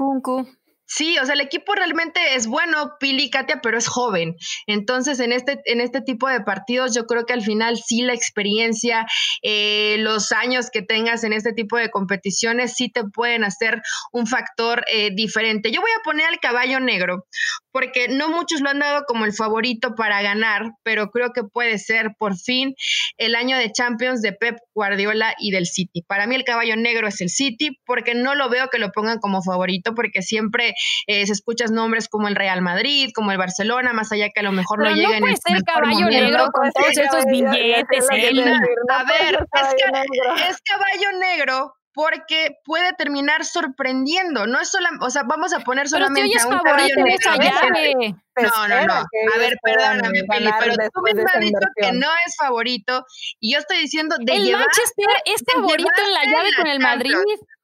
Sí, 0.86 1.18
o 1.18 1.26
sea, 1.26 1.34
el 1.34 1.42
equipo 1.42 1.74
realmente 1.74 2.36
es 2.36 2.46
bueno, 2.46 2.94
Pili, 3.00 3.30
Katia, 3.30 3.62
pero 3.64 3.78
es 3.78 3.88
joven. 3.88 4.36
Entonces, 4.68 5.20
en 5.20 5.32
este, 5.32 5.60
en 5.66 5.82
este 5.82 6.02
tipo 6.02 6.28
de 6.28 6.42
partidos, 6.42 6.94
yo 6.94 7.06
creo 7.06 7.26
que 7.26 7.34
al 7.34 7.42
final 7.42 7.78
sí 7.78 8.02
la 8.02 8.14
experiencia, 8.14 9.06
eh, 9.42 9.96
los 10.00 10.32
años 10.32 10.70
que 10.72 10.82
tengas 10.82 11.24
en 11.24 11.34
este 11.34 11.54
tipo 11.54 11.78
de 11.78 11.90
competiciones, 11.90 12.74
sí 12.76 12.90
te 12.90 13.04
pueden 13.06 13.44
hacer 13.44 13.82
un 14.12 14.28
factor 14.28 14.84
eh, 14.92 15.10
diferente. 15.16 15.72
Yo 15.72 15.82
voy 15.82 15.92
a 15.92 16.04
poner 16.04 16.28
al 16.28 16.40
caballo 16.40 16.80
negro, 16.80 17.26
porque 17.74 18.08
no 18.08 18.30
muchos 18.30 18.62
lo 18.62 18.70
han 18.70 18.80
dado 18.80 19.04
como 19.06 19.26
el 19.26 19.34
favorito 19.34 19.96
para 19.96 20.22
ganar, 20.22 20.74
pero 20.84 21.10
creo 21.10 21.34
que 21.34 21.44
puede 21.44 21.80
ser 21.80 22.12
por 22.18 22.38
fin 22.38 22.76
el 23.18 23.36
año 23.36 23.58
de 23.58 23.72
Champions 23.72 24.22
de 24.22 24.32
Pep 24.32 24.58
Guardiola 24.76 25.34
y 25.40 25.52
del 25.52 25.66
City. 25.66 26.04
Para 26.04 26.28
mí 26.28 26.36
el 26.36 26.44
caballo 26.44 26.76
negro 26.78 27.08
es 27.08 27.20
el 27.20 27.30
City, 27.30 27.80
porque 27.86 28.14
no 28.14 28.36
lo 28.36 28.48
veo 28.50 28.70
que 28.70 28.78
lo 28.78 28.92
pongan 28.92 29.18
como 29.18 29.42
favorito, 29.42 29.96
porque 29.96 30.22
siempre 30.22 30.76
eh, 31.08 31.26
se 31.26 31.34
escuchas 31.34 31.72
nombres 31.72 32.08
como 32.08 32.28
el 32.28 32.36
Real 32.36 32.62
Madrid, 32.62 33.10
como 33.14 33.32
el 33.32 33.40
Barcelona, 33.40 33.92
más 33.92 34.12
allá 34.12 34.30
que 34.30 34.40
a 34.40 34.44
lo 34.44 34.52
mejor 34.52 34.80
no, 34.80 34.94
lleguen. 34.94 35.22
No 35.22 35.26
puede 35.26 35.38
ser 35.38 35.64
caballo 35.64 36.06
negro 36.06 36.46
con 36.54 36.72
todos 36.72 36.96
esos 36.96 37.26
billetes. 37.26 38.08
A 38.10 39.04
ver, 39.04 39.40
es, 40.48 40.62
caballo 40.62 41.20
negro 41.20 41.74
porque 41.94 42.58
puede 42.66 42.94
terminar 42.94 43.46
sorprendiendo. 43.46 44.48
No 44.48 44.60
es 44.60 44.70
solo, 44.70 44.88
o 45.02 45.10
sea, 45.10 45.24
vamos 45.24 45.54
a 45.54 45.60
poner 45.60 45.88
solamente 45.88 46.40
a 46.40 46.48
un 46.48 46.60
favorito 46.60 47.00
en 47.00 47.08
esa 47.08 47.36
llave. 47.36 48.16
No, 48.36 48.68
no, 48.68 48.86
no. 48.86 48.94
A 48.94 49.38
ver, 49.38 49.58
perdóname, 49.62 50.24
Pili, 50.30 50.50
pero 50.60 50.76
tú 50.94 51.02
misma 51.02 51.32
has 51.34 51.40
dicho 51.40 51.60
que 51.76 51.92
no 51.92 52.08
es 52.26 52.36
favorito 52.38 53.06
y 53.40 53.54
yo 53.54 53.60
estoy 53.60 53.78
diciendo 53.78 54.16
de 54.20 54.34
El 54.34 54.52
Manchester 54.52 55.06
es 55.26 55.44
favorito 55.54 56.02
en 56.04 56.14
la 56.14 56.26
llave 56.26 56.50
con 56.58 56.68
el 56.68 56.80
Madrid. 56.80 57.16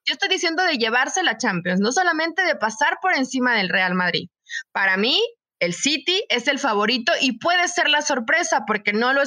Yo 0.05 0.13
estoy 0.13 0.29
diciendo 0.29 0.63
de 0.63 0.77
llevarse 0.77 1.23
la 1.23 1.37
Champions, 1.37 1.79
no 1.79 1.91
solamente 1.91 2.43
de 2.43 2.55
pasar 2.55 2.97
por 3.01 3.15
encima 3.15 3.55
del 3.55 3.69
Real 3.69 3.95
Madrid. 3.95 4.29
Para 4.71 4.97
mí, 4.97 5.19
el 5.59 5.73
City 5.73 6.23
es 6.29 6.47
el 6.47 6.57
favorito 6.57 7.11
y 7.19 7.37
puede 7.37 7.67
ser 7.67 7.89
la 7.89 8.01
sorpresa 8.01 8.63
porque 8.65 8.93
no 8.93 9.13
lo, 9.13 9.21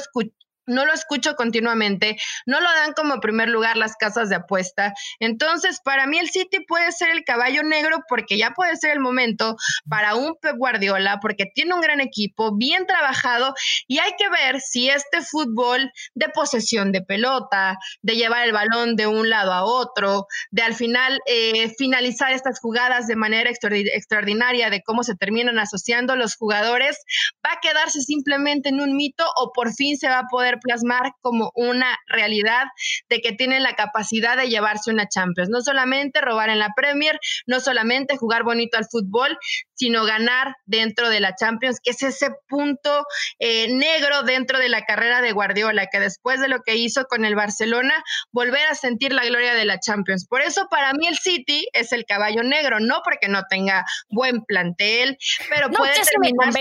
no 0.67 0.85
lo 0.85 0.93
escucho 0.93 1.35
continuamente, 1.35 2.17
no 2.47 2.61
lo 2.61 2.69
dan 2.73 2.93
como 2.93 3.21
primer 3.21 3.49
lugar 3.49 3.77
las 3.77 3.97
casas 3.97 4.29
de 4.29 4.37
apuesta. 4.37 4.93
Entonces, 5.21 5.81
para 5.85 6.07
mí 6.07 6.19
el 6.19 6.31
City 6.31 6.65
puede 6.67 6.93
ser 6.93 7.11
el 7.11 7.25
caballo 7.25 7.63
negro 7.63 7.99
porque 8.09 8.39
ya 8.39 8.53
puede 8.53 8.77
ser 8.77 8.91
el 8.93 9.01
momento 9.01 9.57
para 9.89 10.15
un 10.15 10.37
Pep 10.41 10.57
Guardiola 10.57 11.19
porque 11.21 11.47
tiene 11.55 11.75
un 11.75 11.81
gran 11.81 12.01
equipo, 12.01 12.57
bien 12.57 12.87
trabajado 12.87 13.55
y 13.89 13.99
hay 13.99 14.13
que 14.19 14.29
ver 14.29 14.61
si 14.61 14.89
este 14.89 15.23
fútbol 15.23 15.91
de 16.15 16.29
posesión 16.29 16.93
de 16.93 17.03
pelota, 17.03 17.77
de 18.03 18.17
llevar 18.17 18.47
el 18.47 18.53
balón 18.53 18.97
de 18.97 19.07
un 19.07 19.29
lado 19.31 19.53
a 19.53 19.65
otro, 19.65 20.27
de 20.51 20.63
al 20.63 20.75
final 20.75 21.21
eh, 21.27 21.73
finalizar 21.77 22.33
estas 22.33 22.61
jugadas 22.61 23.07
de 23.07 23.17
manera 23.17 23.51
extraordinaria, 23.51 24.71
de 24.71 24.83
cómo 24.83 25.03
se 25.03 25.17
terminan 25.17 25.59
asociando 25.59 26.17
los 26.17 26.37
jugadores, 26.37 26.99
va 27.45 27.53
a 27.53 27.61
quedarse 27.61 28.01
simplemente 28.01 28.69
en 28.69 28.81
un 28.81 28.97
mito 28.97 29.25
o 29.37 29.53
por 29.53 29.73
fin 29.73 29.97
se 29.97 30.09
va 30.09 30.21
a 30.21 30.29
poder 30.31 30.52
plasmar 30.59 31.13
como 31.21 31.51
una 31.55 31.99
realidad 32.07 32.65
de 33.09 33.21
que 33.21 33.33
tienen 33.33 33.63
la 33.63 33.75
capacidad 33.75 34.37
de 34.37 34.49
llevarse 34.49 34.91
una 34.91 35.09
Champions. 35.09 35.51
No 35.51 35.61
solamente 35.61 36.21
robar 36.21 36.51
en 36.51 36.59
la 36.59 36.71
Premier, 36.75 37.19
no 37.47 37.61
solamente 37.61 38.17
jugar 38.17 38.45
bonito 38.45 38.79
al 38.79 38.87
fútbol, 38.91 39.39
sino 39.75 40.05
ganar 40.05 40.55
dentro 40.65 41.09
de 41.11 41.21
la 41.21 41.35
Champions, 41.35 41.79
que 41.83 41.91
es 41.91 42.03
ese 42.03 42.31
punto 42.49 43.05
eh, 43.39 43.73
negro 43.73 44.23
dentro 44.23 44.59
de 44.59 44.69
la 44.69 44.83
carrera 44.83 45.21
de 45.21 45.33
Guardiola, 45.33 45.87
que 45.91 45.99
después 45.99 46.41
de 46.41 46.49
lo 46.49 46.61
que 46.61 46.77
hizo 46.77 47.05
con 47.07 47.25
el 47.25 47.35
Barcelona, 47.35 47.95
volver 48.31 48.67
a 48.69 48.75
sentir 48.75 49.13
la 49.13 49.25
gloria 49.25 49.55
de 49.55 49.65
la 49.65 49.81
Champions. 49.81 50.27
Por 50.27 50.41
eso 50.41 50.67
para 50.71 50.93
mí 50.93 51.07
el 51.07 51.19
City 51.19 51.67
es 51.73 51.93
el 51.93 52.05
caballo 52.05 52.43
negro, 52.43 52.79
no 52.81 53.01
porque 53.05 53.29
no 53.29 53.43
tenga 53.49 53.85
buen 54.09 54.45
plantel, 54.45 55.19
pero 55.49 55.71
puede 55.71 55.95
terminar 55.95 56.53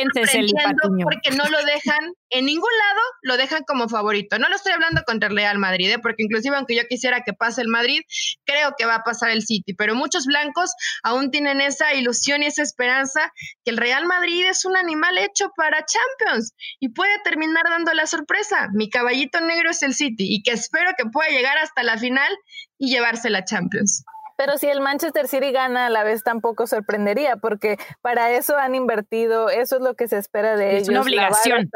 porque 1.04 1.32
no 1.32 1.46
lo 1.46 1.64
dejan 1.64 2.14
en 2.32 2.46
ningún 2.46 2.72
lado 2.78 3.02
lo 3.24 3.38
dejan 3.38 3.64
como 3.64 3.81
favorito. 3.90 4.38
No 4.40 4.50
lo 4.50 4.56
estoy 4.56 4.74
hablando 4.74 5.02
contra 5.06 5.30
el 5.30 5.36
Real 5.36 5.58
Madrid, 5.58 5.92
¿eh? 5.92 6.00
porque 6.00 6.24
inclusive 6.24 6.56
aunque 6.56 6.76
yo 6.76 6.84
quisiera 6.88 7.22
que 7.24 7.34
pase 7.34 7.62
el 7.62 7.68
Madrid, 7.68 8.02
creo 8.46 8.74
que 8.78 8.86
va 8.86 8.96
a 8.96 9.04
pasar 9.04 9.30
el 9.30 9.42
City, 9.44 9.74
pero 9.74 9.96
muchos 9.96 10.26
blancos 10.26 10.72
aún 11.04 11.32
tienen 11.32 11.62
esa 11.62 11.94
ilusión 11.94 12.44
y 12.44 12.48
esa 12.48 12.64
esperanza 12.64 13.32
que 13.64 13.72
el 13.72 13.78
Real 13.78 14.06
Madrid 14.06 14.46
es 14.48 14.66
un 14.66 14.78
animal 14.78 15.18
hecho 15.18 15.52
para 15.56 15.86
Champions 15.86 16.54
y 16.80 16.90
puede 16.90 17.20
terminar 17.24 17.64
dando 17.70 17.94
la 17.94 18.08
sorpresa. 18.08 18.70
Mi 18.74 18.90
caballito 18.90 19.40
negro 19.42 19.72
es 19.72 19.82
el 19.84 19.94
City 19.94 20.26
y 20.30 20.44
que 20.44 20.52
espero 20.52 20.92
que 20.98 21.06
pueda 21.06 21.30
llegar 21.30 21.58
hasta 21.58 21.84
la 21.84 21.98
final 21.98 22.32
y 22.78 22.90
llevarse 22.92 23.30
la 23.30 23.46
Champions. 23.46 24.04
Pero 24.38 24.58
si 24.58 24.68
el 24.68 24.82
Manchester 24.82 25.28
City 25.28 25.52
gana 25.52 25.88
a 25.88 25.90
la 25.90 26.04
vez 26.04 26.24
tampoco 26.24 26.68
sorprendería, 26.68 27.38
porque 27.38 27.78
para 28.02 28.32
eso 28.32 28.58
han 28.58 28.76
invertido, 28.76 29.50
eso 29.50 29.78
es 29.78 29.82
lo 29.82 29.96
que 29.96 30.08
se 30.08 30.18
espera 30.18 30.56
de 30.56 30.72
ellos. 30.72 30.84
Es 30.84 30.90
una 30.90 31.02
obligación. 31.02 31.70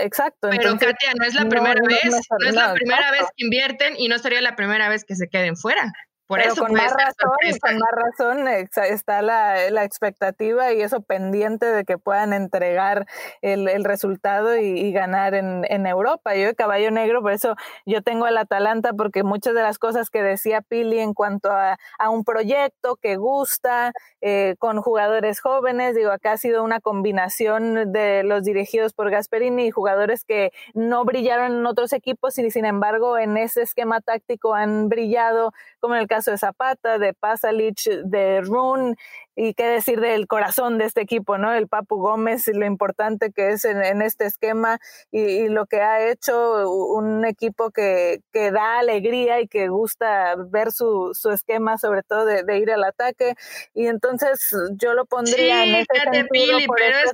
Exacto. 0.00 0.48
Pero 0.50 0.78
Katia, 0.78 1.12
no 1.18 1.24
es 1.24 1.34
la 1.34 1.48
primera 1.48 1.80
vez, 1.86 2.14
no, 2.40 2.48
es 2.48 2.54
la 2.54 2.74
primera 2.74 3.10
vez 3.10 3.22
que 3.36 3.44
invierten 3.44 3.94
y 3.96 4.08
no 4.08 4.18
sería 4.18 4.40
la 4.40 4.56
primera 4.56 4.88
vez 4.88 5.04
que 5.04 5.16
se 5.16 5.28
queden 5.28 5.56
fuera. 5.56 5.92
Por 6.32 6.40
eso 6.40 6.62
con 6.62 6.72
más, 6.72 6.90
razón, 6.94 7.60
con 7.60 7.78
más 7.78 7.90
razón 7.92 8.48
está 8.48 9.20
la, 9.20 9.84
expectativa 9.84 10.72
y 10.72 10.80
eso 10.80 11.02
pendiente 11.02 11.66
de 11.66 11.84
que 11.84 11.98
puedan 11.98 12.32
entregar 12.32 13.06
el, 13.42 13.84
resultado 13.84 14.56
y, 14.56 14.92
ganar 14.92 15.34
en, 15.34 15.86
Europa. 15.86 16.34
Yo 16.34 16.46
de 16.46 16.54
caballo 16.54 16.90
negro, 16.90 17.20
por 17.20 17.32
eso 17.32 17.54
yo 17.84 18.00
tengo 18.00 18.24
al 18.24 18.38
Atalanta, 18.38 18.94
porque 18.94 19.24
muchas 19.24 19.54
de 19.54 19.60
las 19.60 19.78
cosas 19.78 20.08
que 20.08 20.22
decía 20.22 20.62
Pili 20.62 21.00
en 21.00 21.12
cuanto 21.12 21.50
a, 21.50 21.76
un 22.08 22.24
proyecto 22.24 22.96
que 22.96 23.16
gusta, 23.16 23.92
eh, 24.22 24.54
con 24.58 24.80
jugadores 24.80 25.40
jóvenes, 25.40 25.94
digo, 25.94 26.12
acá 26.12 26.32
ha 26.32 26.36
sido 26.38 26.64
una 26.64 26.80
combinación 26.80 27.92
de 27.92 28.22
los 28.22 28.44
dirigidos 28.44 28.94
por 28.94 29.10
Gasperini 29.10 29.66
y 29.66 29.70
jugadores 29.70 30.24
que 30.24 30.50
no 30.72 31.04
brillaron 31.04 31.52
en 31.52 31.66
otros 31.66 31.92
equipos 31.92 32.38
y 32.38 32.50
sin 32.50 32.64
embargo 32.64 33.18
en 33.18 33.36
ese 33.36 33.62
esquema 33.62 34.00
táctico 34.00 34.54
han 34.54 34.88
brillado, 34.88 35.52
como 35.80 35.94
en 35.94 36.00
el 36.00 36.06
caso 36.06 36.21
de 36.30 36.38
Zapata, 36.38 36.98
de 36.98 37.14
Pasalic, 37.14 37.82
de 38.04 38.40
Rune, 38.42 38.96
y 39.34 39.54
qué 39.54 39.64
decir 39.64 40.00
del 40.00 40.26
corazón 40.26 40.78
de 40.78 40.84
este 40.84 41.00
equipo, 41.00 41.38
¿no? 41.38 41.52
El 41.54 41.68
Papu 41.68 41.96
Gómez 41.96 42.48
y 42.48 42.52
lo 42.52 42.66
importante 42.66 43.32
que 43.32 43.50
es 43.50 43.64
en, 43.64 44.02
este 44.02 44.26
esquema 44.26 44.78
y, 45.10 45.48
lo 45.48 45.66
que 45.66 45.80
ha 45.80 46.10
hecho 46.10 46.68
un 46.70 47.24
equipo 47.24 47.70
que, 47.70 48.20
que 48.32 48.50
da 48.50 48.78
alegría 48.78 49.40
y 49.40 49.48
que 49.48 49.68
gusta 49.68 50.34
ver 50.36 50.70
su, 50.70 51.12
su 51.14 51.30
esquema, 51.30 51.78
sobre 51.78 52.02
todo 52.02 52.26
de, 52.26 52.58
ir 52.58 52.70
al 52.70 52.84
ataque. 52.84 53.34
Y 53.74 53.86
entonces 53.86 54.54
yo 54.76 54.92
lo 54.92 55.06
pondría 55.06 55.64
en 55.64 55.76
ese 55.76 56.10
sentido 56.12 56.58
por 56.66 56.76
pero 56.76 56.98
es 56.98 57.12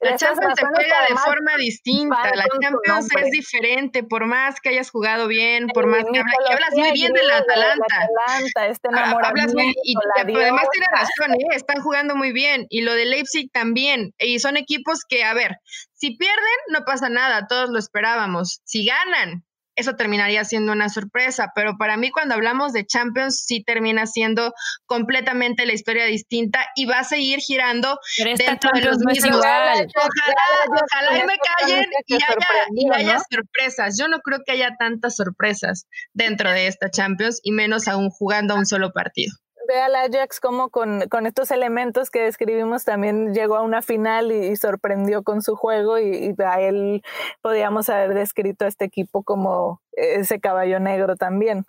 La 0.00 0.16
Champions 0.16 0.54
se 0.56 0.66
juega 0.66 1.06
de 1.08 1.16
forma 1.16 1.56
distinta, 1.56 2.30
la 2.34 2.44
Champions 2.60 3.08
es 3.16 3.30
diferente, 3.30 4.02
por 4.02 4.26
más 4.26 4.60
que 4.60 4.70
hayas 4.70 4.90
jugado 4.90 5.28
bien, 5.28 5.68
por 5.68 5.86
más 5.86 6.04
que, 6.12 6.18
hablas 6.18 6.74
muy 6.74 6.92
bien 6.92 7.12
de 7.12 7.22
la 7.24 7.41
Atalanta. 7.42 7.84
Atalanta 7.96 8.66
este 8.66 8.88
enamoramiento, 8.88 9.54
y, 9.84 9.94
además 10.16 10.66
tiene 10.72 10.86
razón, 10.90 11.34
¿eh? 11.34 11.56
están 11.56 11.82
jugando 11.82 12.16
muy 12.16 12.32
bien. 12.32 12.66
Y 12.68 12.82
lo 12.82 12.94
de 12.94 13.06
Leipzig 13.06 13.50
también. 13.52 14.12
Y 14.18 14.38
son 14.38 14.56
equipos 14.56 15.00
que, 15.08 15.24
a 15.24 15.34
ver, 15.34 15.56
si 15.92 16.16
pierden, 16.16 16.58
no 16.68 16.80
pasa 16.84 17.08
nada, 17.08 17.46
todos 17.46 17.70
lo 17.70 17.78
esperábamos. 17.78 18.60
Si 18.64 18.86
ganan, 18.86 19.44
eso 19.74 19.94
terminaría 19.96 20.44
siendo 20.44 20.72
una 20.72 20.88
sorpresa, 20.88 21.52
pero 21.54 21.76
para 21.78 21.96
mí 21.96 22.10
cuando 22.10 22.34
hablamos 22.34 22.72
de 22.72 22.86
Champions 22.86 23.42
sí 23.46 23.62
termina 23.64 24.06
siendo 24.06 24.52
completamente 24.86 25.66
la 25.66 25.72
historia 25.72 26.04
distinta 26.06 26.66
y 26.76 26.86
va 26.86 27.00
a 27.00 27.04
seguir 27.04 27.40
girando 27.40 27.98
dentro 28.18 28.70
de 28.74 28.82
los 28.82 28.98
mismos. 28.98 29.36
Ojalá, 29.36 29.86
ojalá 30.68 31.24
me 31.26 31.36
callen 31.38 31.86
y 32.74 32.90
haya, 32.92 33.18
sorpresas. 33.30 33.98
Yo 33.98 34.08
no 34.08 34.20
creo 34.20 34.40
que 34.44 34.52
haya 34.52 34.76
tantas 34.78 35.16
sorpresas 35.16 35.86
dentro 36.12 36.50
de 36.50 36.66
esta 36.66 36.90
Champions 36.90 37.40
y 37.42 37.52
menos 37.52 37.88
aún 37.88 38.10
jugando 38.10 38.54
a 38.54 38.58
un 38.58 38.66
solo 38.66 38.92
partido 38.92 39.34
ve 39.72 39.80
al 39.80 39.96
Ajax 39.96 40.40
como 40.40 40.68
con, 40.68 41.02
estos 41.26 41.50
elementos 41.50 42.10
que 42.10 42.22
describimos 42.22 42.84
también 42.84 43.34
llegó 43.34 43.56
a 43.56 43.62
una 43.62 43.82
final 43.82 44.30
y, 44.30 44.54
sorprendió 44.56 45.22
con 45.22 45.42
su 45.42 45.56
juego 45.56 45.98
y, 45.98 46.34
a 46.44 46.60
él 46.60 47.02
podíamos 47.40 47.88
haber 47.88 48.14
descrito 48.14 48.64
a 48.64 48.68
este 48.68 48.84
equipo 48.84 49.22
como 49.22 49.80
ese 49.92 50.40
caballo 50.40 50.78
negro 50.80 51.16
también. 51.16 51.64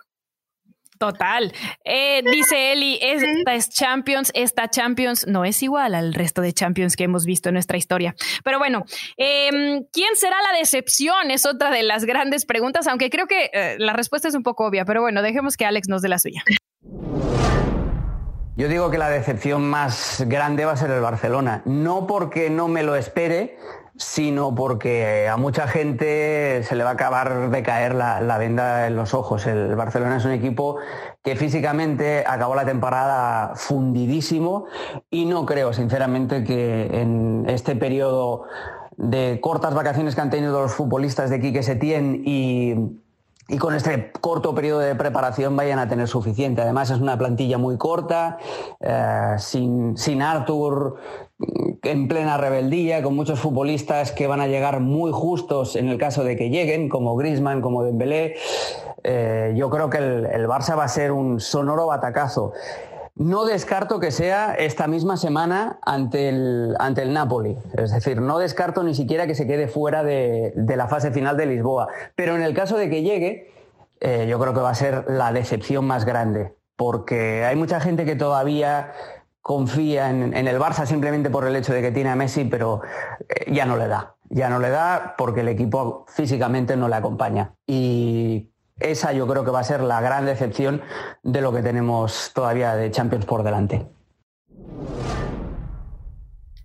Total. 0.98 1.52
Eh, 1.84 2.22
dice 2.22 2.72
Eli, 2.72 2.98
esta 3.02 3.54
es 3.54 3.68
Champions, 3.68 4.30
esta 4.34 4.70
Champions 4.70 5.26
no 5.26 5.44
es 5.44 5.62
igual 5.62 5.94
al 5.94 6.14
resto 6.14 6.40
de 6.40 6.52
Champions 6.52 6.94
que 6.94 7.04
hemos 7.04 7.26
visto 7.26 7.48
en 7.48 7.54
nuestra 7.54 7.76
historia. 7.76 8.14
Pero 8.44 8.58
bueno, 8.58 8.84
em, 9.16 9.84
¿quién 9.92 10.14
será 10.14 10.36
la 10.42 10.56
decepción? 10.56 11.30
Es 11.30 11.46
otra 11.46 11.70
de 11.70 11.82
las 11.82 12.04
grandes 12.04 12.46
preguntas, 12.46 12.86
aunque 12.86 13.10
creo 13.10 13.26
que 13.26 13.50
eh, 13.52 13.76
la 13.78 13.92
respuesta 13.92 14.28
es 14.28 14.34
un 14.34 14.44
poco 14.44 14.66
obvia, 14.66 14.84
pero 14.84 15.00
bueno, 15.00 15.20
dejemos 15.20 15.56
que 15.56 15.64
Alex 15.64 15.88
nos 15.88 16.00
dé 16.00 16.08
la 16.08 16.18
suya. 16.18 16.44
Yo 18.56 18.68
digo 18.68 18.88
que 18.88 18.98
la 18.98 19.08
decepción 19.08 19.68
más 19.68 20.22
grande 20.28 20.64
va 20.64 20.72
a 20.72 20.76
ser 20.76 20.88
el 20.92 21.00
Barcelona. 21.00 21.62
No 21.64 22.06
porque 22.06 22.50
no 22.50 22.68
me 22.68 22.84
lo 22.84 22.94
espere, 22.94 23.58
sino 23.96 24.54
porque 24.54 25.28
a 25.28 25.36
mucha 25.36 25.66
gente 25.66 26.62
se 26.62 26.76
le 26.76 26.84
va 26.84 26.90
a 26.90 26.92
acabar 26.92 27.50
de 27.50 27.62
caer 27.64 27.96
la, 27.96 28.38
venda 28.38 28.86
en 28.86 28.94
los 28.94 29.12
ojos. 29.12 29.44
El 29.48 29.74
Barcelona 29.74 30.18
es 30.18 30.24
un 30.24 30.30
equipo 30.30 30.76
que 31.24 31.34
físicamente 31.34 32.22
acabó 32.24 32.54
la 32.54 32.64
temporada 32.64 33.56
fundidísimo 33.56 34.66
y 35.10 35.24
no 35.24 35.46
creo, 35.46 35.72
sinceramente, 35.72 36.44
que 36.44 37.00
en 37.00 37.46
este 37.48 37.74
periodo 37.74 38.44
de 38.96 39.40
cortas 39.42 39.74
vacaciones 39.74 40.14
que 40.14 40.20
han 40.20 40.30
tenido 40.30 40.60
los 40.60 40.74
futbolistas 40.74 41.28
de 41.28 41.40
Quique 41.40 41.64
Setién 41.64 42.22
y 42.24 43.02
y 43.48 43.58
con 43.58 43.74
este 43.74 44.10
corto 44.20 44.54
periodo 44.54 44.80
de 44.80 44.94
preparación 44.94 45.54
vayan 45.56 45.78
a 45.78 45.88
tener 45.88 46.08
suficiente. 46.08 46.62
Además 46.62 46.90
es 46.90 46.98
una 46.98 47.18
plantilla 47.18 47.58
muy 47.58 47.76
corta, 47.76 48.38
eh, 48.80 49.34
sin, 49.38 49.96
sin 49.98 50.22
Arthur 50.22 50.96
mm, 51.38 51.70
en 51.82 52.08
plena 52.08 52.38
rebeldía, 52.38 53.02
con 53.02 53.14
muchos 53.14 53.40
futbolistas 53.40 54.12
que 54.12 54.26
van 54.26 54.40
a 54.40 54.46
llegar 54.46 54.80
muy 54.80 55.12
justos 55.12 55.76
en 55.76 55.88
el 55.88 55.98
caso 55.98 56.24
de 56.24 56.36
que 56.36 56.48
lleguen, 56.48 56.88
como 56.88 57.16
Grisman, 57.16 57.60
como 57.60 57.84
Dembélé. 57.84 58.36
Eh, 59.02 59.52
yo 59.56 59.68
creo 59.68 59.90
que 59.90 59.98
el, 59.98 60.26
el 60.26 60.46
Barça 60.48 60.76
va 60.78 60.84
a 60.84 60.88
ser 60.88 61.12
un 61.12 61.38
sonoro 61.38 61.86
batacazo. 61.86 62.54
No 63.16 63.44
descarto 63.44 64.00
que 64.00 64.10
sea 64.10 64.54
esta 64.54 64.88
misma 64.88 65.16
semana 65.16 65.78
ante 65.82 66.28
el, 66.28 66.74
ante 66.80 67.02
el 67.02 67.12
Napoli. 67.12 67.56
Es 67.76 67.92
decir, 67.92 68.20
no 68.20 68.38
descarto 68.38 68.82
ni 68.82 68.92
siquiera 68.94 69.28
que 69.28 69.36
se 69.36 69.46
quede 69.46 69.68
fuera 69.68 70.02
de, 70.02 70.52
la 70.56 70.88
fase 70.88 71.12
final 71.12 71.36
de 71.36 71.46
Lisboa. 71.46 71.86
Pero 72.16 72.34
en 72.34 72.42
el 72.42 72.54
caso 72.54 72.76
de 72.76 72.90
que 72.90 73.02
llegue, 73.02 73.52
eh, 74.00 74.26
yo 74.28 74.40
creo 74.40 74.52
que 74.52 74.60
va 74.60 74.70
a 74.70 74.74
ser 74.74 75.04
la 75.08 75.32
decepción 75.32 75.86
más 75.86 76.04
grande, 76.04 76.56
porque 76.74 77.44
hay 77.44 77.54
mucha 77.54 77.78
gente 77.78 78.04
que 78.04 78.16
todavía 78.16 78.92
confía 79.42 80.10
en, 80.10 80.34
el 80.34 80.58
Barça 80.58 80.84
simplemente 80.84 81.30
por 81.30 81.46
el 81.46 81.54
hecho 81.54 81.72
de 81.72 81.82
que 81.82 81.92
tiene 81.92 82.10
a 82.10 82.16
Messi, 82.16 82.44
pero 82.44 82.82
eh, 83.28 83.52
ya 83.52 83.64
no 83.64 83.76
le 83.76 83.86
da. 83.86 84.16
Ya 84.28 84.48
no 84.48 84.58
le 84.58 84.70
da 84.70 85.14
porque 85.16 85.42
el 85.42 85.48
equipo 85.48 86.04
físicamente 86.08 86.76
no 86.76 86.88
le 86.88 86.96
acompaña. 86.96 87.54
Y 87.64 88.50
esa 88.78 89.12
yo 89.12 89.26
creo 89.26 89.44
que 89.44 89.50
va 89.50 89.60
a 89.60 89.64
ser 89.64 89.80
la 89.80 90.00
gran 90.00 90.26
decepción 90.26 90.82
de 91.22 91.40
lo 91.40 91.52
que 91.52 91.62
tenemos 91.62 92.32
todavía 92.34 92.74
de 92.74 92.90
Champions 92.90 93.24
por 93.24 93.42
delante. 93.42 93.86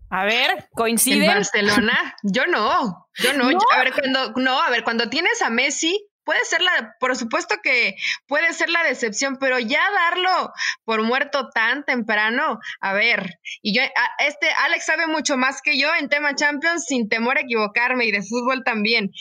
A 0.09 0.25
ver, 0.25 0.69
coincide. 0.73 1.27
Barcelona? 1.27 2.15
Yo 2.23 2.47
no, 2.47 3.07
yo 3.15 3.33
no. 3.37 3.47
A 3.73 3.77
ver, 3.79 3.93
cuando, 3.93 4.33
no, 4.37 4.59
a 4.59 4.69
ver, 4.69 4.83
cuando 4.83 5.07
tienes 5.09 5.41
a 5.43 5.51
Messi, 5.51 6.09
puede 6.23 6.45
ser 6.45 6.61
la, 6.61 6.95
por 6.99 7.15
supuesto 7.15 7.55
que 7.63 7.95
puede 8.27 8.53
ser 8.53 8.69
la 8.69 8.83
decepción, 8.83 9.37
pero 9.39 9.59
ya 9.59 9.81
darlo 9.91 10.51
por 10.83 11.03
muerto 11.03 11.49
tan 11.49 11.85
temprano, 11.85 12.59
a 12.81 12.93
ver, 12.93 13.39
y 13.63 13.75
yo, 13.75 13.81
este 14.19 14.47
Alex 14.63 14.85
sabe 14.85 15.07
mucho 15.07 15.37
más 15.37 15.61
que 15.63 15.79
yo 15.79 15.89
en 15.95 16.07
tema 16.07 16.35
Champions, 16.35 16.85
sin 16.85 17.09
temor 17.09 17.37
a 17.37 17.41
equivocarme, 17.41 18.05
y 18.05 18.11
de 18.11 18.21
fútbol 18.21 18.63
también, 18.63 19.11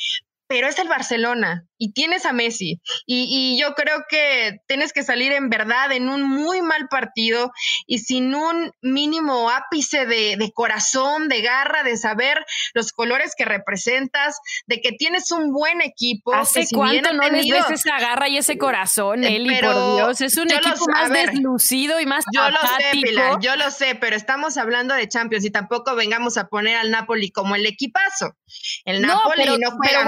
pero 0.49 0.67
es 0.67 0.79
el 0.79 0.89
Barcelona 0.89 1.69
y 1.79 1.93
tienes 1.93 2.27
a 2.27 2.33
Messi. 2.33 2.81
Y, 3.07 3.59
yo 3.61 3.75
creo 3.75 4.05
que 4.09 4.59
tienes 4.67 4.93
que 4.93 5.03
salir 5.03 5.33
en 5.33 5.49
verdad 5.49 5.93
en 5.93 6.09
un 6.09 6.23
muy 6.23 6.61
mal 6.61 6.89
partido 6.89 7.53
y 7.87 7.99
sin 7.99 8.35
un 8.35 8.73
mínimo 8.83 9.51
ápice 9.51 10.07
de, 10.07 10.51
corazón, 10.55 11.29
de 11.29 11.43
garra, 11.43 11.83
de 11.83 11.97
saber 11.97 12.45
los 12.75 12.93
colores 12.93 13.35
que 13.37 13.45
representas, 13.45 14.39
de 14.67 14.81
que 14.81 14.93
tienes 14.93 15.31
un 15.31 15.53
buen 15.53 15.81
equipo. 15.81 16.35
¿Hace 16.35 16.67
cuánto 16.73 17.13
no 17.13 17.29
les 17.29 17.49
ves 17.49 17.71
esa 17.71 17.99
garra 18.01 18.29
y 18.29 18.39
ese 18.39 18.59
corazón, 18.59 19.25
eh, 19.25 19.37
Eli? 19.37 19.59
por 19.61 19.97
Dios, 19.97 20.21
es 20.21 20.37
un 20.37 20.51
equipo 20.51 20.87
más 20.91 21.11
deslucido 21.11 22.01
y 22.01 22.07
más 22.07 22.25
Yo 22.35 22.51
lo 22.51 22.59
sé, 22.59 22.85
Pilar, 22.93 23.39
yo 23.41 23.57
lo 23.57 23.71
sé, 23.71 23.95
pero 23.95 24.17
estamos 24.17 24.57
hablando 24.57 24.95
de 24.95 25.09
Champions 25.09 25.45
y 25.45 25.51
tampoco 25.51 25.95
vengamos 25.95 26.39
a 26.39 26.49
poner 26.49 26.77
al 26.77 26.91
Napoli 26.91 27.31
como 27.31 27.55
el 27.55 27.67
equipazo. 27.67 28.37
El 28.85 29.03
Napoli 29.03 29.45
no, 29.59 29.71
juega 29.73 30.05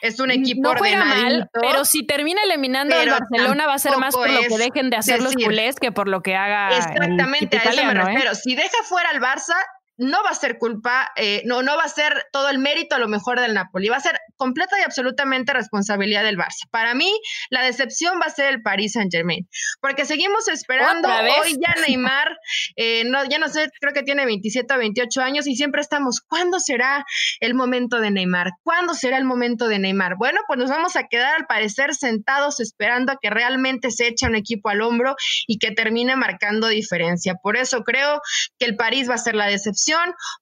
es 0.00 0.20
un 0.20 0.30
equipo 0.30 0.74
no 0.74 0.80
mal, 0.80 1.48
pero 1.60 1.84
si 1.84 2.04
termina 2.06 2.42
eliminando 2.42 2.96
al 2.96 3.10
Barcelona 3.10 3.66
va 3.66 3.74
a 3.74 3.78
ser 3.78 3.96
más 3.98 4.14
por 4.14 4.30
lo 4.30 4.40
que 4.42 4.58
dejen 4.58 4.90
de 4.90 4.96
hacer 4.96 5.22
los 5.22 5.34
culés 5.34 5.76
que 5.76 5.92
por 5.92 6.08
lo 6.08 6.22
que 6.22 6.36
haga 6.36 6.76
Exactamente, 6.76 7.58
a 7.58 7.62
eso 7.62 7.84
me 7.84 8.14
¿eh? 8.14 8.34
Si 8.34 8.54
deja 8.54 8.82
fuera 8.84 9.10
al 9.10 9.20
Barça, 9.20 9.54
no 9.96 10.22
va 10.24 10.30
a 10.30 10.34
ser 10.34 10.58
culpa, 10.58 11.12
eh, 11.16 11.42
no, 11.44 11.62
no 11.62 11.76
va 11.76 11.84
a 11.84 11.88
ser 11.88 12.26
todo 12.32 12.48
el 12.48 12.58
mérito 12.58 12.96
a 12.96 12.98
lo 12.98 13.08
mejor 13.08 13.40
del 13.40 13.54
Napoli, 13.54 13.88
va 13.88 13.96
a 13.96 14.00
ser 14.00 14.18
completa 14.36 14.78
y 14.78 14.82
absolutamente 14.82 15.52
responsabilidad 15.52 16.24
del 16.24 16.36
Barça. 16.36 16.68
Para 16.70 16.94
mí, 16.94 17.10
la 17.50 17.62
decepción 17.62 18.18
va 18.20 18.26
a 18.26 18.30
ser 18.30 18.52
el 18.52 18.62
Paris 18.62 18.92
Saint 18.92 19.12
Germain, 19.12 19.48
porque 19.80 20.04
seguimos 20.04 20.48
esperando 20.48 21.08
hoy 21.08 21.56
ya 21.60 21.74
Neymar, 21.86 22.36
eh, 22.76 23.04
no, 23.04 23.24
ya 23.24 23.38
no 23.38 23.48
sé, 23.48 23.70
creo 23.80 23.92
que 23.92 24.02
tiene 24.02 24.26
27 24.26 24.74
o 24.74 24.78
28 24.78 25.20
años 25.20 25.46
y 25.46 25.54
siempre 25.54 25.80
estamos, 25.80 26.20
¿cuándo 26.20 26.58
será 26.58 27.04
el 27.40 27.54
momento 27.54 28.00
de 28.00 28.10
Neymar? 28.10 28.50
¿Cuándo 28.62 28.94
será 28.94 29.18
el 29.18 29.24
momento 29.24 29.68
de 29.68 29.78
Neymar? 29.78 30.16
Bueno, 30.16 30.40
pues 30.48 30.58
nos 30.58 30.70
vamos 30.70 30.96
a 30.96 31.04
quedar 31.04 31.36
al 31.36 31.46
parecer 31.46 31.94
sentados 31.94 32.58
esperando 32.58 33.12
a 33.12 33.18
que 33.20 33.30
realmente 33.30 33.90
se 33.90 34.08
eche 34.08 34.26
un 34.26 34.34
equipo 34.34 34.70
al 34.70 34.82
hombro 34.82 35.14
y 35.46 35.58
que 35.58 35.70
termine 35.70 36.16
marcando 36.16 36.66
diferencia. 36.66 37.36
Por 37.40 37.56
eso 37.56 37.84
creo 37.84 38.20
que 38.58 38.66
el 38.66 38.76
París 38.76 39.08
va 39.08 39.14
a 39.14 39.18
ser 39.18 39.34
la 39.36 39.46
decepción 39.46 39.83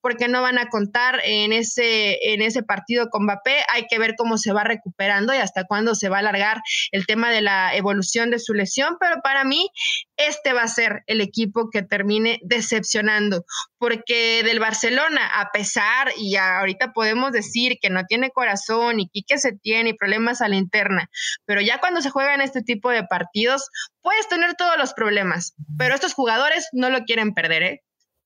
porque 0.00 0.28
no 0.28 0.42
van 0.42 0.58
a 0.58 0.68
contar 0.68 1.20
en 1.24 1.52
ese, 1.52 2.32
en 2.32 2.42
ese 2.42 2.62
partido 2.62 3.08
con 3.10 3.24
Mbappé. 3.24 3.64
Hay 3.72 3.86
que 3.88 3.98
ver 3.98 4.14
cómo 4.16 4.38
se 4.38 4.52
va 4.52 4.64
recuperando 4.64 5.34
y 5.34 5.38
hasta 5.38 5.64
cuándo 5.64 5.94
se 5.94 6.08
va 6.08 6.16
a 6.16 6.20
alargar 6.20 6.60
el 6.90 7.06
tema 7.06 7.30
de 7.30 7.42
la 7.42 7.74
evolución 7.74 8.30
de 8.30 8.38
su 8.38 8.54
lesión, 8.54 8.96
pero 9.00 9.16
para 9.22 9.44
mí 9.44 9.68
este 10.16 10.52
va 10.52 10.62
a 10.62 10.68
ser 10.68 11.02
el 11.06 11.20
equipo 11.20 11.68
que 11.70 11.82
termine 11.82 12.38
decepcionando, 12.42 13.44
porque 13.78 14.42
del 14.44 14.60
Barcelona, 14.60 15.40
a 15.40 15.50
pesar, 15.50 16.12
y 16.16 16.36
ahorita 16.36 16.92
podemos 16.92 17.32
decir 17.32 17.78
que 17.80 17.90
no 17.90 18.04
tiene 18.04 18.30
corazón 18.30 19.00
y 19.00 19.24
que 19.24 19.38
se 19.38 19.52
tiene 19.52 19.90
y 19.90 19.94
problemas 19.94 20.40
a 20.40 20.48
la 20.48 20.56
interna, 20.56 21.08
pero 21.44 21.60
ya 21.60 21.78
cuando 21.78 22.00
se 22.00 22.10
juega 22.10 22.34
en 22.34 22.40
este 22.40 22.62
tipo 22.62 22.90
de 22.90 23.04
partidos, 23.04 23.68
puedes 24.00 24.28
tener 24.28 24.54
todos 24.54 24.76
los 24.78 24.94
problemas, 24.94 25.54
pero 25.78 25.94
estos 25.94 26.14
jugadores 26.14 26.68
no 26.72 26.90
lo 26.90 27.00
quieren 27.04 27.34
perder, 27.34 27.62
¿eh? 27.62 27.82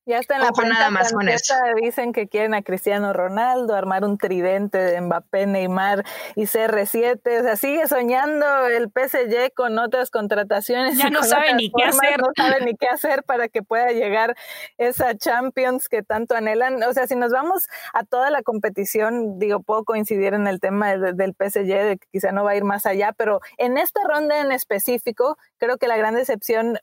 Ya 0.07 0.19
está 0.19 0.35
en 0.35 0.41
la 0.41 0.51
nada 0.51 0.89
más 0.89 1.11
con 1.11 1.27
eso. 1.27 1.53
Dicen 1.81 2.13
que 2.13 2.29
quieren 2.29 2.53
a 2.53 2.61
Cristiano 2.61 3.11
Ronaldo, 3.11 3.75
armar 3.75 4.05
un 4.05 4.17
tridente 4.17 4.77
de 4.77 5.01
Mbappé, 5.01 5.47
Neymar 5.47 6.05
y 6.35 6.43
CR7. 6.43 7.41
O 7.41 7.43
sea, 7.43 7.57
sigue 7.57 7.87
soñando 7.87 8.67
el 8.67 8.85
PSG 8.85 9.53
con 9.53 9.77
otras 9.77 10.09
contrataciones. 10.09 10.97
Ya 10.97 11.09
no 11.09 11.23
sabe 11.23 11.53
ni 11.55 11.69
qué 11.69 11.83
hacer. 11.83 12.21
No 12.21 12.27
sabe 12.37 12.63
ni 12.63 12.77
qué 12.77 12.87
hacer 12.87 13.23
para 13.23 13.49
que 13.49 13.63
pueda 13.63 13.91
llegar 13.91 14.37
esa 14.77 15.13
Champions 15.17 15.89
que 15.89 16.03
tanto 16.03 16.35
anhelan. 16.35 16.81
O 16.83 16.93
sea, 16.93 17.05
si 17.05 17.17
nos 17.17 17.33
vamos 17.33 17.67
a 17.93 18.05
toda 18.05 18.29
la 18.29 18.43
competición, 18.43 19.39
digo, 19.39 19.61
puedo 19.61 19.83
coincidir 19.83 20.33
en 20.33 20.47
el 20.47 20.61
tema 20.61 20.95
del 20.95 21.35
PSG, 21.37 21.67
de 21.67 21.97
que 21.97 22.07
quizá 22.13 22.31
no 22.31 22.45
va 22.45 22.51
a 22.51 22.55
ir 22.55 22.63
más 22.63 22.85
allá, 22.85 23.11
pero 23.11 23.41
en 23.57 23.77
esta 23.77 23.99
ronda 24.07 24.39
en 24.39 24.53
específico, 24.53 25.37
creo 25.57 25.77
que 25.77 25.89
la 25.89 25.97
gran 25.97 26.15
decepción 26.15 26.79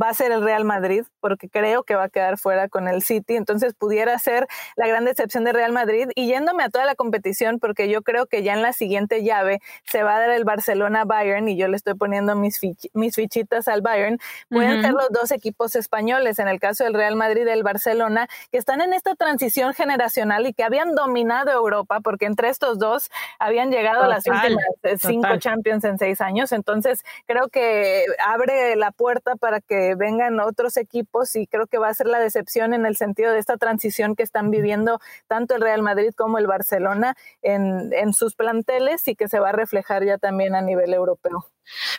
va 0.00 0.10
a 0.10 0.14
ser 0.14 0.32
el 0.32 0.42
Real 0.42 0.64
Madrid, 0.64 1.04
porque 1.20 1.48
creo 1.48 1.82
que 1.84 1.94
va 1.94 2.04
a 2.04 2.08
quedar 2.08 2.38
fuera 2.38 2.68
con 2.68 2.88
el 2.88 3.02
City, 3.02 3.36
entonces 3.36 3.74
pudiera 3.74 4.18
ser 4.18 4.46
la 4.76 4.86
gran 4.86 5.04
decepción 5.04 5.44
de 5.44 5.52
Real 5.52 5.72
Madrid. 5.72 6.08
Y 6.14 6.26
yéndome 6.26 6.62
a 6.64 6.68
toda 6.68 6.84
la 6.84 6.94
competición, 6.94 7.58
porque 7.58 7.88
yo 7.88 8.02
creo 8.02 8.26
que 8.26 8.42
ya 8.42 8.54
en 8.54 8.62
la 8.62 8.72
siguiente 8.72 9.22
llave 9.22 9.60
se 9.84 10.02
va 10.02 10.16
a 10.16 10.20
dar 10.20 10.30
el 10.30 10.44
Barcelona-Bayern, 10.44 11.48
y 11.48 11.56
yo 11.56 11.68
le 11.68 11.76
estoy 11.76 11.94
poniendo 11.94 12.36
mis, 12.36 12.60
mis 12.92 13.14
fichitas 13.14 13.68
al 13.68 13.82
Bayern, 13.82 14.18
pueden 14.50 14.82
ser 14.82 14.92
los 14.92 15.08
dos 15.10 15.30
equipos 15.30 15.76
españoles, 15.76 16.38
en 16.38 16.48
el 16.48 16.60
caso 16.60 16.84
del 16.84 16.94
Real 16.94 17.16
Madrid 17.16 17.46
y 17.46 17.50
el 17.50 17.62
Barcelona, 17.62 18.28
que 18.50 18.58
están 18.58 18.80
en 18.80 18.92
esta 18.92 19.14
transición 19.14 19.74
generacional 19.74 20.46
y 20.46 20.52
que 20.52 20.64
habían 20.64 20.94
dominado 20.94 21.52
Europa, 21.52 22.00
porque 22.00 22.26
entre 22.26 22.48
estos 22.48 22.78
dos 22.78 23.10
habían 23.38 23.70
llegado 23.70 24.02
a 24.04 24.08
las 24.08 24.26
últimas 24.26 24.64
eh, 24.82 24.96
cinco 25.00 25.36
Champions 25.38 25.84
en 25.84 25.98
seis 25.98 26.20
años. 26.20 26.52
Entonces, 26.52 27.04
creo 27.26 27.48
que 27.48 28.04
abre 28.24 28.76
la 28.76 28.90
puerta 28.90 29.36
para 29.36 29.60
que 29.60 29.85
vengan 29.94 30.40
otros 30.40 30.76
equipos 30.76 31.36
y 31.36 31.46
creo 31.46 31.66
que 31.66 31.78
va 31.78 31.88
a 31.88 31.94
ser 31.94 32.06
la 32.06 32.18
decepción 32.18 32.74
en 32.74 32.86
el 32.86 32.96
sentido 32.96 33.32
de 33.32 33.38
esta 33.38 33.56
transición 33.56 34.16
que 34.16 34.22
están 34.22 34.50
viviendo 34.50 35.00
tanto 35.26 35.54
el 35.54 35.60
Real 35.60 35.82
Madrid 35.82 36.10
como 36.16 36.38
el 36.38 36.46
Barcelona 36.46 37.14
en, 37.42 37.92
en 37.92 38.12
sus 38.12 38.34
planteles 38.34 39.06
y 39.08 39.16
que 39.16 39.28
se 39.28 39.38
va 39.38 39.50
a 39.50 39.52
reflejar 39.52 40.04
ya 40.04 40.18
también 40.18 40.54
a 40.54 40.62
nivel 40.62 40.92
europeo. 40.94 41.46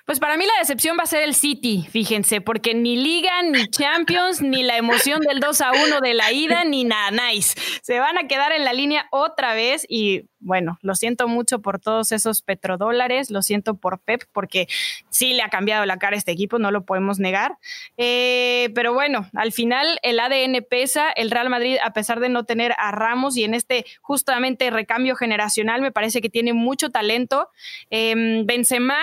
Pues 0.07 0.21
para 0.21 0.37
mí 0.37 0.45
la 0.45 0.59
decepción 0.59 0.95
va 0.97 1.03
a 1.03 1.05
ser 1.05 1.21
el 1.23 1.35
City, 1.35 1.85
fíjense, 1.91 2.39
porque 2.39 2.73
ni 2.73 2.95
Liga, 2.95 3.43
ni 3.43 3.67
Champions, 3.67 4.41
ni 4.41 4.63
la 4.63 4.77
emoción 4.77 5.19
del 5.19 5.41
2 5.41 5.59
a 5.59 5.71
1 5.73 5.99
de 5.99 6.13
la 6.13 6.31
ida, 6.31 6.63
ni 6.63 6.85
nada, 6.85 7.11
nice. 7.11 7.59
Se 7.81 7.99
van 7.99 8.17
a 8.17 8.25
quedar 8.25 8.53
en 8.53 8.63
la 8.63 8.71
línea 8.71 9.07
otra 9.11 9.53
vez 9.53 9.85
y 9.89 10.23
bueno, 10.39 10.77
lo 10.81 10.95
siento 10.95 11.27
mucho 11.27 11.61
por 11.61 11.79
todos 11.79 12.13
esos 12.13 12.41
petrodólares, 12.41 13.31
lo 13.31 13.41
siento 13.41 13.75
por 13.75 13.99
Pep, 13.99 14.23
porque 14.31 14.69
sí 15.09 15.33
le 15.33 15.41
ha 15.41 15.49
cambiado 15.49 15.85
la 15.85 15.97
cara 15.97 16.15
a 16.15 16.19
este 16.19 16.31
equipo, 16.31 16.57
no 16.57 16.71
lo 16.71 16.85
podemos 16.85 17.19
negar. 17.19 17.57
Eh, 17.97 18.69
pero 18.75 18.93
bueno, 18.93 19.29
al 19.33 19.51
final 19.51 19.99
el 20.03 20.21
ADN 20.21 20.65
pesa, 20.69 21.11
el 21.11 21.31
Real 21.31 21.49
Madrid, 21.49 21.75
a 21.83 21.91
pesar 21.91 22.21
de 22.21 22.29
no 22.29 22.45
tener 22.45 22.73
a 22.77 22.91
Ramos 22.91 23.35
y 23.35 23.43
en 23.43 23.53
este 23.53 23.85
justamente 23.99 24.69
recambio 24.69 25.17
generacional, 25.17 25.81
me 25.81 25.91
parece 25.91 26.21
que 26.21 26.29
tiene 26.29 26.53
mucho 26.53 26.91
talento. 26.91 27.49
Eh, 27.89 28.43
Benzema 28.45 28.99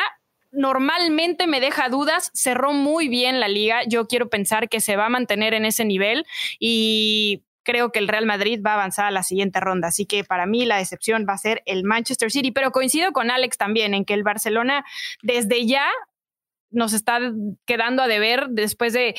normalmente 0.54 1.46
me 1.46 1.60
deja 1.60 1.88
dudas, 1.88 2.30
cerró 2.34 2.72
muy 2.72 3.08
bien 3.08 3.40
la 3.40 3.48
liga, 3.48 3.82
yo 3.86 4.06
quiero 4.06 4.28
pensar 4.28 4.68
que 4.68 4.80
se 4.80 4.96
va 4.96 5.06
a 5.06 5.10
mantener 5.10 5.54
en 5.54 5.64
ese 5.64 5.84
nivel 5.84 6.26
y 6.58 7.42
creo 7.64 7.90
que 7.90 7.98
el 7.98 8.08
Real 8.08 8.26
Madrid 8.26 8.60
va 8.64 8.72
a 8.72 8.74
avanzar 8.74 9.06
a 9.06 9.10
la 9.10 9.22
siguiente 9.22 9.58
ronda. 9.58 9.88
Así 9.88 10.06
que 10.06 10.22
para 10.22 10.46
mí 10.46 10.64
la 10.64 10.76
decepción 10.76 11.26
va 11.28 11.32
a 11.32 11.38
ser 11.38 11.62
el 11.66 11.82
Manchester 11.82 12.30
City, 12.30 12.52
pero 12.52 12.70
coincido 12.70 13.12
con 13.12 13.30
Alex 13.30 13.56
también 13.58 13.94
en 13.94 14.04
que 14.04 14.14
el 14.14 14.22
Barcelona 14.22 14.84
desde 15.22 15.66
ya 15.66 15.90
nos 16.70 16.92
está 16.92 17.20
quedando 17.66 18.02
a 18.02 18.08
deber 18.08 18.48
después 18.50 18.92
de 18.92 19.14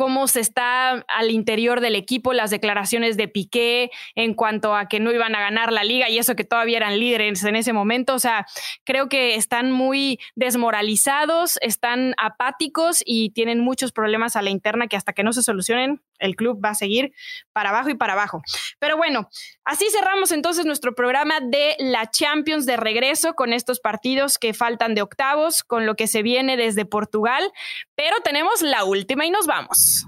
cómo 0.00 0.28
se 0.28 0.40
está 0.40 1.04
al 1.08 1.30
interior 1.30 1.82
del 1.82 1.94
equipo, 1.94 2.32
las 2.32 2.50
declaraciones 2.50 3.18
de 3.18 3.28
Piqué 3.28 3.90
en 4.14 4.32
cuanto 4.32 4.74
a 4.74 4.88
que 4.88 4.98
no 4.98 5.12
iban 5.12 5.34
a 5.34 5.40
ganar 5.40 5.74
la 5.74 5.84
liga 5.84 6.08
y 6.08 6.16
eso 6.16 6.36
que 6.36 6.44
todavía 6.44 6.78
eran 6.78 6.98
líderes 6.98 7.44
en 7.44 7.54
ese 7.54 7.74
momento. 7.74 8.14
O 8.14 8.18
sea, 8.18 8.46
creo 8.84 9.10
que 9.10 9.34
están 9.34 9.72
muy 9.72 10.18
desmoralizados, 10.36 11.58
están 11.60 12.14
apáticos 12.16 13.02
y 13.04 13.34
tienen 13.34 13.60
muchos 13.60 13.92
problemas 13.92 14.36
a 14.36 14.40
la 14.40 14.48
interna 14.48 14.86
que 14.86 14.96
hasta 14.96 15.12
que 15.12 15.22
no 15.22 15.34
se 15.34 15.42
solucionen, 15.42 16.00
el 16.20 16.36
club 16.36 16.60
va 16.64 16.70
a 16.70 16.74
seguir 16.74 17.12
para 17.52 17.70
abajo 17.70 17.90
y 17.90 17.94
para 17.94 18.12
abajo. 18.12 18.42
Pero 18.78 18.96
bueno, 18.96 19.28
así 19.64 19.86
cerramos 19.90 20.32
entonces 20.32 20.66
nuestro 20.66 20.94
programa 20.94 21.40
de 21.40 21.76
la 21.78 22.10
Champions 22.10 22.66
de 22.66 22.76
regreso 22.76 23.34
con 23.34 23.52
estos 23.52 23.80
partidos 23.80 24.38
que 24.38 24.54
faltan 24.54 24.94
de 24.94 25.02
octavos, 25.02 25.64
con 25.64 25.86
lo 25.86 25.96
que 25.96 26.06
se 26.06 26.22
viene 26.22 26.56
desde 26.56 26.84
Portugal, 26.84 27.50
pero 27.94 28.16
tenemos 28.22 28.62
la 28.62 28.84
última 28.84 29.26
y 29.26 29.30
nos 29.30 29.46
vamos. 29.46 30.06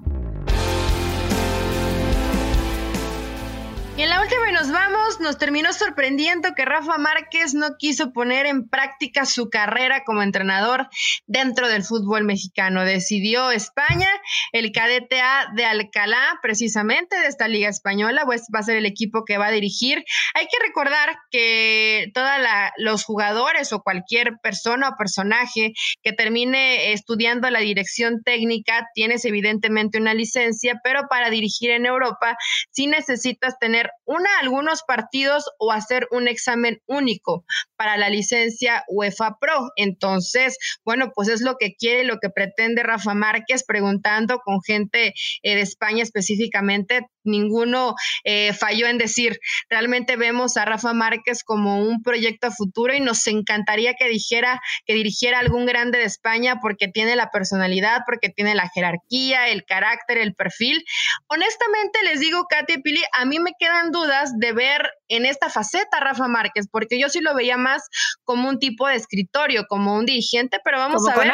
Y 3.94 4.00
en 4.00 4.08
la 4.08 4.22
última 4.22 4.48
y 4.48 4.52
nos 4.54 4.72
vamos, 4.72 5.20
nos 5.20 5.36
terminó 5.36 5.70
sorprendiendo 5.74 6.54
que 6.54 6.64
Rafa 6.64 6.96
Márquez 6.96 7.52
no 7.52 7.76
quiso 7.78 8.14
poner 8.14 8.46
en 8.46 8.66
práctica 8.66 9.26
su 9.26 9.50
carrera 9.50 10.02
como 10.04 10.22
entrenador 10.22 10.88
dentro 11.26 11.68
del 11.68 11.84
fútbol 11.84 12.24
mexicano. 12.24 12.86
Decidió 12.86 13.50
España, 13.50 14.08
el 14.52 14.72
cadete 14.72 15.20
A 15.20 15.48
de 15.54 15.66
Alcalá, 15.66 16.38
precisamente 16.40 17.18
de 17.18 17.26
esta 17.26 17.48
liga 17.48 17.68
española, 17.68 18.22
pues 18.24 18.46
va 18.54 18.60
a 18.60 18.62
ser 18.62 18.76
el 18.76 18.86
equipo 18.86 19.26
que 19.26 19.36
va 19.36 19.48
a 19.48 19.52
dirigir. 19.52 20.02
Hay 20.32 20.46
que 20.46 20.66
recordar 20.66 21.18
que 21.30 22.10
todos 22.14 22.30
los 22.78 23.04
jugadores 23.04 23.74
o 23.74 23.82
cualquier 23.82 24.38
persona 24.42 24.88
o 24.88 24.96
personaje 24.96 25.74
que 26.02 26.14
termine 26.14 26.94
estudiando 26.94 27.50
la 27.50 27.60
dirección 27.60 28.22
técnica, 28.22 28.88
tienes 28.94 29.26
evidentemente 29.26 29.98
una 29.98 30.14
licencia, 30.14 30.80
pero 30.82 31.08
para 31.10 31.28
dirigir 31.28 31.72
en 31.72 31.84
Europa 31.84 32.38
sí 32.70 32.86
necesitas 32.86 33.58
tener 33.58 33.81
una, 34.04 34.28
algunos 34.40 34.82
partidos 34.82 35.50
o 35.58 35.72
hacer 35.72 36.06
un 36.10 36.28
examen 36.28 36.80
único 36.86 37.44
para 37.76 37.96
la 37.96 38.08
licencia 38.08 38.84
UEFA 38.88 39.38
Pro. 39.40 39.70
Entonces, 39.76 40.56
bueno, 40.84 41.12
pues 41.14 41.28
es 41.28 41.40
lo 41.40 41.56
que 41.56 41.74
quiere, 41.74 42.04
lo 42.04 42.18
que 42.18 42.30
pretende 42.30 42.82
Rafa 42.82 43.14
Márquez, 43.14 43.64
preguntando 43.64 44.38
con 44.38 44.62
gente 44.62 45.14
eh, 45.42 45.54
de 45.54 45.60
España 45.60 46.02
específicamente. 46.02 47.06
Ninguno 47.24 47.94
eh, 48.24 48.52
falló 48.52 48.86
en 48.86 48.98
decir, 48.98 49.38
realmente 49.68 50.16
vemos 50.16 50.56
a 50.56 50.64
Rafa 50.64 50.92
Márquez 50.92 51.44
como 51.44 51.82
un 51.82 52.02
proyecto 52.02 52.48
a 52.48 52.50
futuro 52.50 52.94
y 52.94 53.00
nos 53.00 53.26
encantaría 53.26 53.94
que 53.94 54.08
dijera, 54.08 54.60
que 54.86 54.94
dirigiera 54.94 55.38
algún 55.38 55.66
grande 55.66 55.98
de 55.98 56.04
España 56.04 56.60
porque 56.60 56.88
tiene 56.88 57.16
la 57.16 57.30
personalidad, 57.30 58.00
porque 58.06 58.30
tiene 58.30 58.54
la 58.54 58.68
jerarquía, 58.68 59.48
el 59.48 59.64
carácter, 59.64 60.18
el 60.18 60.34
perfil. 60.34 60.82
Honestamente 61.28 61.98
les 62.04 62.20
digo, 62.20 62.46
Katy 62.48 62.82
Pili, 62.82 63.02
a 63.12 63.24
mí 63.24 63.38
me 63.38 63.52
queda 63.58 63.82
dudas 63.90 64.38
de 64.38 64.52
ver 64.52 64.90
en 65.12 65.26
esta 65.26 65.50
faceta 65.50 66.00
Rafa 66.00 66.26
Márquez, 66.26 66.66
porque 66.70 66.98
yo 66.98 67.08
sí 67.08 67.20
lo 67.20 67.34
veía 67.34 67.56
más 67.56 67.88
como 68.24 68.48
un 68.48 68.58
tipo 68.58 68.88
de 68.88 68.96
escritorio, 68.96 69.66
como 69.68 69.94
un 69.94 70.06
dirigente, 70.06 70.58
pero 70.64 70.78
vamos 70.78 71.06
a 71.06 71.16
ver. 71.16 71.32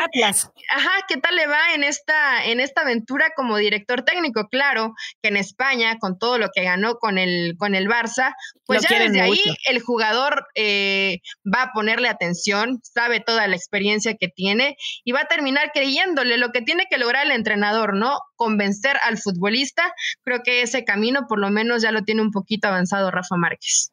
Ajá, 0.71 0.91
¿qué 1.09 1.17
tal 1.17 1.37
le 1.37 1.47
va 1.47 1.75
en 1.75 1.85
esta, 1.85 2.45
en 2.45 2.59
esta 2.61 2.83
aventura 2.83 3.31
como 3.37 3.57
director 3.57 4.03
técnico? 4.03 4.49
Claro 4.49 4.95
que 5.23 5.29
en 5.29 5.37
España, 5.37 5.97
con 5.99 6.19
todo 6.19 6.39
lo 6.39 6.49
que 6.53 6.65
ganó 6.65 6.97
con 6.97 7.19
el, 7.19 7.55
con 7.57 7.75
el 7.75 7.89
Barça, 7.89 8.35
pues 8.67 8.83
ya 8.83 8.99
desde 8.99 9.21
ahí 9.21 9.41
el 9.69 9.81
jugador 9.81 10.47
eh, 10.55 11.19
va 11.45 11.63
a 11.63 11.73
ponerle 11.73 12.09
atención, 12.09 12.81
sabe 12.83 13.21
toda 13.21 13.47
la 13.47 13.57
experiencia 13.57 14.15
que 14.19 14.29
tiene 14.29 14.77
y 15.05 15.13
va 15.13 15.21
a 15.21 15.27
terminar 15.27 15.71
creyéndole 15.73 16.37
lo 16.37 16.51
que 16.51 16.63
tiene 16.63 16.87
que 16.91 16.99
lograr 16.99 17.27
el 17.27 17.33
entrenador, 17.33 17.95
¿no? 17.95 18.19
Convencer 18.39 18.97
al 19.03 19.19
futbolista. 19.19 19.93
Creo 20.25 20.43
que 20.43 20.63
ese 20.63 20.85
camino 20.85 21.27
por 21.29 21.41
lo 21.41 21.51
menos 21.51 21.83
ya 21.83 21.93
lo 21.93 22.05
tiene 22.05 22.23
un 22.23 22.31
poquito 22.31 22.69
avanzado 22.69 23.11
Rafa 23.11 23.37
Márquez. 23.37 23.93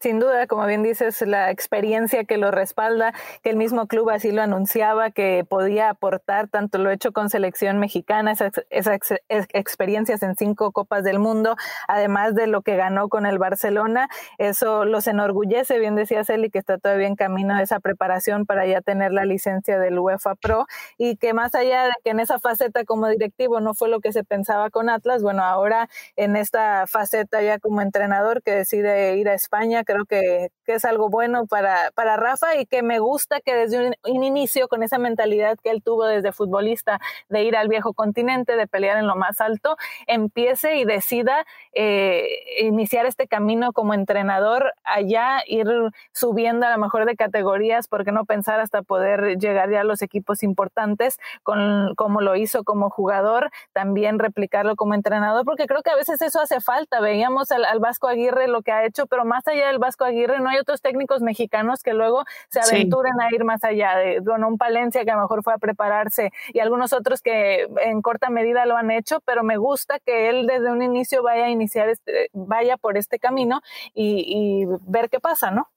Sin 0.00 0.20
duda, 0.20 0.46
como 0.46 0.64
bien 0.66 0.84
dices, 0.84 1.22
la 1.22 1.50
experiencia 1.50 2.22
que 2.22 2.36
lo 2.36 2.52
respalda, 2.52 3.12
que 3.42 3.50
el 3.50 3.56
mismo 3.56 3.88
club 3.88 4.10
así 4.10 4.30
lo 4.30 4.42
anunciaba, 4.42 5.10
que 5.10 5.44
podía 5.48 5.90
aportar 5.90 6.46
tanto 6.46 6.78
lo 6.78 6.92
hecho 6.92 7.10
con 7.10 7.30
selección 7.30 7.80
mexicana, 7.80 8.30
esas, 8.30 9.02
experiencias 9.28 10.22
en 10.22 10.36
cinco 10.36 10.70
Copas 10.70 11.02
del 11.02 11.18
Mundo, 11.18 11.56
además 11.88 12.36
de 12.36 12.46
lo 12.46 12.62
que 12.62 12.76
ganó 12.76 13.08
con 13.08 13.26
el 13.26 13.40
Barcelona, 13.40 14.08
eso 14.38 14.84
los 14.84 15.08
enorgullece, 15.08 15.80
bien 15.80 15.96
decía 15.96 16.22
Celi, 16.22 16.48
que 16.50 16.60
está 16.60 16.78
todavía 16.78 17.08
en 17.08 17.16
camino 17.16 17.56
de 17.56 17.64
esa 17.64 17.80
preparación 17.80 18.46
para 18.46 18.66
ya 18.66 18.80
tener 18.80 19.10
la 19.12 19.24
licencia 19.24 19.80
del 19.80 19.98
UEFA 19.98 20.36
Pro 20.36 20.66
y 20.96 21.16
que 21.16 21.34
más 21.34 21.56
allá 21.56 21.86
de 21.86 21.92
que 22.04 22.10
en 22.10 22.20
esa 22.20 22.38
faceta 22.38 22.84
como 22.84 23.08
directivo 23.08 23.58
no 23.60 23.74
fue 23.74 23.88
lo 23.88 23.98
que 23.98 24.12
se 24.12 24.22
pensaba 24.22 24.70
con 24.70 24.90
Atlas, 24.90 25.24
bueno, 25.24 25.42
ahora 25.42 25.88
en 26.14 26.36
esta 26.36 26.86
faceta 26.86 27.42
ya 27.42 27.58
como 27.58 27.82
entrenador 27.82 28.42
que 28.44 28.52
decide 28.52 29.16
ir 29.16 29.28
a 29.28 29.34
España, 29.34 29.82
creo 29.88 30.04
que, 30.04 30.50
que 30.66 30.74
es 30.74 30.84
algo 30.84 31.08
bueno 31.08 31.46
para, 31.46 31.90
para 31.92 32.18
Rafa 32.18 32.56
y 32.56 32.66
que 32.66 32.82
me 32.82 32.98
gusta 32.98 33.40
que 33.40 33.54
desde 33.54 33.86
un, 34.04 34.22
inicio, 34.22 34.68
con 34.68 34.82
esa 34.82 34.98
mentalidad 34.98 35.56
que 35.64 35.70
él 35.70 35.82
tuvo 35.82 36.04
desde 36.04 36.30
futbolista 36.30 37.00
de 37.30 37.44
ir 37.44 37.56
al 37.56 37.68
viejo 37.68 37.94
continente, 37.94 38.54
de 38.54 38.66
pelear 38.66 38.98
en 38.98 39.06
lo 39.06 39.16
más 39.16 39.40
alto, 39.40 39.78
empiece 40.06 40.76
y 40.76 40.84
decida 40.84 41.46
eh, 41.72 42.28
iniciar 42.60 43.06
este 43.06 43.26
camino 43.26 43.72
como 43.72 43.94
entrenador 43.94 44.74
allá, 44.84 45.42
ir 45.46 45.66
subiendo 46.12 46.66
a 46.66 46.70
lo 46.70 46.76
mejor 46.76 47.06
de 47.06 47.16
categorías, 47.16 47.88
porque 47.88 48.12
no 48.12 48.26
pensar 48.26 48.60
hasta 48.60 48.82
poder 48.82 49.38
llegar 49.38 49.70
ya 49.70 49.80
a 49.80 49.84
los 49.84 50.02
equipos 50.02 50.42
importantes, 50.42 51.18
con, 51.42 51.94
como 51.94 52.20
lo 52.20 52.36
hizo 52.36 52.62
como 52.62 52.90
jugador, 52.90 53.50
también 53.72 54.18
replicarlo 54.18 54.76
como 54.76 54.92
entrenador, 54.92 55.46
porque 55.46 55.66
creo 55.66 55.82
que 55.82 55.90
a 55.90 55.96
veces 55.96 56.20
eso 56.20 56.42
hace 56.42 56.60
falta. 56.60 57.00
Veíamos 57.00 57.50
al, 57.52 57.64
al 57.64 57.78
Vasco 57.80 58.06
Aguirre 58.06 58.48
lo 58.48 58.60
que 58.60 58.72
ha 58.72 58.84
hecho, 58.84 59.06
pero 59.06 59.24
más 59.24 59.48
allá 59.48 59.68
del 59.68 59.77
Vasco 59.78 60.04
Aguirre, 60.04 60.40
no 60.40 60.48
hay 60.48 60.58
otros 60.58 60.80
técnicos 60.80 61.22
mexicanos 61.22 61.82
que 61.82 61.94
luego 61.94 62.24
se 62.48 62.60
aventuren 62.60 63.20
a 63.20 63.34
ir 63.34 63.44
más 63.44 63.64
allá 63.64 63.96
de, 63.96 64.20
bueno, 64.20 64.48
un 64.48 64.58
Palencia 64.58 65.04
que 65.04 65.10
a 65.10 65.16
lo 65.16 65.22
mejor 65.22 65.42
fue 65.42 65.54
a 65.54 65.58
prepararse 65.58 66.32
y 66.52 66.60
algunos 66.60 66.92
otros 66.92 67.22
que 67.22 67.68
en 67.84 68.02
corta 68.02 68.30
medida 68.30 68.66
lo 68.66 68.76
han 68.76 68.90
hecho, 68.90 69.20
pero 69.24 69.42
me 69.42 69.56
gusta 69.56 69.98
que 69.98 70.28
él 70.28 70.46
desde 70.46 70.70
un 70.70 70.82
inicio 70.82 71.22
vaya 71.22 71.46
a 71.46 71.50
iniciar, 71.50 71.88
este, 71.88 72.30
vaya 72.32 72.76
por 72.76 72.96
este 72.96 73.18
camino 73.18 73.60
y 73.94 74.66
ver 74.86 75.10
qué 75.10 75.20
pasa, 75.20 75.50
¿no? 75.50 75.68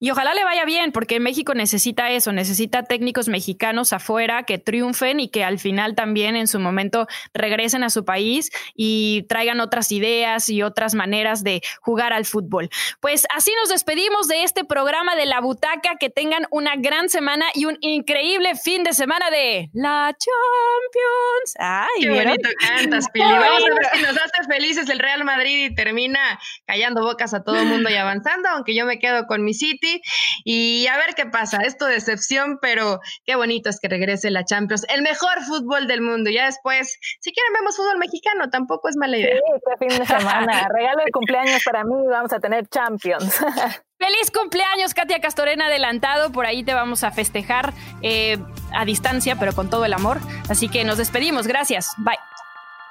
Y 0.00 0.10
ojalá 0.10 0.34
le 0.34 0.44
vaya 0.44 0.64
bien, 0.64 0.92
porque 0.92 1.18
México 1.18 1.54
necesita 1.54 2.10
eso, 2.10 2.32
necesita 2.32 2.84
técnicos 2.84 3.28
mexicanos 3.28 3.92
afuera 3.92 4.44
que 4.44 4.58
triunfen 4.58 5.18
y 5.18 5.28
que 5.28 5.42
al 5.42 5.58
final 5.58 5.94
también 5.94 6.36
en 6.36 6.46
su 6.46 6.60
momento 6.60 7.08
regresen 7.34 7.82
a 7.82 7.90
su 7.90 8.04
país 8.04 8.50
y 8.74 9.26
traigan 9.28 9.60
otras 9.60 9.90
ideas 9.90 10.48
y 10.48 10.62
otras 10.62 10.94
maneras 10.94 11.42
de 11.42 11.62
jugar 11.80 12.12
al 12.12 12.26
fútbol. 12.26 12.68
Pues 13.00 13.26
así 13.34 13.52
nos 13.60 13.70
despedimos 13.70 14.28
de 14.28 14.44
este 14.44 14.64
programa 14.64 15.16
de 15.16 15.26
La 15.26 15.40
Butaca, 15.40 15.96
que 15.98 16.10
tengan 16.10 16.46
una 16.50 16.76
gran 16.76 17.08
semana 17.08 17.46
y 17.54 17.64
un 17.64 17.76
increíble 17.80 18.54
fin 18.54 18.84
de 18.84 18.92
semana 18.92 19.30
de 19.30 19.68
la 19.72 20.14
Champions. 20.16 21.54
Ay, 21.58 22.02
qué 22.02 22.10
bonito 22.10 22.48
cantas, 22.60 23.08
Pili. 23.12 23.24
Vamos 23.24 23.64
a 23.64 23.74
ver 23.74 23.86
si 23.94 24.02
nos 24.02 24.16
hace 24.16 24.44
felices 24.48 24.88
el 24.88 24.98
Real 25.00 25.24
Madrid 25.24 25.66
y 25.66 25.74
termina 25.74 26.38
callando 26.66 27.02
bocas 27.02 27.34
a 27.34 27.42
todo 27.42 27.56
el 27.56 27.66
mundo 27.66 27.90
y 27.90 27.94
avanzando, 27.94 28.48
aunque 28.50 28.74
yo 28.76 28.86
me 28.86 28.98
quedo 28.98 29.26
con 29.26 29.44
mi 29.44 29.54
City 29.88 30.02
y 30.44 30.86
a 30.86 30.96
ver 30.96 31.14
qué 31.14 31.26
pasa. 31.26 31.58
Esto 31.58 31.86
decepción, 31.86 32.58
pero 32.60 33.00
qué 33.24 33.36
bonito 33.36 33.70
es 33.70 33.78
que 33.80 33.88
regrese 33.88 34.30
la 34.30 34.44
Champions, 34.44 34.86
el 34.88 35.02
mejor 35.02 35.42
fútbol 35.46 35.86
del 35.86 36.00
mundo. 36.00 36.30
Ya 36.30 36.46
después, 36.46 36.98
si 37.20 37.32
quieren, 37.32 37.52
vemos 37.54 37.76
fútbol 37.76 37.98
mexicano, 37.98 38.50
tampoco 38.50 38.88
es 38.88 38.96
mala 38.96 39.16
idea. 39.16 39.36
Sí, 39.36 39.42
este 39.56 39.88
fin 39.88 39.98
de 39.98 40.06
semana. 40.18 40.68
Regalo 40.74 41.04
de 41.04 41.10
cumpleaños 41.12 41.62
para 41.64 41.84
mí, 41.84 41.94
vamos 42.08 42.32
a 42.32 42.40
tener 42.40 42.66
Champions. 42.68 43.38
Feliz 43.98 44.30
cumpleaños, 44.30 44.94
Katia 44.94 45.20
Castorena, 45.20 45.66
adelantado. 45.66 46.30
Por 46.30 46.46
ahí 46.46 46.62
te 46.62 46.72
vamos 46.72 47.02
a 47.02 47.10
festejar 47.10 47.72
eh, 48.00 48.38
a 48.72 48.84
distancia, 48.84 49.36
pero 49.40 49.52
con 49.52 49.70
todo 49.70 49.84
el 49.84 49.92
amor. 49.92 50.18
Así 50.48 50.68
que 50.68 50.84
nos 50.84 50.98
despedimos. 50.98 51.48
Gracias. 51.48 51.94
Bye. 51.98 52.18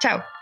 Chao. 0.02 0.37